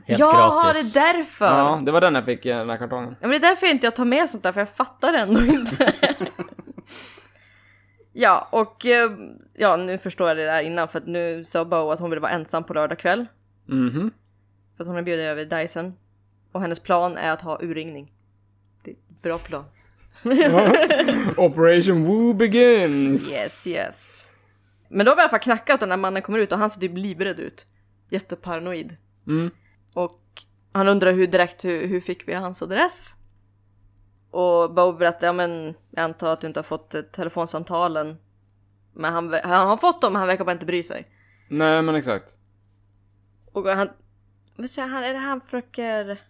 Helt 0.06 0.20
ja, 0.20 0.62
gratis. 0.63 0.94
det 0.94 1.00
är 1.00 1.13
därför! 1.13 1.46
Ja, 1.46 1.58
Ja. 1.78 1.82
det 1.86 1.91
var 1.91 2.02
den 2.02 2.15
jag 2.15 2.26
fick 2.26 2.46
i 2.46 2.50
den 2.50 2.70
här 2.70 2.78
kartongen. 2.78 3.15
men 3.22 3.30
det 3.30 3.36
är 3.36 3.39
därför 3.39 3.65
jag 3.67 3.76
inte 3.76 3.86
jag 3.88 3.96
tar 3.96 4.06
med 4.06 4.30
sånt 4.30 4.44
där, 4.44 4.52
för 4.52 4.62
jag 4.62 4.70
fattar 4.70 5.13
ändå 5.13 5.41
inte. 5.46 5.94
ja, 8.13 8.48
och 8.52 8.86
eh, 8.86 9.12
ja, 9.54 9.78
nu 9.78 9.98
förstår 9.98 10.28
jag 10.28 10.38
det 10.38 10.46
där 10.46 10.62
innan 10.62 10.88
för 10.88 10.98
att 11.00 11.08
nu 11.08 11.46
sa 11.46 11.65
Bo 11.65 11.91
att 11.91 12.00
hon 12.00 12.10
ville 12.10 12.20
vara 12.22 12.32
ensam 12.32 12.63
på 12.63 12.74
lördag 12.74 13.00
kväll. 13.00 13.26
Mhm. 13.65 14.12
För 14.78 14.84
att 14.84 14.88
hon 14.88 14.98
är 14.98 15.02
bjuden 15.02 15.26
över 15.26 15.46
Dyson. 15.46 15.94
Och 16.52 16.62
hennes 16.62 16.80
plan 16.80 17.17
är 17.17 17.32
att 17.32 17.41
ha 17.41 17.60
urringning. 17.62 18.12
Det 18.84 18.91
är 18.91 18.94
ett 18.94 19.24
bra 19.24 19.38
plan. 19.38 19.65
Operation 21.38 22.04
Woo 22.06 22.34
begins! 22.34 23.32
Yes, 23.34 23.67
yes. 23.67 24.26
Men 24.89 25.06
då 25.06 25.12
har 25.12 25.15
vi 25.15 25.20
i 25.20 25.24
alla 25.24 25.30
fall 25.30 25.39
knackat 25.39 25.74
och 25.82 25.88
den 25.88 25.91
här 25.91 25.98
mannen 25.98 26.22
kommer 26.22 26.39
ut 26.39 26.52
och 26.52 26.58
han 26.58 26.70
ser 26.70 26.82
typ 26.82 26.98
livrädd 26.98 27.39
ut. 27.39 27.65
Jätteparanoid. 28.12 28.97
Mm. 29.28 29.52
Och 29.93 30.21
han 30.71 30.88
undrar 30.88 31.13
hur 31.13 31.28
direkt, 31.28 31.65
hur, 31.65 31.88
hur 31.88 32.02
fick 32.02 32.28
vi 32.28 32.34
hans 32.34 32.62
adress? 32.62 33.13
Och 34.32 34.74
Bo 34.74 34.93
berättar, 34.93 35.28
ja 35.28 35.34
men 35.34 35.74
jag 35.89 36.04
antar 36.04 36.34
att 36.34 36.41
du 36.41 36.47
inte 36.47 36.60
har 36.60 36.63
fått 36.63 36.95
eh, 36.95 37.02
telefonsamtalen. 37.02 38.17
Men 38.93 39.13
han, 39.13 39.34
han 39.43 39.67
har 39.67 39.78
fått 39.78 40.02
dem, 40.02 40.13
men 40.13 40.19
han 40.19 40.28
verkar 40.28 40.45
bara 40.45 40.52
inte 40.52 40.65
bry 40.65 40.84
sig. 40.84 41.08
Nej, 41.47 41.82
men 41.82 41.95
exakt. 41.95 42.38
Och 43.52 43.67
han, 43.67 43.89
vad 44.56 44.69
säger 44.69 44.88
han, 44.88 45.04
är 45.04 45.13
det 45.13 45.19
han 45.19 45.41
försöker... 45.41 46.21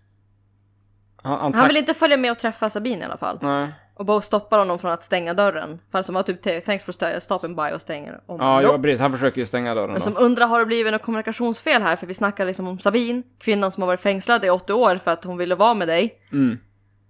Han, 1.15 1.39
han, 1.39 1.53
Han 1.53 1.67
vill 1.67 1.77
inte 1.77 1.93
följa 1.93 2.17
med 2.17 2.31
och 2.31 2.39
träffa 2.39 2.69
Sabine 2.69 3.01
i 3.01 3.05
alla 3.05 3.17
fall. 3.17 3.39
Nej. 3.41 3.73
Och 3.93 4.05
Bo 4.05 4.21
stoppar 4.21 4.59
honom 4.59 4.79
från 4.79 4.91
att 4.91 5.03
stänga 5.03 5.33
dörren. 5.33 5.79
För 5.91 5.97
han 5.97 6.03
som 6.03 6.15
har 6.15 6.23
typ 6.23 6.65
thanks 6.65 6.83
for 6.83 7.19
stopping 7.19 7.55
by 7.55 7.71
och 7.73 7.81
stänger 7.81 8.21
om. 8.25 8.39
Ja, 8.39 8.61
ja, 8.61 8.77
precis. 8.77 8.99
Han 8.99 9.11
försöker 9.11 9.41
ju 9.41 9.45
stänga 9.45 9.75
dörren 9.75 9.91
Men 9.91 10.01
som 10.01 10.17
undrar 10.17 10.47
har 10.47 10.59
det 10.59 10.65
blivit 10.65 10.93
något 10.93 11.01
kommunikationsfel 11.01 11.81
här? 11.81 11.95
För 11.95 12.07
vi 12.07 12.13
snackar 12.13 12.45
liksom 12.45 12.67
om 12.67 12.79
Sabine, 12.79 13.23
kvinnan 13.39 13.71
som 13.71 13.81
har 13.83 13.87
varit 13.87 13.99
fängslad 13.99 14.45
i 14.45 14.49
80 14.49 14.73
år 14.73 14.99
för 15.03 15.11
att 15.11 15.23
hon 15.23 15.37
ville 15.37 15.55
vara 15.55 15.73
med 15.73 15.87
dig. 15.87 16.13
Mm. 16.31 16.57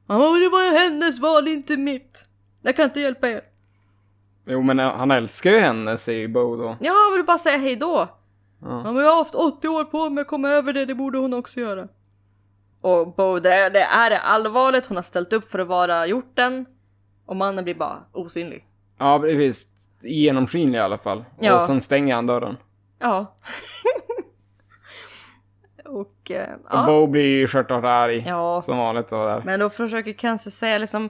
Han 0.08 0.20
bara, 0.20 0.39
det 0.39 0.50
var 0.50 0.63
ju 0.63 0.70
hennes 0.78 1.20
val, 1.20 1.48
inte 1.48 1.78
mitt. 1.78 2.26
Jag 2.62 2.76
kan 2.76 2.86
inte 2.86 3.00
hjälpa 3.00 3.30
er. 3.30 3.41
Jo, 4.48 4.62
men 4.62 4.80
eh, 4.80 4.96
han 4.96 5.12
älskar 5.12 5.52
ju 5.52 5.60
henne, 5.60 5.98
säger 5.98 6.28
Bo 6.28 6.56
då. 6.56 6.78
Ja, 6.80 6.94
han 7.06 7.13
vill 7.13 7.26
bara 7.26 7.38
säga 7.38 7.58
hej 7.58 7.76
då. 7.76 8.08
Ja. 8.62 8.82
Ja, 8.86 8.91
men 8.91 9.04
jag 9.04 9.12
har 9.12 9.17
haft 9.17 9.36
80 9.36 9.67
år 9.67 9.84
på 9.84 10.10
mig 10.10 10.22
att 10.22 10.28
komma 10.28 10.50
över 10.50 10.74
det, 10.74 10.86
det 10.86 10.96
borde 10.96 11.17
hon 11.17 11.34
också 11.34 11.60
göra. 11.60 11.88
Och 12.82 13.15
Bo, 13.15 13.39
det, 13.39 13.70
det 13.70 13.82
är 13.82 14.10
det 14.10 14.20
allvarligt, 14.20 14.86
hon 14.86 14.98
har 14.98 15.04
ställt 15.04 15.34
upp 15.34 15.52
för 15.52 15.60
att 15.60 15.67
vara 15.67 16.08
hjorten. 16.08 16.65
Och 17.26 17.36
mannen 17.36 17.63
blir 17.63 17.76
bara 17.76 18.00
osynlig. 18.12 18.65
Ja, 18.98 19.20
precis. 19.20 19.65
Genomskinlig 20.02 20.80
i 20.80 20.82
alla 20.82 20.98
fall. 20.98 21.26
Ja. 21.39 21.56
Och 21.56 21.62
sen 21.62 21.82
stänger 21.82 22.15
han 22.15 22.28
dörren. 22.28 22.58
Ja. 23.00 23.36
och 25.86 26.32
eh, 26.32 26.54
Och 26.54 26.60
ja. 26.70 26.86
Bo 26.86 27.08
blir 27.08 27.24
ju 27.24 27.48
stjärtart 27.48 27.84
arg. 27.84 28.26
ja. 28.28 28.62
Som 28.62 28.78
vanligt 28.78 29.10
då 29.10 29.26
där. 29.26 29.41
Men 29.46 29.60
då 29.60 29.70
försöker 29.70 30.13
Kenzie 30.13 30.52
säga 30.52 30.78
liksom 30.78 31.10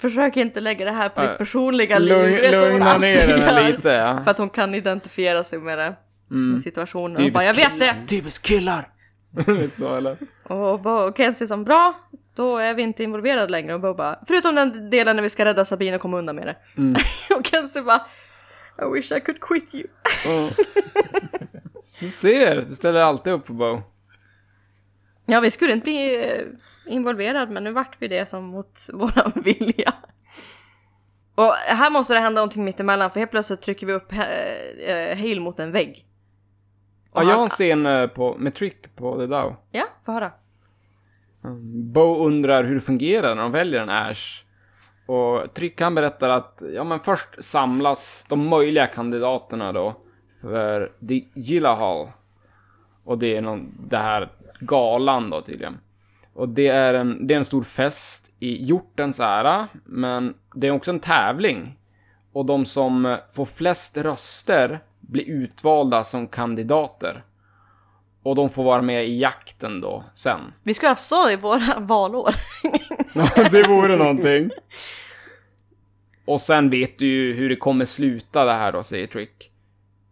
Försök 0.00 0.36
inte 0.36 0.60
lägga 0.60 0.84
det 0.84 0.90
här 0.90 1.08
på 1.08 1.20
ditt 1.20 1.38
personliga 1.38 1.98
liv. 1.98 2.08
Lugn, 2.08 2.34
är 2.34 2.70
lugna 2.70 2.98
ner 2.98 3.28
henne 3.28 3.70
lite, 3.70 3.88
ja. 3.88 4.20
För 4.24 4.30
att 4.30 4.38
hon 4.38 4.50
kan 4.50 4.74
identifiera 4.74 5.44
sig 5.44 5.58
med 5.58 5.78
det. 5.78 5.96
Mm. 6.30 6.52
Med 6.52 6.62
situationen. 6.62 7.16
Hon 7.16 7.18
Typiskt 7.24 7.34
bara, 7.34 7.44
jag 7.44 7.54
vet 7.54 7.78
det! 7.78 7.96
Typiskt 8.08 8.46
killar! 8.46 8.88
Lite 9.46 9.76
så, 9.76 9.96
eller? 9.96 10.16
Och, 10.42 11.16
Kenzie 11.16 11.46
som 11.46 11.64
bra, 11.64 11.94
då 12.34 12.56
är 12.56 12.74
vi 12.74 12.82
inte 12.82 13.02
involverade 13.02 13.48
längre. 13.48 13.74
Och 13.74 13.80
Bo 13.80 13.94
bara, 13.94 14.18
förutom 14.28 14.54
den 14.54 14.90
delen 14.90 15.16
när 15.16 15.22
vi 15.22 15.30
ska 15.30 15.44
rädda 15.44 15.64
Sabine 15.64 15.94
och 15.94 16.02
komma 16.02 16.18
undan 16.18 16.36
med 16.36 16.46
det. 16.46 16.56
Mm. 16.76 16.94
och 17.38 17.46
Kenzie 17.46 17.82
bara, 17.82 18.00
I 18.82 18.94
wish 18.94 19.12
I 19.12 19.20
could 19.20 19.40
quit 19.40 19.74
you. 19.74 19.86
Ja. 20.24 20.50
Du 22.00 22.10
ser, 22.10 22.62
du 22.68 22.74
ställer 22.74 23.00
alltid 23.00 23.32
upp 23.32 23.46
på 23.46 23.52
Bo. 23.52 23.82
Ja, 25.26 25.40
vi 25.40 25.50
skulle 25.50 25.72
inte 25.72 25.84
bli 25.84 26.26
eh, 26.26 26.46
involverad, 26.86 27.50
men 27.50 27.64
nu 27.64 27.72
vart 27.72 27.96
vi 27.98 28.08
det 28.08 28.26
som 28.26 28.44
mot 28.44 28.86
våran 28.92 29.32
vilja. 29.34 29.94
Och 31.34 31.54
här 31.54 31.90
måste 31.90 32.14
det 32.14 32.20
hända 32.20 32.40
någonting 32.40 32.64
mitt 32.64 32.80
emellan 32.80 33.10
för 33.10 33.20
helt 33.20 33.30
plötsligt 33.30 33.62
trycker 33.62 33.86
vi 33.86 33.92
upp 33.92 34.12
eh, 34.12 34.20
eh, 34.90 35.18
Hale 35.18 35.40
mot 35.40 35.58
en 35.58 35.72
vägg. 35.72 36.07
Ja, 37.22 37.30
jag 37.30 37.36
har 37.36 37.42
en 37.42 37.48
scen 37.48 37.86
eh, 37.86 38.06
på, 38.06 38.36
med 38.38 38.54
tryck 38.54 38.96
på 38.96 39.18
The 39.18 39.26
Dow. 39.26 39.54
Ja, 39.70 39.84
få 40.04 40.12
höra. 40.12 40.32
Bo 41.92 42.26
undrar 42.26 42.64
hur 42.64 42.74
det 42.74 42.80
fungerar 42.80 43.34
när 43.34 43.42
de 43.42 43.52
väljer 43.52 43.80
en 43.80 43.90
Ash. 43.90 44.44
Och 45.06 45.54
Trick 45.54 45.80
han 45.80 45.94
berättar 45.94 46.28
att, 46.28 46.62
ja 46.74 46.84
men 46.84 47.00
först 47.00 47.44
samlas 47.44 48.26
de 48.28 48.48
möjliga 48.48 48.86
kandidaterna 48.86 49.72
då 49.72 49.94
för 50.40 50.92
The 51.08 51.24
Gillahall. 51.34 52.08
Och 53.04 53.18
det 53.18 53.36
är 53.36 53.42
någon, 53.42 53.74
det 53.88 53.96
här 53.96 54.28
galan 54.60 55.30
då 55.30 55.40
tydligen. 55.40 55.78
Och 56.34 56.48
det 56.48 56.68
är 56.68 56.94
en, 56.94 57.26
det 57.26 57.34
är 57.34 57.38
en 57.38 57.44
stor 57.44 57.62
fest 57.62 58.32
i 58.38 58.64
hjortens 58.64 59.20
ära, 59.20 59.68
men 59.84 60.34
det 60.54 60.66
är 60.66 60.70
också 60.70 60.90
en 60.90 61.00
tävling. 61.00 61.78
Och 62.32 62.46
de 62.46 62.64
som 62.64 63.18
får 63.34 63.44
flest 63.44 63.96
röster 63.96 64.80
blir 65.08 65.24
utvalda 65.28 66.04
som 66.04 66.26
kandidater. 66.26 67.24
Och 68.22 68.34
de 68.34 68.50
får 68.50 68.64
vara 68.64 68.82
med 68.82 69.08
i 69.08 69.18
jakten 69.20 69.80
då, 69.80 70.04
sen. 70.14 70.40
Vi 70.62 70.74
ska 70.74 70.86
ha 70.86 70.90
haft 70.90 71.08
så 71.08 71.30
i 71.30 71.36
våra 71.36 71.80
valår. 71.80 72.34
Ja, 73.14 73.48
det 73.50 73.68
vore 73.68 73.96
någonting. 73.96 74.50
Och 76.24 76.40
sen 76.40 76.70
vet 76.70 76.98
du 76.98 77.06
ju 77.06 77.34
hur 77.34 77.48
det 77.48 77.56
kommer 77.56 77.84
sluta 77.84 78.44
det 78.44 78.52
här 78.54 78.72
då, 78.72 78.82
säger 78.82 79.06
Trick. 79.06 79.50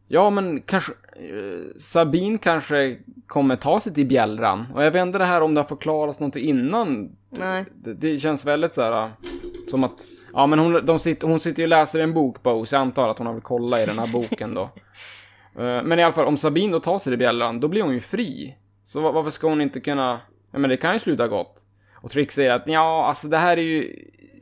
Ja, 0.08 0.30
men 0.30 0.60
kanske... 0.62 0.92
eh, 1.16 1.78
Sabine 1.80 2.38
kanske 2.38 2.98
kommer 3.26 3.56
ta 3.56 3.80
sig 3.80 3.94
till 3.94 4.06
bjällran. 4.06 4.66
Och 4.74 4.84
jag 4.84 4.90
vet 4.90 5.02
inte 5.02 5.18
det 5.18 5.24
här 5.24 5.40
om 5.40 5.54
det 5.54 5.60
har 5.60 5.68
förklarats 5.68 6.20
någonting 6.20 6.44
innan. 6.48 7.16
Nej. 7.30 7.64
Det, 7.74 7.94
det 7.94 8.18
känns 8.18 8.44
väldigt 8.44 8.74
så 8.74 8.82
här... 8.82 9.10
Som 9.70 9.84
att... 9.84 10.00
Ja, 10.36 10.46
men 10.46 10.58
hon, 10.58 10.86
de 10.86 10.98
sitter, 10.98 11.26
hon 11.28 11.40
sitter 11.40 11.62
ju 11.62 11.64
och 11.64 11.68
läser 11.68 12.00
en 12.00 12.14
bok, 12.14 12.42
Bo, 12.42 12.66
så 12.66 12.74
jag 12.74 12.80
antar 12.80 13.08
att 13.08 13.18
hon 13.18 13.26
har 13.26 13.34
väl 13.34 13.42
kollat 13.42 13.80
i 13.80 13.86
den 13.86 13.98
här 13.98 14.12
boken 14.12 14.54
då. 14.54 14.70
Eh, 15.58 15.82
Men 15.82 15.98
i 15.98 16.02
alla 16.02 16.12
fall, 16.12 16.26
om 16.26 16.36
Sabine 16.36 16.72
då 16.72 16.80
tar 16.80 16.98
sig 16.98 17.10
till 17.10 17.18
bjällran, 17.18 17.60
då 17.60 17.68
blir 17.68 17.82
hon 17.82 17.92
ju 17.94 18.00
fri. 18.00 18.56
Så 18.84 19.00
va- 19.00 19.12
varför 19.12 19.30
ska 19.30 19.48
hon 19.48 19.60
inte 19.60 19.80
kunna... 19.80 20.20
Ja, 20.52 20.58
men 20.58 20.70
det 20.70 20.76
kan 20.76 20.92
ju 20.92 20.98
sluta 20.98 21.28
gott. 21.28 21.56
Och 21.94 22.10
Trick 22.10 22.32
säger 22.32 22.50
att 22.50 22.62
ja, 22.66 23.04
alltså 23.06 23.28
det 23.28 23.36
här 23.36 23.56
är 23.56 23.62
ju... 23.62 23.94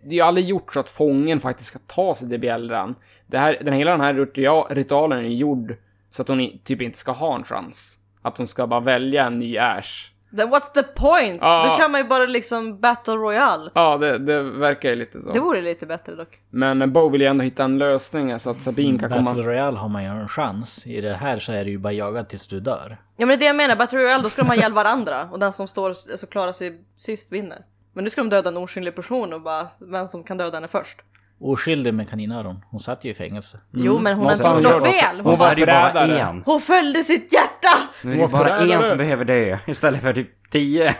Det 0.02 0.08
är 0.08 0.14
ju 0.14 0.20
aldrig 0.20 0.46
gjort 0.46 0.72
så 0.74 0.80
att 0.80 0.88
fången 0.88 1.40
faktiskt 1.40 1.68
ska 1.70 1.78
ta 1.86 2.14
sig 2.14 2.28
till 2.28 2.38
bjällran. 2.40 2.94
Det 3.26 3.38
här, 3.38 3.58
den, 3.64 3.74
hela 3.74 3.90
den 3.90 4.00
här 4.00 4.14
ritua- 4.14 4.74
ritualen 4.74 5.18
är 5.24 5.28
gjord 5.28 5.76
så 6.10 6.22
att 6.22 6.28
hon 6.28 6.58
typ 6.64 6.82
inte 6.82 6.98
ska 6.98 7.12
ha 7.12 7.34
en 7.36 7.44
chans. 7.44 7.98
Att 8.22 8.38
hon 8.38 8.48
ska 8.48 8.66
bara 8.66 8.80
välja 8.80 9.26
en 9.26 9.38
ny 9.38 9.58
Ash. 9.58 10.10
Then 10.36 10.48
what's 10.50 10.72
the 10.74 10.82
point? 10.82 11.38
Ja. 11.40 11.66
Då 11.66 11.82
kör 11.82 11.88
man 11.88 12.00
ju 12.00 12.06
bara 12.06 12.26
liksom 12.26 12.80
Battle 12.80 13.14
Royale. 13.14 13.70
Ja, 13.74 13.96
det, 13.96 14.18
det 14.18 14.42
verkar 14.42 14.90
ju 14.90 14.96
lite 14.96 15.22
så. 15.22 15.32
Det 15.32 15.40
vore 15.40 15.62
lite 15.62 15.86
bättre 15.86 16.14
dock. 16.14 16.40
Men 16.50 16.92
Bo 16.92 17.08
vill 17.08 17.20
ju 17.20 17.26
ändå 17.26 17.44
hitta 17.44 17.64
en 17.64 17.78
lösning 17.78 18.38
så 18.38 18.50
att 18.50 18.60
Sabine 18.60 18.98
kan 18.98 19.10
Battle 19.10 19.26
komma... 19.26 19.42
Royale 19.42 19.78
har 19.78 19.88
man 19.88 20.02
ju 20.02 20.08
en 20.08 20.28
chans. 20.28 20.86
I 20.86 21.00
det 21.00 21.14
här 21.14 21.38
så 21.38 21.52
är 21.52 21.64
det 21.64 21.70
ju 21.70 21.78
bara 21.78 21.92
jaga 21.92 22.24
tills 22.24 22.46
du 22.46 22.60
dör. 22.60 22.96
Ja 23.16 23.26
men 23.26 23.28
det 23.28 23.34
är 23.34 23.38
det 23.38 23.44
jag 23.44 23.56
menar, 23.56 23.76
Battle 23.76 23.98
Royale 23.98 24.22
då 24.22 24.30
ska 24.30 24.42
de 24.42 24.48
ha 24.48 24.56
ihjäl 24.56 24.72
varandra 24.72 25.28
och 25.32 25.38
den 25.38 25.52
som 25.52 25.68
står 25.68 25.92
så 26.16 26.26
klarar 26.26 26.52
sig 26.52 26.80
sist 26.96 27.32
vinner. 27.32 27.64
Men 27.92 28.04
nu 28.04 28.10
ska 28.10 28.20
de 28.20 28.30
döda 28.30 28.48
en 28.48 28.56
osynlig 28.56 28.94
person 28.94 29.32
och 29.32 29.40
bara 29.40 29.66
vem 29.78 30.06
som 30.06 30.24
kan 30.24 30.36
döda 30.36 30.56
henne 30.56 30.68
först. 30.68 30.98
Oskyldig 31.40 31.94
med 31.94 32.10
kaninöron. 32.10 32.64
Hon 32.70 32.80
satt 32.80 33.04
ju 33.04 33.10
i 33.10 33.14
fängelse. 33.14 33.58
Jo 33.72 33.98
men 33.98 34.16
hon 34.16 34.26
har 34.26 34.32
inte 34.32 34.48
gjort 34.48 34.62
något 34.62 34.94
fel. 34.94 35.16
Hon 35.16 35.26
Hon, 35.26 35.38
var 35.38 35.56
ju 35.56 35.66
bara 35.66 36.00
en. 36.00 36.42
hon 36.46 36.60
följde 36.60 37.04
sitt 37.04 37.32
hjärta! 37.32 37.88
Nu 38.02 38.12
är 38.12 38.16
det 38.16 38.28
bara 38.28 38.44
förrädare. 38.44 38.72
en 38.72 38.84
som 38.84 38.98
behöver 38.98 39.24
dö 39.24 39.58
istället 39.66 40.02
för 40.02 40.12
typ 40.12 40.50
tio. 40.50 40.94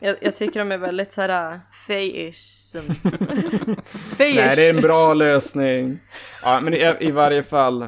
Jag, 0.00 0.16
jag 0.20 0.34
tycker 0.34 0.60
de 0.60 0.72
är 0.72 0.78
väldigt 0.78 1.12
såhär 1.12 1.60
fayish. 1.86 2.74
Nej, 4.18 4.56
det 4.56 4.66
är 4.66 4.74
en 4.74 4.80
bra 4.80 5.14
lösning. 5.14 5.98
Ja, 6.42 6.60
men 6.62 6.74
i, 6.74 6.96
i 7.00 7.10
varje 7.10 7.42
fall. 7.42 7.82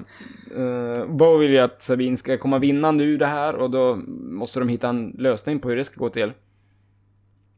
Uh, 0.57 1.07
Bo 1.07 1.37
vill 1.37 1.51
ju 1.51 1.59
att 1.59 1.83
Sabine 1.83 2.17
ska 2.17 2.39
komma 2.39 2.59
vinnande 2.59 3.05
ur 3.05 3.19
det 3.19 3.27
här 3.27 3.55
och 3.55 3.71
då 3.71 3.97
måste 4.31 4.59
de 4.59 4.69
hitta 4.69 4.89
en 4.89 5.15
lösning 5.19 5.61
på 5.61 5.69
hur 5.69 5.77
det 5.77 5.85
ska 5.85 6.01
gå 6.01 6.09
till. 6.09 6.33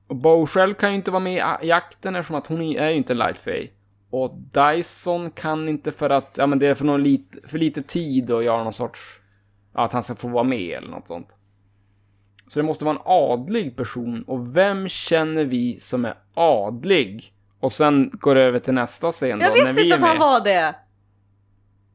Och 0.08 0.16
Bo 0.16 0.46
själv 0.46 0.74
kan 0.74 0.90
ju 0.90 0.96
inte 0.96 1.10
vara 1.10 1.20
med 1.20 1.60
i 1.62 1.66
jakten 1.66 2.16
eftersom 2.16 2.36
att 2.36 2.46
hon 2.46 2.62
är 2.62 2.90
ju 2.90 2.96
inte 2.96 3.14
Light 3.14 3.38
Fae. 3.38 3.68
Och 4.12 4.34
Dyson 4.36 5.30
kan 5.30 5.68
inte 5.68 5.92
för 5.92 6.10
att, 6.10 6.34
ja 6.36 6.46
men 6.46 6.58
det 6.58 6.66
är 6.66 6.74
för, 6.74 6.84
någon 6.84 7.02
lit, 7.02 7.34
för 7.46 7.58
lite 7.58 7.82
tid 7.82 8.30
att 8.30 8.44
göra 8.44 8.64
någon 8.64 8.72
sorts, 8.72 9.00
ja, 9.74 9.84
att 9.84 9.92
han 9.92 10.02
ska 10.04 10.14
få 10.14 10.28
vara 10.28 10.44
med 10.44 10.76
eller 10.78 10.88
något 10.90 11.06
sånt. 11.06 11.28
Så 12.48 12.58
det 12.60 12.66
måste 12.66 12.84
vara 12.84 12.96
en 12.96 13.02
adlig 13.04 13.76
person. 13.76 14.22
Och 14.26 14.56
vem 14.56 14.88
känner 14.88 15.44
vi 15.44 15.80
som 15.80 16.04
är 16.04 16.14
adlig? 16.34 17.32
Och 17.60 17.72
sen 17.72 18.10
går 18.12 18.34
det 18.34 18.42
över 18.42 18.58
till 18.58 18.74
nästa 18.74 19.12
scen 19.12 19.38
då, 19.38 19.44
Jag 19.44 19.50
när 19.50 19.60
visste 19.60 19.72
vi 19.72 19.84
inte 19.84 19.96
att 19.96 20.02
han 20.10 20.18
var 20.18 20.40
det. 20.44 20.74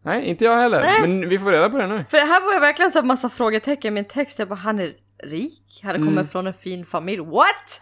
Nej, 0.03 0.25
inte 0.25 0.45
jag 0.45 0.57
heller. 0.57 0.81
Nej. 0.81 1.01
Men 1.01 1.29
vi 1.29 1.39
får 1.39 1.51
reda 1.51 1.69
på 1.69 1.77
det 1.77 1.87
nu. 1.87 2.05
För 2.09 2.17
det 2.17 2.23
här 2.25 2.45
var 2.45 2.53
ju 2.53 2.59
verkligen 2.59 2.91
så 2.91 3.01
massa 3.01 3.29
frågetecken 3.29 3.93
i 3.93 3.95
min 3.95 4.05
text. 4.05 4.39
Jag 4.39 4.47
bara, 4.47 4.55
han 4.55 4.79
är 4.79 4.93
rik? 5.23 5.79
Han 5.83 5.93
kommer 5.93 6.11
Mm. 6.11 6.27
från 6.27 6.47
en 6.47 6.53
fin 6.53 6.85
familj. 6.85 7.21
What? 7.21 7.81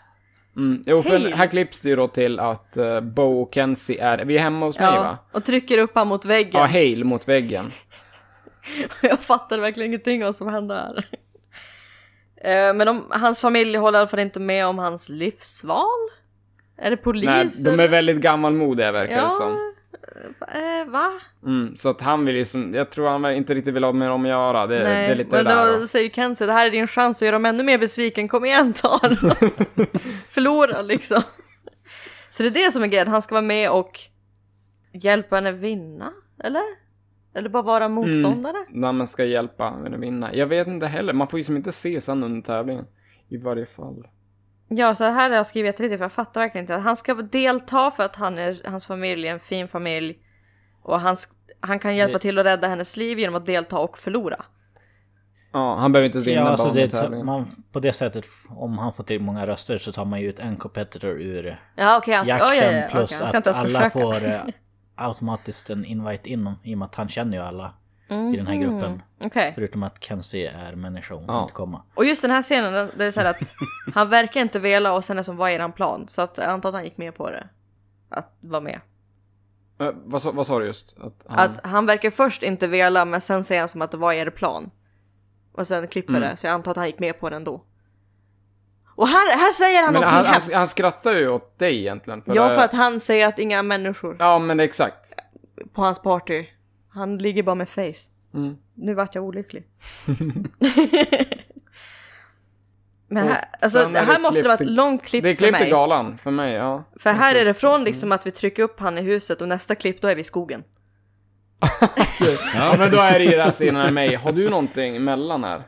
Mm. 0.55 0.83
Jo, 0.85 1.03
för 1.03 1.31
här 1.31 1.47
klipps 1.47 1.81
det 1.81 1.89
ju 1.89 1.95
då 1.95 2.07
till 2.07 2.39
att 2.39 2.77
uh, 2.77 2.99
Bo 2.99 3.41
och 3.41 3.53
Kenzie 3.53 4.03
är, 4.03 4.25
vi 4.25 4.37
är 4.37 4.41
hemma 4.41 4.65
hos 4.65 4.79
mig 4.79 4.87
va? 4.87 5.17
Ja, 5.31 5.37
och 5.37 5.45
trycker 5.45 5.77
upp 5.77 5.91
han 5.95 6.07
mot 6.07 6.25
väggen. 6.25 6.51
Ja, 6.53 6.65
Hale 6.65 7.03
mot 7.03 7.27
väggen. 7.27 7.71
Jag 9.01 9.19
fattar 9.19 9.59
verkligen 9.59 9.89
ingenting 9.89 10.23
vad 10.23 10.35
som 10.35 10.47
hände 10.47 10.73
här. 10.73 11.05
Eh, 12.37 12.73
Men 12.73 12.87
de, 12.87 13.05
hans 13.09 13.39
familj 13.39 13.77
håller 13.77 13.99
i 13.99 14.01
alla 14.01 14.07
fall 14.07 14.19
inte 14.19 14.39
med 14.39 14.65
om 14.67 14.77
hans 14.77 15.09
livsval. 15.09 16.09
Är 16.77 16.89
det 16.89 16.97
polis? 16.97 17.25
Nej, 17.25 17.63
de 17.63 17.79
är 17.79 17.87
väldigt 17.87 18.17
gammalmodiga 18.17 18.91
verkar 18.91 19.15
det 19.15 19.21
Ja, 19.21 19.29
som. 19.29 19.74
Eh, 20.41 20.91
va? 20.91 21.11
Mm, 21.45 21.75
så 21.75 21.89
att 21.89 22.01
han 22.01 22.25
vill 22.25 22.35
liksom, 22.35 22.73
jag 22.73 22.89
tror 22.89 23.09
han 23.09 23.25
inte 23.31 23.53
riktigt 23.53 23.73
vill 23.75 23.83
ha 23.83 23.91
med 23.91 24.09
dem 24.09 24.21
att 24.21 24.27
göra. 24.29 24.67
Det, 24.67 24.75
det 24.79 24.85
är 24.85 25.07
Nej, 25.07 25.15
lite 25.15 25.29
men 25.35 25.45
där. 25.45 25.79
då 25.79 25.87
säger 25.87 26.09
Kenzie, 26.09 26.47
det 26.47 26.53
här 26.53 26.65
är 26.67 26.71
din 26.71 26.87
chans 26.87 27.17
att 27.17 27.25
göra 27.25 27.35
dem 27.35 27.45
ännu 27.45 27.63
mer 27.63 27.77
besviken. 27.77 28.27
Kom 28.27 28.45
igen, 28.45 28.73
ta 28.73 28.99
den. 29.03 29.17
Förlora 30.29 30.81
liksom. 30.81 31.21
Så 32.29 32.43
det 32.43 32.49
är 32.49 32.65
det 32.65 32.71
som 32.71 32.83
är 32.83 32.87
grejen, 32.87 33.07
han 33.07 33.21
ska 33.21 33.35
vara 33.35 33.45
med 33.45 33.71
och 33.71 33.99
hjälpa 34.93 35.35
henne 35.35 35.51
vinna, 35.51 36.13
eller? 36.43 36.61
Eller 37.35 37.49
bara 37.49 37.63
vara 37.63 37.89
motståndare? 37.89 38.57
När 38.69 38.91
man 38.91 39.07
ska 39.07 39.25
hjälpa 39.25 39.69
henne 39.69 39.97
vinna. 39.97 40.35
Jag 40.35 40.47
vet 40.47 40.67
inte 40.67 40.87
heller, 40.87 41.13
man 41.13 41.27
får 41.27 41.39
ju 41.39 41.43
som 41.43 41.57
inte 41.57 41.71
se 41.71 42.01
sen 42.01 42.23
under 42.23 42.41
tävlingen. 42.41 42.85
I 43.29 43.37
varje 43.37 43.65
fall. 43.65 44.07
Ja, 44.67 44.95
så 44.95 45.03
här 45.03 45.29
har 45.29 45.37
jag 45.37 45.47
skrivit 45.47 45.79
lite 45.79 45.97
för 45.97 46.05
jag 46.05 46.11
fattar 46.11 46.41
verkligen 46.41 46.63
inte. 46.63 46.75
Att 46.75 46.83
han 46.83 46.95
ska 46.95 47.13
delta 47.13 47.91
för 47.91 48.03
att 48.03 48.15
han 48.15 48.37
är, 48.37 48.61
hans 48.65 48.85
familj 48.85 49.27
är 49.27 49.31
en 49.33 49.39
fin 49.39 49.67
familj. 49.67 50.17
Och 50.81 50.99
han, 51.01 51.15
han 51.59 51.79
kan 51.79 51.95
hjälpa 51.95 52.19
till 52.19 52.39
att 52.39 52.45
rädda 52.45 52.67
hennes 52.67 52.97
liv 52.97 53.19
genom 53.19 53.35
att 53.35 53.45
delta 53.45 53.77
och 53.77 53.97
förlora. 53.97 54.45
Ja, 55.53 55.75
han 55.75 55.91
behöver 55.91 56.05
inte 56.05 56.19
vinna 56.19 56.41
Ja, 56.41 56.47
alltså 56.47 56.71
det, 56.71 56.89
tävlingen. 56.89 57.25
man, 57.25 57.45
på 57.71 57.79
det 57.79 57.93
sättet, 57.93 58.25
om 58.49 58.77
han 58.77 58.93
får 58.93 59.03
till 59.03 59.21
många 59.21 59.47
röster 59.47 59.77
så 59.77 59.91
tar 59.91 60.05
man 60.05 60.21
ju 60.21 60.29
ut 60.29 60.39
en 60.39 60.55
competitor 60.57 61.09
ur 61.09 61.59
Ja 61.75 61.83
han, 61.83 62.01
ska- 62.01 62.11
jakten 62.11 62.37
ja, 62.37 62.55
ja, 62.55 62.71
ja, 62.71 62.87
plus 62.91 63.09
ska 63.11 63.25
att 63.25 63.47
alla 63.47 63.53
försöka. 63.67 63.89
får 63.89 64.25
eh, 64.25 64.39
automatiskt 64.95 65.69
en 65.69 65.85
invite 65.85 66.29
in 66.29 66.53
i 66.63 66.73
och 66.73 66.77
med 66.77 66.85
att 66.85 66.95
han 66.95 67.09
känner 67.09 67.37
ju 67.37 67.43
alla 67.43 67.73
i 68.09 68.37
den 68.37 68.47
här 68.47 68.55
gruppen. 68.55 68.83
Mm, 68.83 69.01
Okej. 69.23 69.51
Förutom 69.55 69.83
att 69.83 70.03
Kenzie 70.03 70.51
är 70.51 70.75
människa, 70.75 71.13
hon 71.13 71.25
kan 71.27 71.35
Ja. 71.35 71.41
inte 71.41 71.53
komma. 71.53 71.81
Och 71.93 72.05
just 72.05 72.21
den 72.21 72.31
här 72.31 72.41
scenen, 72.41 72.91
det 72.97 73.05
är 73.05 73.11
så 73.11 73.19
här 73.21 73.29
att 73.29 73.37
han 73.95 74.09
verkar 74.09 74.41
inte 74.41 74.59
vilja 74.59 74.93
och 74.93 75.05
sen 75.05 75.19
är 75.19 75.23
som 75.23 75.37
vad 75.37 75.49
är 75.51 75.55
eran 75.55 75.71
plan? 75.71 76.07
Så 76.07 76.21
att 76.21 76.37
jag 76.37 76.45
antar 76.45 76.69
att 76.69 76.75
han 76.75 76.83
gick 76.83 76.97
med 76.97 77.15
på 77.15 77.29
det. 77.31 77.47
Att 78.09 78.35
vara 78.39 78.61
med. 78.61 78.79
Eh, 79.79 79.89
vad, 80.05 80.21
sa, 80.21 80.31
vad 80.31 80.47
sa 80.47 80.59
du 80.59 80.65
just? 80.65 80.97
Att 80.99 81.25
han... 81.29 81.39
Att 81.39 81.65
han 81.65 81.85
verkar 81.85 82.09
först 82.09 82.43
inte 82.43 82.67
vilja 82.67 83.05
men 83.05 83.21
sen 83.21 83.43
säger 83.43 83.61
han 83.61 83.69
som 83.69 83.81
att 83.81 83.93
vad 83.93 84.13
är 84.15 84.17
er 84.17 84.29
plan? 84.29 84.71
Och 85.51 85.67
sen 85.67 85.87
klipper 85.87 86.13
Mm. 86.13 86.21
det 86.29 86.37
så 86.37 86.47
jag 86.47 86.53
antar 86.53 86.71
att 86.71 86.77
han 86.77 86.85
gick 86.85 86.99
med 86.99 87.19
på 87.19 87.29
det 87.29 87.35
ändå. 87.35 87.63
Och 88.97 89.07
här, 89.07 89.37
här 89.37 89.51
säger 89.51 89.83
han 89.83 89.93
men 89.93 90.01
någonting 90.01 90.15
han, 90.15 90.25
han, 90.25 90.33
hemskt. 90.33 90.53
han 90.55 90.67
skrattar 90.67 91.15
ju 91.15 91.29
åt 91.29 91.59
dig 91.59 91.79
egentligen. 91.79 92.23
ja 92.25 92.47
det- 92.47 92.55
för 92.55 92.61
att 92.61 92.73
han 92.73 92.99
säger 92.99 93.27
att 93.27 93.39
inga 93.39 93.63
människor 93.63 94.15
Ja, 94.19 94.39
men 94.39 94.59
exakt. 94.59 95.13
på 95.73 95.81
hans 95.81 96.01
party. 96.01 96.45
Han 96.95 97.17
ligger 97.17 97.43
bara 97.43 97.55
med 97.55 97.69
face. 97.69 98.09
Mm. 98.33 98.57
Nu 98.73 98.93
vart 98.93 99.15
jag 99.15 99.23
olycklig. 99.23 99.63
Men 103.07 103.27
här, 103.27 103.37
alltså, 103.61 103.79
är 103.79 103.93
här 104.05 104.13
det 104.13 104.19
måste 104.19 104.41
det 104.41 104.47
vara 104.47 104.53
ett 104.53 104.59
klipp 104.59 104.69
långt 104.77 105.03
klipp 105.03 105.23
Det 105.23 105.29
är 105.29 105.33
för 105.35 105.37
klipp 105.37 105.55
till 105.55 105.63
mig. 105.65 105.71
galan, 105.71 106.17
för 106.17 106.31
mig, 106.31 106.53
ja. 106.53 106.83
För 106.99 107.09
här 107.13 107.35
är 107.35 107.45
det 107.45 107.53
från 107.53 107.83
liksom 107.83 108.11
att 108.11 108.27
vi 108.27 108.31
trycker 108.31 108.63
upp 108.63 108.79
han 108.79 108.97
i 108.97 109.01
huset 109.01 109.41
och 109.41 109.47
nästa 109.49 109.75
klipp 109.75 110.01
då 110.01 110.07
är 110.07 110.15
vi 110.15 110.21
i 110.21 110.23
skogen. 110.23 110.63
Ja, 112.55 112.75
men 112.79 112.91
då 112.91 112.97
är 112.97 113.19
det 113.19 113.25
ju 113.25 113.31
den 113.37 113.51
scenen 113.51 113.81
med 113.81 113.93
mig. 113.93 114.15
Har 114.15 114.31
du 114.31 114.49
någonting 114.49 114.95
emellan 114.95 115.43
här? 115.43 115.61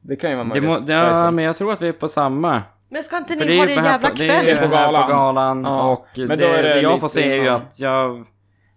Det 0.00 0.16
kan 0.16 0.30
ju 0.30 0.36
vara 0.36 0.44
Det 0.44 0.60
möjligt. 0.60 0.86
må, 0.88 0.92
ja, 0.92 1.30
men 1.30 1.44
jag 1.44 1.56
tror 1.56 1.72
att 1.72 1.82
vi 1.82 1.88
är 1.88 1.92
på 1.92 2.08
samma. 2.08 2.62
Men 2.88 3.02
ska 3.02 3.16
inte 3.18 3.36
För 3.36 3.46
ni 3.46 3.58
ha 3.58 3.66
det 3.66 3.74
här 3.80 3.92
jävla 3.92 4.08
på- 4.08 4.14
Det 4.14 4.28
är 4.30 4.42
kväll? 4.44 4.58
På 4.58 4.68
galan. 4.74 5.06
på 5.06 5.12
galan. 5.12 5.64
Ja, 5.64 5.90
Och 5.92 6.06
men 6.16 6.28
det, 6.28 6.36
då 6.36 6.44
är 6.44 6.62
det 6.62 6.74
det 6.74 6.80
jag 6.80 7.00
får 7.00 7.08
se 7.08 7.32
är 7.38 7.42
ju 7.42 7.48
att 7.48 7.78
jag 7.80 8.26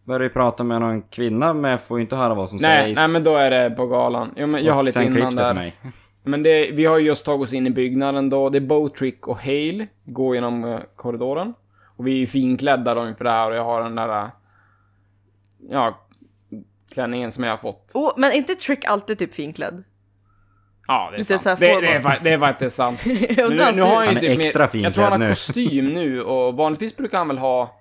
börjar 0.03 0.21
ju 0.23 0.29
prata 0.29 0.63
med 0.63 0.81
någon 0.81 1.01
kvinna 1.01 1.53
men 1.53 1.71
jag 1.71 1.81
får 1.81 1.97
ju 1.97 2.01
inte 2.01 2.15
höra 2.15 2.33
vad 2.33 2.49
som 2.49 2.59
Nej, 2.61 2.85
sägs. 2.85 2.95
nej, 2.99 3.07
men 3.07 3.23
då 3.23 3.35
är 3.35 3.51
det 3.51 3.69
på 3.69 3.87
galan. 3.87 4.33
Jo, 4.35 4.47
men 4.47 4.63
jag 4.65 4.73
har 4.73 4.83
lite 4.83 4.93
sen 4.93 5.17
innan 5.17 5.31
det 5.35 5.37
för 5.37 5.43
där. 5.47 5.53
mig. 5.53 5.75
Men 6.23 6.43
det, 6.43 6.71
vi 6.71 6.85
har 6.85 6.97
ju 6.97 7.05
just 7.05 7.25
tagit 7.25 7.43
oss 7.47 7.53
in 7.53 7.67
i 7.67 7.69
byggnaden 7.69 8.29
då. 8.29 8.49
Det 8.49 8.57
är 8.57 8.59
Botrick 8.61 9.27
och 9.27 9.37
Hale 9.37 9.87
går 10.05 10.35
genom 10.35 10.63
eh, 10.63 10.79
korridoren. 10.95 11.53
Och 11.97 12.07
vi 12.07 12.11
är 12.11 12.17
ju 12.17 12.27
finklädda 12.27 12.93
då 12.95 13.07
inför 13.07 13.23
det 13.23 13.31
här 13.31 13.49
och 13.49 13.55
jag 13.57 13.63
har 13.63 13.83
den 13.83 13.95
där... 13.95 14.21
eh, 14.23 14.27
Ja, 15.69 15.99
klänningen 16.93 17.31
som 17.31 17.43
jag 17.43 17.51
har 17.51 17.57
fått. 17.57 17.91
Oh, 17.93 18.13
men 18.17 18.31
inte 18.31 18.55
Trick 18.55 18.85
alltid 18.85 19.19
typ 19.19 19.33
finklädd? 19.33 19.83
Ja, 20.87 21.11
det 21.11 21.17
är 21.31 21.37
sant. 21.37 21.59
Det, 21.59 21.81
det, 21.81 21.87
är, 21.87 22.19
det 22.23 22.29
är 22.33 22.39
faktiskt 22.39 22.75
sant. 22.75 22.99
Nu, 23.05 23.25
nu 23.75 23.81
har 23.81 23.95
han 23.95 24.05
ju 24.05 24.07
Han 24.07 24.07
är 24.07 24.13
typ 24.19 24.37
mer- 24.37 24.39
extra 24.45 24.69
Jag 24.73 24.93
tror 24.93 25.03
han 25.03 25.11
har 25.11 25.19
nu. 25.19 25.29
kostym 25.29 25.85
nu 25.93 26.23
och 26.23 26.53
vanligtvis 26.57 26.97
brukar 26.97 27.17
han 27.17 27.27
väl 27.27 27.37
ha 27.37 27.79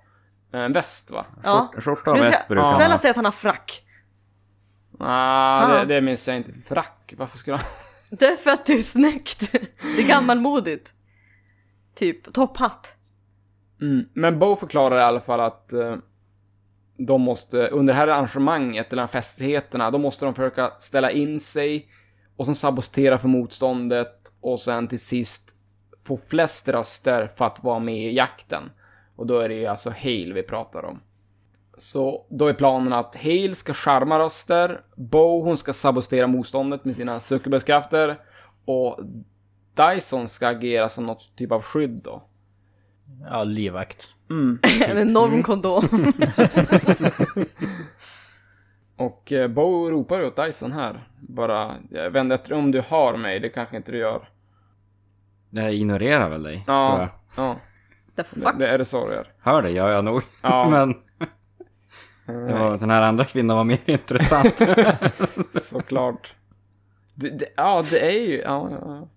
en 0.53 0.73
väst 0.73 1.11
va? 1.11 1.25
Ja. 1.43 1.73
Skjorta 1.77 2.11
och 2.11 2.17
väst 2.17 2.47
brukar 2.47 2.63
han 2.63 2.75
Snälla 2.75 2.97
säg 2.97 3.09
att 3.09 3.15
han 3.15 3.25
har 3.25 3.31
frack. 3.31 3.83
Ah, 4.99 5.61
Fan. 5.61 5.87
det, 5.87 5.95
det 5.95 6.01
minns 6.01 6.27
jag 6.27 6.37
inte. 6.37 6.53
Frack? 6.53 7.13
Varför 7.17 7.37
skulle 7.37 7.57
han... 7.57 7.65
Det 8.09 8.25
är 8.25 8.35
för 8.35 8.51
att 8.51 8.65
det 8.65 8.73
är 8.73 8.81
snyggt. 8.81 9.51
Det 9.51 10.01
är 10.01 10.07
gammalmodigt. 10.07 10.93
Typ 11.95 12.33
topphatt. 12.33 12.95
Mm. 13.81 14.05
Men 14.13 14.39
Bo 14.39 14.55
förklarar 14.55 14.97
i 14.97 15.03
alla 15.03 15.21
fall 15.21 15.39
att 15.39 15.73
eh, 15.73 15.95
de 16.97 17.21
måste, 17.21 17.67
under 17.67 17.93
det 17.93 17.99
här 17.99 18.07
arrangemanget, 18.07 18.87
eller 18.87 19.01
de 19.01 19.01
här 19.01 19.07
festligheterna, 19.07 19.91
då 19.91 19.97
måste 19.97 20.25
de 20.25 20.35
försöka 20.35 20.71
ställa 20.79 21.11
in 21.11 21.39
sig 21.39 21.87
och 22.37 22.45
sen 22.45 22.55
sabotera 22.55 23.19
för 23.19 23.27
motståndet 23.27 24.31
och 24.41 24.59
sen 24.61 24.87
till 24.87 24.99
sist 24.99 25.49
få 26.03 26.17
flest 26.17 26.67
röster 26.67 27.27
för 27.27 27.45
att 27.45 27.63
vara 27.63 27.79
med 27.79 28.11
i 28.11 28.15
jakten. 28.15 28.71
Och 29.15 29.27
då 29.27 29.39
är 29.39 29.49
det 29.49 29.55
ju 29.55 29.65
alltså 29.65 29.89
Hale 29.89 30.33
vi 30.33 30.43
pratar 30.43 30.85
om. 30.85 30.99
Så 31.77 32.25
då 32.29 32.47
är 32.47 32.53
planen 32.53 32.93
att 32.93 33.15
Hale 33.15 33.55
ska 33.55 33.73
charma 33.73 34.19
röster, 34.19 34.81
Bo 34.95 35.41
hon 35.41 35.57
ska 35.57 35.73
sabotera 35.73 36.27
motståndet 36.27 36.85
med 36.85 36.95
sina 36.95 37.19
succubuskrafter 37.19 38.19
och 38.65 38.99
Dyson 39.73 40.27
ska 40.27 40.47
agera 40.47 40.89
som 40.89 41.05
något 41.05 41.35
typ 41.35 41.51
av 41.51 41.61
skydd 41.61 42.01
då. 42.03 42.23
Ja, 43.29 43.43
livvakt. 43.43 44.09
Mm. 44.29 44.59
En 44.87 44.97
enorm 44.97 45.43
kondom. 45.43 46.13
Och 48.95 49.31
eh, 49.31 49.47
Bo 49.47 49.89
ropar 49.89 50.23
åt 50.23 50.35
Dyson 50.35 50.71
här. 50.71 51.07
Bara, 51.19 51.75
jag 51.89 52.11
vet 52.11 52.23
inte 52.23 52.55
om 52.55 52.71
du 52.71 52.83
har 52.87 53.17
mig, 53.17 53.39
det 53.39 53.49
kanske 53.49 53.77
inte 53.77 53.91
du 53.91 53.97
gör. 53.97 54.29
Jag 55.49 55.73
ignorerar 55.73 56.29
väl 56.29 56.43
dig. 56.43 56.63
Ja, 56.67 57.09
ja. 57.37 57.57
The 58.15 58.21
Det, 58.21 58.23
fuck? 58.23 58.59
det 58.59 58.67
är 58.67 58.77
det 58.77 58.85
så 58.85 59.07
du 59.07 59.13
gör. 59.13 59.31
Hör 59.41 59.61
det 59.61 59.69
gör 59.69 59.89
jag 59.89 60.05
nog. 60.05 60.21
Ja. 60.41 60.69
men 60.69 60.93
det 62.47 62.53
var, 62.53 62.77
den 62.77 62.89
här 62.89 63.01
andra 63.01 63.25
kvinnan 63.25 63.57
var 63.57 63.63
mer 63.63 63.79
intressant. 63.89 64.61
Såklart. 65.61 66.33
Det, 67.15 67.29
det, 67.29 67.45
ja, 67.57 67.83
det 67.89 67.99
är 68.15 68.19
ju... 68.19 68.37
Ja, 68.41 68.67
ja, 68.71 68.77
ja. 68.81 69.07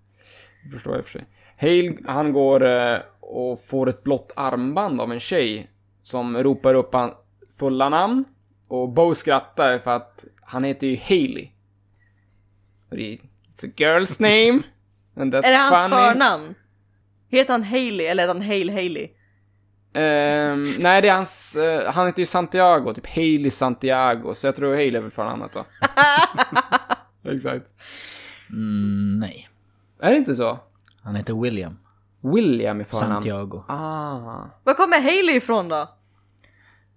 Jag 0.65 0.73
förstår 0.73 0.99
och 0.99 1.05
för 1.05 1.13
sig. 1.13 1.27
Hale, 1.59 1.97
han 2.07 2.33
går 2.33 2.65
eh, 2.67 2.99
och 3.21 3.65
får 3.67 3.89
ett 3.89 4.03
blått 4.03 4.33
armband 4.37 5.01
av 5.01 5.13
en 5.13 5.21
tjej 5.21 5.71
som 6.03 6.37
ropar 6.37 6.75
upp 6.75 6.95
hans 6.95 7.13
fulla 7.59 7.89
namn. 7.89 8.25
Och 8.69 8.89
Bo 8.89 9.15
skrattar 9.15 9.79
för 9.79 9.91
att 9.91 10.25
han 10.43 10.65
heter 10.65 10.87
ju 10.87 10.97
Haley. 10.97 11.49
Det 12.91 13.13
är- 13.13 13.19
It's 13.19 13.67
a 13.69 13.73
girl's 13.77 14.23
name. 14.23 14.63
And 15.17 15.35
that's 15.35 15.43
Är 15.47 15.51
det 15.51 15.57
hans 15.77 15.93
funny. 15.95 16.09
förnamn? 16.13 16.55
Heter 17.29 17.53
han 17.53 17.63
Haley 17.65 18.07
eller 18.07 18.25
är 18.25 18.29
han 18.29 18.43
Hale 18.43 18.73
Haley? 18.73 19.09
Ehm, 19.93 20.75
nej, 20.79 21.03
det 21.03 21.09
är 21.09 21.15
hans... 21.15 21.57
eh, 21.57 21.93
han 21.93 22.07
heter 22.07 22.21
ju 22.21 22.27
Santiago, 22.27 22.95
typ 22.95 23.15
Hailey 23.15 23.51
Santiago, 23.51 24.35
så 24.35 24.47
jag 24.47 24.57
tror 24.57 24.75
Hailey 24.75 24.97
är 24.99 25.03
väl 25.03 25.11
förnamnet 25.11 25.51
då. 25.53 25.65
Exakt. 27.31 27.67
Mm, 28.51 29.19
nej. 29.21 29.49
Är 30.01 30.11
det 30.11 30.17
inte 30.17 30.35
så? 30.37 30.59
Han 31.03 31.15
heter 31.17 31.35
William. 31.43 31.79
William 32.21 32.81
i 32.81 32.85
förnamn. 32.85 33.13
Santiago. 33.13 33.63
Ah. 33.69 34.45
Var 34.65 34.75
kommer 34.75 35.01
Hailey 35.01 35.37
ifrån 35.37 35.69
då? 35.69 35.89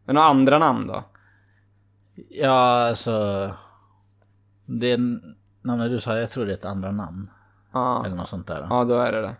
Men 0.06 0.16
några 0.16 0.28
andra 0.28 0.58
namn 0.58 0.88
då? 0.88 1.04
Ja, 2.30 2.88
alltså... 2.88 3.50
Det 4.66 4.98
namnet 5.62 5.92
du 5.92 6.00
sa, 6.00 6.18
jag 6.18 6.32
tror 6.32 6.46
det 6.46 6.52
är 6.52 6.58
ett 6.58 6.66
andra 6.66 6.92
namn. 6.92 7.30
Ah. 7.72 8.06
Eller 8.06 8.16
något 8.16 8.28
sånt 8.28 8.48
där. 8.48 8.68
Ja, 8.70 8.84
då 8.84 9.00
är 9.00 9.12
det 9.12 9.22
det. 9.22 9.36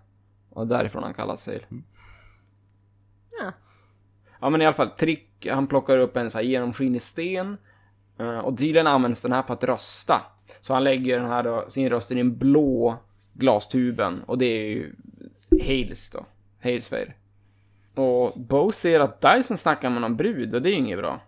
Och 0.50 0.68
därifrån 0.68 1.04
han 1.04 1.14
kallas 1.14 1.44
sig. 1.44 1.66
Ja. 3.40 3.52
Ja, 4.42 4.50
men 4.50 4.62
i 4.62 4.66
alla 4.66 4.74
fall, 4.74 4.90
Trick, 4.90 5.48
han 5.52 5.68
plockar 5.68 5.98
upp 5.98 6.18
en 6.18 6.32
så 6.32 6.38
här 6.38 6.46
genomskinlig 6.46 7.02
sten. 7.02 7.58
eh, 8.20 8.40
Och 8.40 8.58
tydligen 8.58 8.88
används 8.88 9.22
den 9.22 9.32
här 9.32 9.44
för 9.44 9.54
att 9.54 9.64
rösta. 9.64 10.22
Så 10.62 10.74
han 10.74 10.84
lägger 10.84 11.20
den 11.20 11.30
här 11.30 11.44
då, 11.44 11.66
sin 11.70 11.90
röst 11.90 12.12
i 12.12 12.16
den 12.16 12.38
blå 12.38 12.98
glastuben. 13.34 14.24
Och 14.24 14.38
det 14.38 14.46
är 14.46 14.66
ju 14.70 14.94
Hales 15.68 16.10
då. 16.10 16.26
Hales 16.64 16.88
färg. 16.88 17.14
Och 17.96 18.40
Bo 18.40 18.72
ser 18.72 19.00
att 19.00 19.22
Dyson 19.22 19.58
snackar 19.58 19.90
med 19.90 20.02
någon 20.02 20.16
brud 20.18 20.56
och 20.56 20.62
det 20.62 20.70
är 20.70 20.72
ju 20.72 20.78
inget 20.78 21.00
bra. 21.00 21.22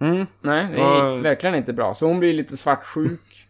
Mm. 0.00 0.26
Nej, 0.40 0.66
det 0.72 0.80
är 0.80 1.04
Och- 1.04 1.24
verkligen 1.24 1.54
inte 1.54 1.72
bra. 1.72 1.94
Så 1.94 2.06
hon 2.06 2.18
blir 2.18 2.32
lite 2.32 2.56
svartsjuk. 2.56 3.48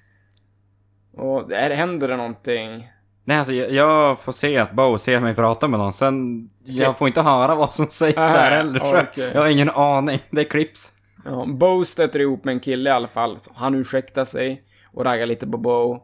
Och 1.12 1.48
där 1.48 1.70
händer 1.70 2.08
det 2.08 2.16
någonting. 2.16 2.90
Nej, 3.30 3.38
alltså 3.38 3.52
jag, 3.52 3.72
jag 3.72 4.20
får 4.20 4.32
se 4.32 4.58
att 4.58 4.72
Bo 4.72 4.98
ser 4.98 5.20
mig 5.20 5.34
prata 5.34 5.68
med 5.68 5.80
någon, 5.80 5.92
sen 5.92 6.50
jag 6.64 6.98
får 6.98 7.08
inte 7.08 7.22
höra 7.22 7.54
vad 7.54 7.74
som 7.74 7.86
sägs 7.86 8.16
Nej, 8.16 8.32
där 8.32 8.50
heller. 8.50 8.80
så 8.80 9.00
okej. 9.00 9.30
Jag 9.34 9.40
har 9.40 9.48
ingen 9.48 9.70
aning, 9.70 10.18
det 10.30 10.44
klipps. 10.44 10.92
Ja, 11.24 11.44
Bo 11.48 11.84
stöter 11.84 12.20
ihop 12.20 12.44
med 12.44 12.52
en 12.52 12.60
kille 12.60 12.90
i 12.90 12.92
alla 12.92 13.08
fall. 13.08 13.38
Så 13.40 13.50
han 13.54 13.74
ursäktar 13.74 14.24
sig 14.24 14.64
och 14.92 15.04
raggar 15.04 15.26
lite 15.26 15.46
på 15.46 15.58
Bo. 15.58 16.02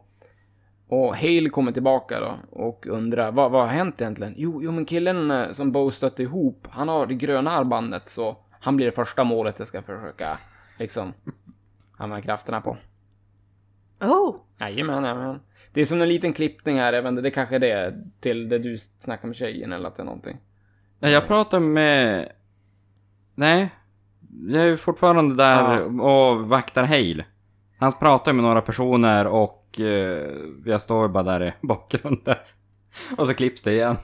Och 0.87 1.15
Hale 1.15 1.49
kommer 1.49 1.71
tillbaka 1.71 2.19
då 2.19 2.39
och 2.51 2.87
undrar 2.87 3.31
vad, 3.31 3.51
vad 3.51 3.61
har 3.61 3.69
hänt 3.69 4.01
egentligen? 4.01 4.33
Jo, 4.37 4.63
jo 4.63 4.71
men 4.71 4.85
killen 4.85 5.31
eh, 5.31 5.51
som 5.53 5.71
Bo 5.71 5.91
stötte 5.91 6.23
ihop, 6.23 6.67
han 6.71 6.89
har 6.89 7.05
det 7.05 7.13
gröna 7.13 7.51
armbandet 7.51 8.09
så 8.09 8.37
han 8.59 8.75
blir 8.75 8.85
det 8.85 8.91
första 8.91 9.23
målet 9.23 9.55
jag 9.57 9.67
ska 9.67 9.81
försöka 9.81 10.37
liksom 10.79 11.13
använda 11.97 12.21
krafterna 12.21 12.61
på. 12.61 12.77
Oh! 14.01 14.35
Jajamän, 14.59 15.03
jajamän. 15.03 15.39
Det 15.77 15.81
är 15.81 15.85
som 15.85 16.01
en 16.01 16.09
liten 16.09 16.33
klippning 16.33 16.79
här, 16.79 17.01
vet 17.01 17.05
inte, 17.05 17.21
det 17.21 17.31
kanske 17.31 17.55
är 17.55 17.59
det 17.59 17.93
till 18.19 18.49
det 18.49 18.59
du 18.59 18.77
snackar 18.77 19.27
med 19.27 19.37
tjejen 19.37 19.73
eller 19.73 19.87
att 19.87 19.95
det 19.95 20.03
är 20.03 20.05
någonting. 20.05 20.37
Nej, 20.99 21.11
Jag 21.11 21.27
pratar 21.27 21.59
med... 21.59 22.31
Nej. 23.35 23.69
Jag 24.47 24.61
är 24.61 24.65
ju 24.65 24.77
fortfarande 24.77 25.35
där 25.35 26.01
och 26.01 26.49
vaktar 26.49 26.83
Hale. 26.83 27.25
Han 27.79 27.91
pratar 27.91 28.33
med 28.33 28.43
några 28.43 28.61
personer 28.61 29.27
och 29.27 29.79
eh, 29.79 30.27
jag 30.65 30.81
står 30.81 31.07
bara 31.07 31.23
där 31.23 31.43
i 31.43 31.53
bakgrunden. 31.67 32.35
Och 33.17 33.27
så 33.27 33.33
klipps 33.33 33.61
det 33.61 33.71
igen. 33.73 33.97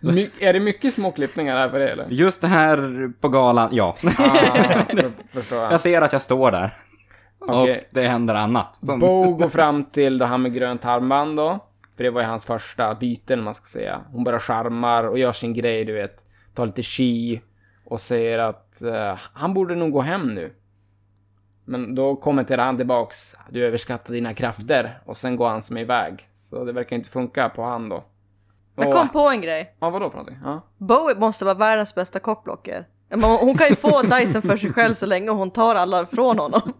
My, 0.00 0.30
är 0.40 0.52
det 0.52 0.60
mycket 0.60 0.94
små 0.94 1.12
klippningar 1.12 1.56
här 1.56 1.68
för 1.68 1.78
det 1.78 1.88
eller? 1.88 2.06
Just 2.10 2.40
det 2.40 2.48
här 2.48 3.12
på 3.20 3.28
galan, 3.28 3.68
ja. 3.72 3.96
Ah, 4.18 4.38
jag. 5.50 5.72
Jag 5.72 5.80
ser 5.80 6.02
att 6.02 6.12
jag 6.12 6.22
står 6.22 6.50
där. 6.50 6.74
Okej. 7.48 7.78
Och 7.78 7.94
det 7.94 8.08
händer 8.08 8.34
annat. 8.34 8.76
Som... 8.76 8.98
Bo 8.98 9.34
går 9.34 9.48
fram 9.48 9.84
till 9.84 10.18
det 10.18 10.26
här 10.26 10.38
med 10.38 10.54
grönt 10.54 10.84
armband 10.84 11.36
då. 11.36 11.58
För 11.96 12.04
det 12.04 12.10
var 12.10 12.20
ju 12.20 12.26
hans 12.26 12.44
första 12.44 12.94
byten 12.94 13.42
man 13.42 13.54
ska 13.54 13.66
säga. 13.66 14.00
Hon 14.12 14.24
bara 14.24 14.40
charmar 14.40 15.04
och 15.04 15.18
gör 15.18 15.32
sin 15.32 15.54
grej, 15.54 15.84
du 15.84 15.92
vet. 15.92 16.24
Tar 16.54 16.66
lite 16.66 16.82
chi 16.82 17.40
och 17.84 18.00
säger 18.00 18.38
att 18.38 18.82
eh, 18.82 19.18
han 19.32 19.54
borde 19.54 19.74
nog 19.74 19.92
gå 19.92 20.00
hem 20.00 20.34
nu. 20.34 20.54
Men 21.64 21.94
då 21.94 22.16
kommenterar 22.16 22.64
han 22.64 22.76
tillbaks. 22.76 23.34
Du 23.50 23.66
överskattar 23.66 24.12
dina 24.12 24.34
krafter. 24.34 24.98
Och 25.04 25.16
sen 25.16 25.36
går 25.36 25.48
han 25.48 25.62
som 25.62 25.78
iväg. 25.78 26.28
Så 26.34 26.64
det 26.64 26.72
verkar 26.72 26.96
inte 26.96 27.08
funka 27.08 27.48
på 27.48 27.62
han 27.62 27.88
då. 27.88 28.04
Jag 28.76 28.92
kom 28.92 29.08
på 29.08 29.28
en 29.28 29.40
grej. 29.40 29.74
Ja, 29.80 29.90
vadå 29.90 30.10
för 30.10 30.16
någonting? 30.16 30.38
Ja. 30.44 30.60
Bowie 30.78 31.16
måste 31.16 31.44
vara 31.44 31.54
världens 31.54 31.94
bästa 31.94 32.18
kockblocker. 32.18 32.86
Hon 33.40 33.54
kan 33.54 33.68
ju 33.68 33.74
få 33.74 34.02
Dyson 34.18 34.42
för 34.42 34.56
sig 34.56 34.72
själv 34.72 34.94
så 34.94 35.06
länge 35.06 35.30
hon 35.30 35.50
tar 35.50 35.74
alla 35.74 36.06
från 36.06 36.38
honom. 36.38 36.72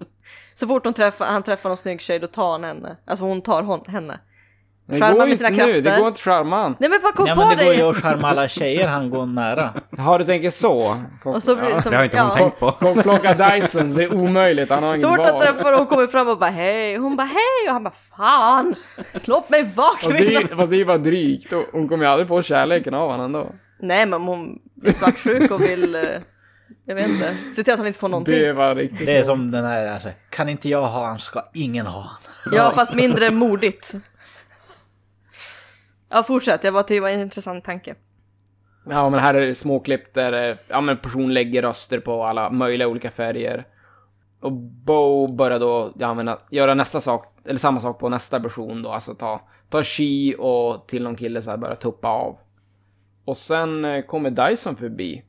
Så 0.55 0.67
fort 0.67 0.85
hon 0.85 0.95
träffar, 0.95 1.27
han 1.27 1.43
träffar 1.43 1.69
någon 1.71 1.77
snygg 1.77 2.01
tjej 2.01 2.19
då 2.19 2.27
tar 2.27 2.53
han 2.53 2.65
henne. 2.65 2.97
Alltså 3.07 3.25
hon 3.25 3.43
tar 3.43 3.63
hon, 3.63 3.81
henne. 3.89 4.21
Det 4.89 5.01
Charma 5.01 5.13
går 5.13 5.19
med 5.19 5.27
inte 5.29 5.37
sina 5.37 5.49
nu, 5.51 5.57
krafter. 5.57 5.81
det 5.83 5.91
går 5.91 5.99
inte 6.09 6.09
att 6.09 6.19
charma 6.19 6.63
han. 6.63 6.77
Nej 6.81 6.91
men 6.91 7.01
bara 7.03 7.13
kom 7.13 7.27
Ja 7.27 7.35
på 7.35 7.41
men 7.41 7.49
det 7.59 7.65
går 7.65 7.71
dig! 7.71 7.79
ju 7.81 7.91
att 7.91 7.97
charma 7.97 8.29
alla 8.31 8.49
tjejer 8.49 8.89
han 8.89 9.11
går 9.11 9.27
nära. 9.27 9.71
Har 9.99 10.19
du 10.19 10.25
tänker 10.25 10.51
så? 10.51 10.97
Och 11.25 11.43
så 11.43 11.57
blir 11.57 11.69
det 11.75 11.83
som, 11.83 11.91
Det 11.91 11.97
har 11.97 12.05
inte 12.05 12.21
hon 12.21 12.31
tänkt 12.37 12.59
på. 12.61 12.73
Kom 12.73 13.03
plocka 13.03 13.35
Dyson, 13.35 13.89
det 13.95 14.03
är 14.03 14.15
omöjligt. 14.15 14.71
Han 14.71 14.83
har 14.83 14.93
Så 14.93 14.97
ingen 14.99 15.11
fort 15.11 15.21
han 15.27 15.35
val. 15.35 15.43
träffar 15.43 15.73
och 15.73 15.79
hon 15.79 15.87
kommer 15.87 16.07
fram 16.07 16.29
och 16.29 16.39
bara 16.39 16.51
hej, 16.51 16.97
hon 16.97 17.17
bara 17.17 17.25
hej 17.27 17.69
och 17.69 17.73
han 17.73 17.83
bara 17.85 17.95
fan! 18.17 18.75
Låt 19.25 19.51
mig 19.51 19.63
vara 19.75 19.97
Fast 20.03 20.19
det, 20.19 20.35
är, 20.35 20.41
kvinna! 20.41 20.57
fast 20.57 20.71
det 20.71 20.81
är 20.81 20.85
bara 20.85 20.99
drygt. 20.99 21.53
Hon 21.73 21.89
kommer 21.89 22.05
ju 22.05 22.11
aldrig 22.11 22.29
få 22.29 22.43
kärleken 22.43 22.95
av 22.95 23.11
honom 23.11 23.25
ändå. 23.27 23.47
Nej 23.81 24.07
men 24.07 24.15
om 24.15 24.27
hon 24.27 24.59
är 24.85 24.93
svartsjuk 24.93 25.51
och 25.51 25.61
vill, 25.63 25.95
eh, 25.95 26.01
jag 26.85 26.95
vet 26.95 27.09
inte, 27.09 27.35
se 27.57 27.65
till 27.65 27.73
att 27.73 27.79
han 27.79 27.87
inte 27.87 27.99
får 27.99 28.09
någonting. 28.09 28.35
Det 28.35 28.53
var 28.53 28.75
riktigt 28.75 29.07
Det 29.07 29.17
är 29.17 29.25
som 29.25 29.51
den 29.51 29.65
här, 29.65 29.87
alltså, 29.87 30.09
kan 30.31 30.49
inte 30.49 30.69
jag 30.69 30.83
ha 30.83 31.07
han 31.07 31.19
ska 31.19 31.51
ingen 31.55 31.87
ha 31.87 32.01
han. 32.01 32.53
Ja 32.53 32.73
fast 32.75 32.95
mindre 32.95 33.31
modigt. 33.31 33.95
Ja 36.11 36.23
fortsätt, 36.23 36.65
jag 36.65 36.73
var 36.73 36.85
det 36.89 37.01
var 37.01 37.09
en 37.09 37.21
intressant 37.21 37.65
tanke. 37.65 37.95
Ja, 38.87 39.11
men 39.11 39.21
här 39.21 39.35
är 39.35 39.47
det 39.47 39.55
småklipp 39.55 40.15
där 40.15 40.51
eh, 40.51 40.57
ja, 40.69 40.81
men 40.81 40.97
person 40.97 41.35
lägger 41.35 41.63
röster 41.63 42.01
på 42.01 42.25
alla 42.25 42.51
möjliga 42.51 42.89
olika 42.89 43.11
färger. 43.11 43.67
Och 44.41 44.53
Bo 44.53 45.27
börjar 45.27 45.59
då 45.59 45.93
ja, 45.99 46.07
använda, 46.07 46.39
göra 46.51 46.75
nästa 46.75 47.01
sak, 47.01 47.39
eller 47.45 47.59
samma 47.59 47.81
sak 47.81 47.99
på 47.99 48.09
nästa 48.09 48.41
person 48.41 48.83
då, 48.83 48.91
alltså 48.91 49.15
ta, 49.15 49.49
ta 49.71 49.83
chi 49.83 50.35
och 50.39 50.87
till 50.87 51.03
någon 51.03 51.17
kille 51.17 51.43
så 51.43 51.51
här 51.51 51.57
börja 51.57 51.77
tuppa 51.77 52.09
av. 52.09 52.39
Och 53.25 53.37
sen 53.37 53.85
eh, 53.85 54.03
kommer 54.03 54.31
Dyson 54.31 54.77
förbi. 54.77 55.23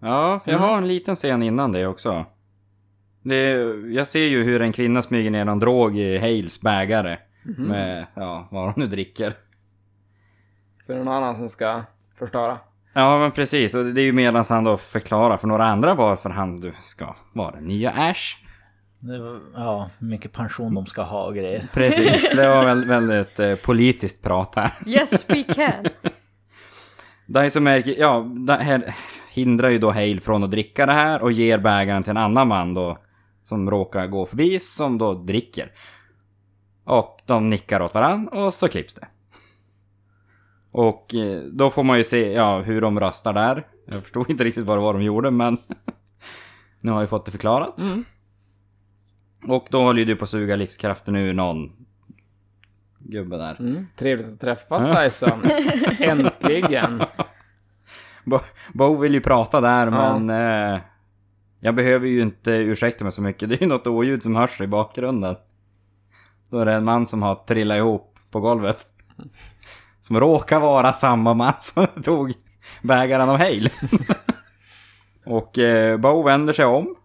Ja, 0.00 0.40
jag 0.44 0.58
har 0.58 0.78
en 0.78 0.88
liten 0.88 1.14
scen 1.14 1.42
innan 1.42 1.72
det 1.72 1.86
också. 1.86 2.24
Det, 3.22 3.50
jag 3.92 4.06
ser 4.06 4.24
ju 4.24 4.44
hur 4.44 4.62
en 4.62 4.72
kvinna 4.72 5.02
smyger 5.02 5.30
ner 5.30 5.44
någon 5.44 5.58
drog 5.58 5.98
i 5.98 6.18
Hales 6.18 6.60
bägare. 6.60 7.18
Med, 7.42 8.06
ja, 8.14 8.48
vad 8.50 8.64
hon 8.64 8.74
nu 8.76 8.86
dricker. 8.86 9.32
Så 10.86 10.92
är 10.92 10.96
det 10.96 11.04
någon 11.04 11.14
annan 11.14 11.36
som 11.36 11.48
ska 11.48 11.82
förstöra. 12.18 12.58
Ja, 12.92 13.18
men 13.18 13.32
precis. 13.32 13.74
Och 13.74 13.84
det 13.84 14.00
är 14.00 14.04
ju 14.04 14.12
medan 14.12 14.44
han 14.48 14.64
då 14.64 14.76
förklarar 14.76 15.36
för 15.36 15.48
några 15.48 15.64
andra 15.64 15.94
varför 15.94 16.30
han 16.30 16.60
du, 16.60 16.72
ska 16.80 17.14
vara 17.32 17.50
den 17.50 17.64
nya 17.64 17.90
Ash. 17.90 18.36
Det 18.98 19.18
var, 19.18 19.40
ja, 19.54 19.90
hur 19.98 20.06
mycket 20.06 20.32
pension 20.32 20.74
de 20.74 20.86
ska 20.86 21.02
ha 21.02 21.26
och 21.26 21.34
grejer. 21.34 21.68
Precis, 21.72 22.30
det 22.36 22.48
var 22.48 22.64
väl, 22.64 22.84
väldigt 22.84 23.40
eh, 23.40 23.54
politiskt 23.54 24.22
prat 24.22 24.52
här. 24.56 24.72
Yes 24.86 25.24
we 25.28 25.42
can! 25.42 25.84
Dyson 27.26 27.62
märker, 27.62 27.94
ja, 27.98 28.26
här 28.48 28.94
hindrar 29.30 29.68
ju 29.68 29.78
då 29.78 29.90
Hale 29.90 30.20
från 30.20 30.44
att 30.44 30.50
dricka 30.50 30.86
det 30.86 30.92
här 30.92 31.22
och 31.22 31.32
ger 31.32 31.58
bägaren 31.58 32.02
till 32.02 32.10
en 32.10 32.16
annan 32.16 32.48
man 32.48 32.74
då. 32.74 32.98
Som 33.42 33.70
råkar 33.70 34.06
gå 34.06 34.26
förbi, 34.26 34.60
som 34.60 34.98
då 34.98 35.14
dricker. 35.14 35.72
Och 36.84 37.20
de 37.26 37.50
nickar 37.50 37.82
åt 37.82 37.94
varann 37.94 38.28
och 38.28 38.54
så 38.54 38.68
klipps 38.68 38.94
det. 38.94 39.08
Och 40.70 41.14
eh, 41.14 41.42
då 41.42 41.70
får 41.70 41.82
man 41.82 41.98
ju 41.98 42.04
se, 42.04 42.32
ja, 42.32 42.60
hur 42.60 42.80
de 42.80 43.00
röstar 43.00 43.32
där. 43.32 43.66
Jag 43.86 44.02
förstod 44.02 44.30
inte 44.30 44.44
riktigt 44.44 44.64
vad 44.64 44.78
det 44.78 44.82
var 44.82 44.92
de 44.92 45.02
gjorde, 45.02 45.30
men... 45.30 45.58
nu 46.80 46.92
har 46.92 47.00
jag 47.00 47.10
fått 47.10 47.24
det 47.24 47.30
förklarat. 47.30 47.80
Och 49.46 49.66
då 49.70 49.82
håller 49.82 49.98
ju 49.98 50.04
du 50.04 50.16
på 50.16 50.24
att 50.24 50.30
suga 50.30 50.56
livskraften 50.56 51.16
ur 51.16 51.34
någon 51.34 51.72
gubbe 52.98 53.36
där. 53.36 53.56
Mm. 53.60 53.86
Trevligt 53.96 54.28
att 54.28 54.40
träffas 54.40 54.98
Dyson. 54.98 55.42
Äntligen. 55.98 57.02
Bo, 58.24 58.38
Bo 58.74 58.96
vill 58.96 59.14
ju 59.14 59.20
prata 59.20 59.60
där 59.60 59.86
Ja. 59.86 60.18
men 60.18 60.30
eh, 60.74 60.80
jag 61.60 61.74
behöver 61.74 62.06
ju 62.06 62.22
inte 62.22 62.50
ursäkta 62.50 63.04
mig 63.04 63.12
så 63.12 63.22
mycket. 63.22 63.48
Det 63.48 63.54
är 63.54 63.62
ju 63.62 63.66
något 63.68 63.86
oljud 63.86 64.22
som 64.22 64.36
hörs 64.36 64.60
i 64.60 64.66
bakgrunden. 64.66 65.36
Då 66.50 66.58
är 66.58 66.64
det 66.66 66.72
en 66.72 66.84
man 66.84 67.06
som 67.06 67.22
har 67.22 67.34
trillat 67.34 67.76
ihop 67.76 68.18
på 68.30 68.40
golvet. 68.40 68.86
Som 70.02 70.20
råkar 70.20 70.60
vara 70.60 70.92
samma 70.92 71.34
man 71.34 71.52
som 71.60 71.86
tog 71.86 72.32
bägaren 72.82 73.28
av 73.28 73.36
Hale. 73.36 73.70
Och 75.26 75.58
eh, 75.58 75.96
Bo 75.96 76.22
vänder 76.22 76.52
sig 76.52 76.64
om. 76.64 76.96